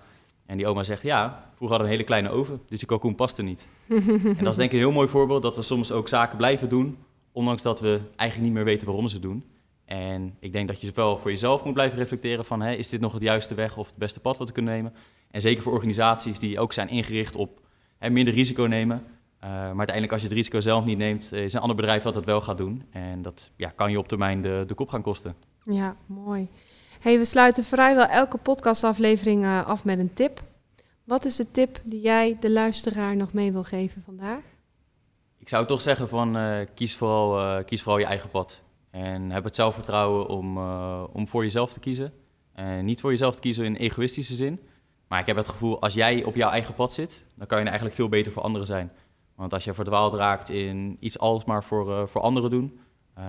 En 0.45 0.57
die 0.57 0.67
oma 0.67 0.83
zegt, 0.83 1.01
ja, 1.01 1.51
vroeger 1.55 1.77
hadden 1.77 1.77
we 1.77 1.83
een 1.83 1.91
hele 1.91 2.03
kleine 2.03 2.29
oven, 2.29 2.61
dus 2.67 2.79
die 2.79 2.87
kalkoen 2.87 3.15
paste 3.15 3.43
niet. 3.43 3.67
en 3.89 4.37
dat 4.39 4.49
is 4.49 4.55
denk 4.55 4.69
ik 4.69 4.71
een 4.71 4.77
heel 4.77 4.91
mooi 4.91 5.07
voorbeeld 5.07 5.41
dat 5.41 5.55
we 5.55 5.61
soms 5.61 5.91
ook 5.91 6.07
zaken 6.07 6.37
blijven 6.37 6.69
doen, 6.69 6.97
ondanks 7.31 7.61
dat 7.61 7.79
we 7.79 7.99
eigenlijk 8.15 8.49
niet 8.49 8.57
meer 8.57 8.63
weten 8.63 8.87
waarom 8.87 9.07
ze 9.07 9.19
doen. 9.19 9.43
En 9.85 10.35
ik 10.39 10.51
denk 10.51 10.67
dat 10.67 10.81
je 10.81 10.87
zowel 10.87 11.17
voor 11.17 11.31
jezelf 11.31 11.63
moet 11.63 11.73
blijven 11.73 11.97
reflecteren 11.97 12.45
van, 12.45 12.61
hè, 12.61 12.73
is 12.73 12.89
dit 12.89 12.99
nog 12.99 13.13
het 13.13 13.21
juiste 13.21 13.53
weg 13.53 13.77
of 13.77 13.87
het 13.87 13.95
beste 13.95 14.19
pad 14.19 14.37
wat 14.37 14.47
we 14.47 14.53
kunnen 14.53 14.73
nemen? 14.73 14.93
En 15.31 15.41
zeker 15.41 15.63
voor 15.63 15.73
organisaties 15.73 16.39
die 16.39 16.59
ook 16.59 16.73
zijn 16.73 16.89
ingericht 16.89 17.35
op 17.35 17.61
hè, 17.97 18.09
minder 18.09 18.33
risico 18.33 18.63
nemen, 18.63 18.97
uh, 19.43 19.49
maar 19.49 19.77
uiteindelijk 19.77 20.11
als 20.11 20.21
je 20.21 20.27
het 20.27 20.37
risico 20.37 20.59
zelf 20.59 20.85
niet 20.85 20.97
neemt, 20.97 21.31
is 21.31 21.53
een 21.53 21.59
ander 21.59 21.75
bedrijf 21.75 22.03
wat 22.03 22.13
dat 22.13 22.25
wel 22.25 22.41
gaat 22.41 22.57
doen. 22.57 22.83
En 22.91 23.21
dat 23.21 23.51
ja, 23.55 23.69
kan 23.69 23.91
je 23.91 23.97
op 23.97 24.07
termijn 24.07 24.41
de, 24.41 24.63
de 24.67 24.73
kop 24.73 24.89
gaan 24.89 25.01
kosten. 25.01 25.35
Ja, 25.65 25.95
mooi. 26.05 26.49
Hey, 26.99 27.17
we 27.17 27.25
sluiten 27.25 27.63
vrijwel 27.63 28.05
elke 28.05 28.37
podcastaflevering 28.37 29.43
uh, 29.43 29.65
af 29.65 29.83
met 29.83 29.99
een 29.99 30.13
tip. 30.13 30.43
Wat 31.03 31.25
is 31.25 31.35
de 31.35 31.51
tip 31.51 31.79
die 31.83 32.01
jij 32.01 32.37
de 32.39 32.51
luisteraar 32.51 33.15
nog 33.15 33.33
mee 33.33 33.51
wil 33.51 33.63
geven 33.63 34.01
vandaag? 34.01 34.43
Ik 35.37 35.49
zou 35.49 35.65
toch 35.65 35.81
zeggen 35.81 36.07
van 36.07 36.37
uh, 36.37 36.57
kies, 36.73 36.95
vooral, 36.95 37.63
kies 37.63 37.81
vooral 37.81 37.99
je 37.99 38.05
eigen 38.05 38.29
pad. 38.29 38.61
En 38.95 39.31
heb 39.31 39.43
het 39.43 39.55
zelfvertrouwen 39.55 40.27
om, 40.27 40.57
om 41.07 41.27
voor 41.27 41.43
jezelf 41.43 41.73
te 41.73 41.79
kiezen. 41.79 42.13
En 42.53 42.85
niet 42.85 43.01
voor 43.01 43.11
jezelf 43.11 43.35
te 43.35 43.41
kiezen 43.41 43.65
in 43.65 43.75
egoïstische 43.75 44.35
zin. 44.35 44.59
Maar 45.07 45.19
ik 45.19 45.25
heb 45.25 45.35
het 45.35 45.47
gevoel, 45.47 45.81
als 45.81 45.93
jij 45.93 46.23
op 46.23 46.35
jouw 46.35 46.49
eigen 46.49 46.73
pad 46.73 46.93
zit, 46.93 47.23
dan 47.35 47.47
kan 47.47 47.59
je 47.59 47.65
eigenlijk 47.65 47.95
veel 47.95 48.09
beter 48.09 48.31
voor 48.31 48.41
anderen 48.41 48.67
zijn. 48.67 48.91
Want 49.35 49.53
als 49.53 49.63
je 49.63 49.73
verdwaald 49.73 50.13
raakt 50.13 50.49
in 50.49 50.97
iets 50.99 51.19
alles 51.19 51.45
maar 51.45 51.63
voor, 51.63 51.89
uh, 51.89 52.05
voor 52.05 52.21
anderen 52.21 52.49
doen, 52.49 52.79
uh, 53.17 53.23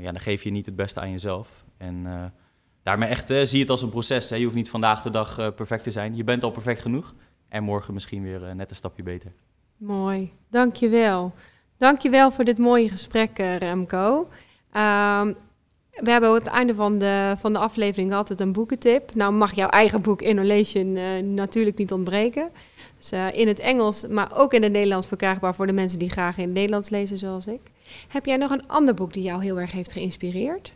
ja, 0.00 0.12
dan 0.12 0.20
geef 0.20 0.42
je 0.42 0.50
niet 0.50 0.66
het 0.66 0.76
beste 0.76 1.00
aan 1.00 1.10
jezelf. 1.10 1.64
En 1.76 2.32
daarmee 2.82 3.08
echt 3.08 3.26
zie 3.48 3.60
het 3.60 3.70
als 3.70 3.82
een 3.82 3.90
proces. 3.90 4.30
Hè. 4.30 4.36
Je 4.36 4.44
hoeft 4.44 4.56
niet 4.56 4.70
vandaag 4.70 5.02
de 5.02 5.10
dag 5.10 5.54
perfect 5.54 5.82
te 5.82 5.90
zijn. 5.90 6.16
Je 6.16 6.24
bent 6.24 6.44
al 6.44 6.50
perfect 6.50 6.80
genoeg. 6.80 7.14
En 7.48 7.62
morgen 7.62 7.94
misschien 7.94 8.22
weer 8.22 8.54
net 8.54 8.70
een 8.70 8.76
stapje 8.76 9.02
beter. 9.02 9.32
Mooi, 9.76 10.32
dankjewel. 10.50 11.32
Dankjewel 11.76 12.30
voor 12.30 12.44
dit 12.44 12.58
mooie 12.58 12.88
gesprek, 12.88 13.38
Remco. 13.38 14.28
Ehm, 14.72 15.32
we 15.90 16.10
hebben 16.10 16.28
aan 16.28 16.34
het 16.34 16.46
einde 16.46 16.74
van 16.74 16.98
de, 16.98 17.34
van 17.38 17.52
de 17.52 17.58
aflevering 17.58 18.12
altijd 18.12 18.40
een 18.40 18.52
boekentip. 18.52 19.14
Nou 19.14 19.32
mag 19.32 19.54
jouw 19.54 19.68
eigen 19.68 20.02
boek 20.02 20.22
Innovation 20.22 20.92
natuurlijk 21.34 21.78
niet 21.78 21.92
ontbreken. 21.92 22.50
Dus, 22.98 23.12
uh, 23.12 23.34
in 23.34 23.48
het 23.48 23.58
Engels, 23.58 24.06
maar 24.06 24.30
ook 24.36 24.52
in 24.52 24.62
het 24.62 24.72
Nederlands 24.72 25.06
verkrijgbaar 25.06 25.54
voor 25.54 25.66
de 25.66 25.72
mensen 25.72 25.98
die 25.98 26.10
graag 26.10 26.38
in 26.38 26.44
het 26.44 26.52
Nederlands 26.52 26.88
lezen, 26.88 27.18
zoals 27.18 27.46
ik. 27.46 27.60
Heb 28.08 28.26
jij 28.26 28.36
nog 28.36 28.50
een 28.50 28.68
ander 28.68 28.94
boek 28.94 29.12
die 29.12 29.22
jou 29.22 29.42
heel 29.42 29.60
erg 29.60 29.72
heeft 29.72 29.92
geïnspireerd? 29.92 30.72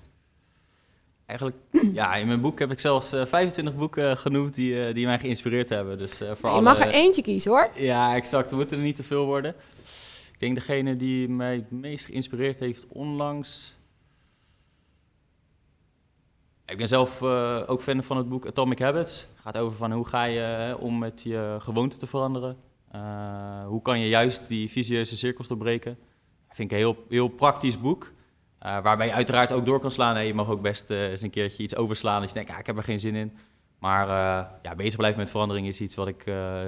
Eigenlijk, 1.27 1.59
ja, 1.93 2.15
in 2.15 2.27
mijn 2.27 2.41
boek 2.41 2.59
heb 2.59 2.71
ik 2.71 2.81
zelfs 2.81 3.13
uh, 3.13 3.21
eh, 3.21 3.29
25 3.29 3.77
boeken 3.77 4.17
genoemd 4.17 4.55
die, 4.55 4.93
die 4.93 5.07
mij 5.07 5.19
geïnspireerd 5.19 5.69
hebben. 5.69 5.99
Dus, 5.99 6.13
voor 6.17 6.27
je 6.41 6.47
alle... 6.47 6.61
mag 6.61 6.81
er 6.81 6.89
eentje 6.89 7.23
kiezen 7.23 7.51
hoor. 7.51 7.71
Ja, 7.75 8.15
exact. 8.15 8.51
Er 8.51 8.57
moeten 8.57 8.77
er 8.77 8.83
niet 8.83 8.97
te 8.97 9.03
veel 9.03 9.27
worden. 9.27 9.55
Ik 10.33 10.39
denk 10.39 10.55
degene 10.55 10.97
die 10.97 11.29
mij 11.29 11.55
het 11.55 11.71
meest 11.71 12.05
geïnspireerd 12.05 12.59
heeft 12.59 12.87
onlangs 12.89 13.77
ik 16.66 16.77
ben 16.77 16.88
zelf 16.88 17.20
uh, 17.20 17.62
ook 17.66 17.83
fan 17.83 18.03
van 18.03 18.16
het 18.16 18.29
boek 18.29 18.46
Atomic 18.46 18.79
Habits. 18.79 19.20
Het 19.20 19.40
gaat 19.42 19.59
over 19.59 19.77
van 19.77 19.92
hoe 19.92 20.07
ga 20.07 20.25
je 20.25 20.75
uh, 20.79 20.83
om 20.83 20.98
met 20.98 21.22
je 21.22 21.57
gewoonte 21.59 21.96
te 21.96 22.07
veranderen. 22.07 22.57
Uh, 22.94 23.66
hoe 23.66 23.83
kan 23.83 24.01
je 24.01 24.09
juist 24.09 24.48
die 24.48 24.70
vicieuze 24.70 25.16
cirkels 25.16 25.48
doorbreken. 25.48 25.98
Dat 26.46 26.57
vind 26.57 26.70
ik 26.70 26.77
een 26.77 26.83
heel, 26.83 27.05
heel 27.09 27.29
praktisch 27.29 27.81
boek. 27.81 28.12
waarbij 28.59 29.07
je 29.07 29.12
uiteraard 29.12 29.53
ook 29.53 29.66
door 29.66 29.81
kan 29.81 29.90
slaan. 29.90 30.27
Je 30.27 30.35
mag 30.35 30.48
ook 30.48 30.62
best 30.62 30.90
eens 30.90 31.22
een 31.22 31.31
keertje 31.31 31.62
iets 31.62 31.77
overslaan 31.77 32.20
als 32.20 32.31
je 32.31 32.35
denkt, 32.35 32.59
ik 32.59 32.66
heb 32.66 32.77
er 32.77 32.83
geen 32.83 33.01
zin 33.01 33.14
in. 33.14 33.37
Maar 33.79 34.07
ja, 34.62 34.75
bezig 34.77 34.96
blijven 34.96 35.20
met 35.20 35.31
verandering 35.31 35.66
is 35.66 35.81
iets 35.81 35.94
wat 35.94 36.09
ik 36.09 36.25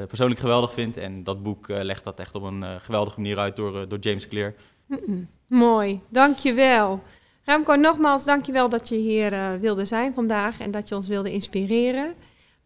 persoonlijk 0.09 0.41
geweldig 0.41 0.73
vind. 0.73 0.97
En 0.97 1.25
dat 1.25 1.43
boek 1.43 1.69
legt 1.69 2.05
dat 2.05 2.19
echt 2.19 2.35
op 2.35 2.43
een 2.43 2.81
geweldige 2.81 3.21
manier 3.21 3.39
uit 3.39 3.57
door, 3.57 3.89
door 3.89 3.99
James 3.99 4.29
Clear. 4.29 4.55
Mm 4.87 5.01
-mm. 5.07 5.29
Mooi, 5.47 6.01
dankjewel. 6.09 7.03
Remco, 7.45 7.75
nogmaals 7.75 8.25
dankjewel 8.25 8.69
dat 8.69 8.89
je 8.89 8.95
hier 8.95 9.33
uh, 9.33 9.53
wilde 9.61 9.85
zijn 9.85 10.15
vandaag 10.15 10.61
en 10.61 10.71
dat 10.71 10.89
je 10.89 10.95
ons 10.95 11.09
wilde 11.09 11.33
inspireren. 11.33 12.15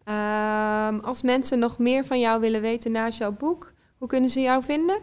Uh, 0.08 0.88
als 1.02 1.22
mensen 1.22 1.58
nog 1.58 1.78
meer 1.78 2.04
van 2.04 2.20
jou 2.20 2.40
willen 2.40 2.60
weten 2.60 2.92
naast 2.92 3.18
jouw 3.18 3.32
boek, 3.32 3.72
hoe 3.98 4.08
kunnen 4.08 4.30
ze 4.30 4.40
jou 4.40 4.62
vinden? 4.62 4.98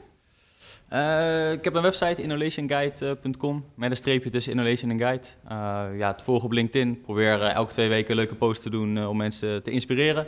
Uh, 0.93 1.51
ik 1.51 1.63
heb 1.63 1.73
een 1.73 1.81
website, 1.81 2.21
innovationguide.com, 2.21 3.65
met 3.75 3.89
een 3.89 3.97
streepje 3.97 4.29
tussen 4.29 4.51
innovation 4.51 4.91
en 4.91 4.99
guide. 4.99 5.27
Uh, 5.51 5.85
ja, 5.97 6.11
het 6.11 6.21
volgen 6.21 6.45
op 6.45 6.51
LinkedIn. 6.51 7.01
Probeer 7.01 7.41
elke 7.41 7.71
twee 7.71 7.89
weken 7.89 8.15
leuke 8.15 8.35
post 8.35 8.61
te 8.61 8.69
doen 8.69 9.07
om 9.07 9.17
mensen 9.17 9.63
te 9.63 9.71
inspireren. 9.71 10.27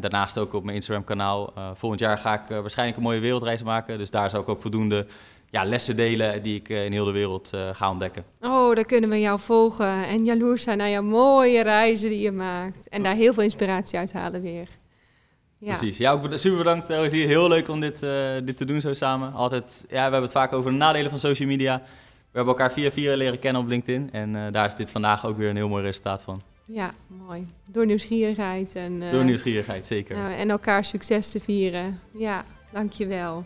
daarnaast 0.00 0.38
ook 0.38 0.52
op 0.52 0.64
mijn 0.64 0.76
Instagram-kanaal. 0.76 1.52
volgend 1.74 2.00
jaar 2.00 2.18
ga 2.18 2.34
ik 2.34 2.48
waarschijnlijk 2.48 2.98
een 2.98 3.04
mooie 3.04 3.20
wereldreis 3.20 3.62
maken. 3.62 3.98
Dus 3.98 4.10
daar 4.10 4.30
zou 4.30 4.42
ik 4.42 4.48
ook 4.48 4.60
voldoende 4.60 5.06
ja, 5.50 5.64
lessen 5.64 5.96
delen 5.96 6.42
die 6.42 6.54
ik 6.54 6.68
eh, 6.68 6.84
in 6.84 6.92
heel 6.92 7.04
de 7.04 7.12
wereld 7.12 7.50
uh, 7.54 7.68
ga 7.72 7.90
ontdekken. 7.90 8.24
Oh, 8.40 8.74
daar 8.74 8.84
kunnen 8.84 9.10
we 9.10 9.20
jou 9.20 9.40
volgen 9.40 10.06
en 10.06 10.24
jaloers 10.24 10.62
zijn 10.62 10.78
naar 10.78 10.90
jouw 10.90 11.02
mooie 11.02 11.62
reizen 11.62 12.08
die 12.08 12.20
je 12.20 12.32
maakt. 12.32 12.88
En 12.88 13.02
daar 13.02 13.14
heel 13.14 13.34
veel 13.34 13.42
inspiratie 13.42 13.98
uit 13.98 14.12
halen 14.12 14.42
weer. 14.42 14.68
Ja. 15.58 15.76
Precies. 15.76 15.96
Ja, 15.96 16.12
ook 16.12 16.28
super 16.34 16.58
bedankt. 16.58 16.88
Het 16.88 17.12
is 17.12 17.24
heel 17.24 17.48
leuk 17.48 17.68
om 17.68 17.80
dit, 17.80 18.02
uh, 18.02 18.10
dit 18.44 18.56
te 18.56 18.64
doen 18.64 18.80
zo 18.80 18.92
samen. 18.92 19.32
Altijd, 19.32 19.84
ja, 19.88 19.94
we 19.94 20.00
hebben 20.00 20.22
het 20.22 20.32
vaak 20.32 20.52
over 20.52 20.70
de 20.70 20.76
nadelen 20.76 21.10
van 21.10 21.18
social 21.18 21.48
media. 21.48 21.76
We 22.30 22.36
hebben 22.36 22.52
elkaar 22.54 22.72
via 22.72 22.90
via 22.90 23.16
leren 23.16 23.38
kennen 23.38 23.62
op 23.62 23.68
LinkedIn. 23.68 24.08
En 24.12 24.34
uh, 24.34 24.42
daar 24.50 24.66
is 24.66 24.74
dit 24.74 24.90
vandaag 24.90 25.26
ook 25.26 25.36
weer 25.36 25.48
een 25.48 25.56
heel 25.56 25.68
mooi 25.68 25.82
resultaat 25.82 26.22
van. 26.22 26.42
Ja, 26.64 26.94
mooi. 27.26 27.46
Door 27.70 27.86
nieuwsgierigheid. 27.86 28.74
En, 28.74 29.10
Door 29.10 29.24
nieuwsgierigheid, 29.24 29.86
zeker. 29.86 30.16
en 30.16 30.50
elkaar 30.50 30.84
succes 30.84 31.30
te 31.30 31.40
vieren. 31.40 32.00
Ja, 32.12 32.44
dankjewel. 32.72 33.44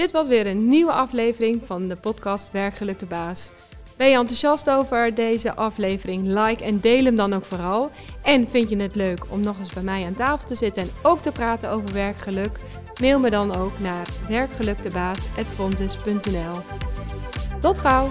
Dit 0.00 0.10
was 0.10 0.28
weer 0.28 0.46
een 0.46 0.68
nieuwe 0.68 0.92
aflevering 0.92 1.62
van 1.64 1.88
de 1.88 1.96
podcast 1.96 2.50
Werkgeluk 2.50 2.98
de 2.98 3.06
Baas. 3.06 3.52
Ben 3.96 4.08
je 4.08 4.16
enthousiast 4.16 4.70
over 4.70 5.14
deze 5.14 5.54
aflevering? 5.54 6.26
Like 6.26 6.64
en 6.64 6.80
deel 6.80 7.04
hem 7.04 7.16
dan 7.16 7.32
ook 7.32 7.44
vooral. 7.44 7.90
En 8.22 8.48
vind 8.48 8.70
je 8.70 8.76
het 8.76 8.94
leuk 8.94 9.24
om 9.28 9.40
nog 9.40 9.58
eens 9.58 9.72
bij 9.72 9.82
mij 9.82 10.04
aan 10.04 10.14
tafel 10.14 10.46
te 10.46 10.54
zitten 10.54 10.82
en 10.82 10.90
ook 11.02 11.20
te 11.20 11.32
praten 11.32 11.70
over 11.70 11.92
werkgeluk? 11.92 12.60
Mail 13.00 13.18
me 13.18 13.30
dan 13.30 13.56
ook 13.56 13.78
naar 13.78 14.08
werkgelukdebaas.fontes.nl. 14.28 16.56
Tot 17.60 17.78
gauw! 17.78 18.08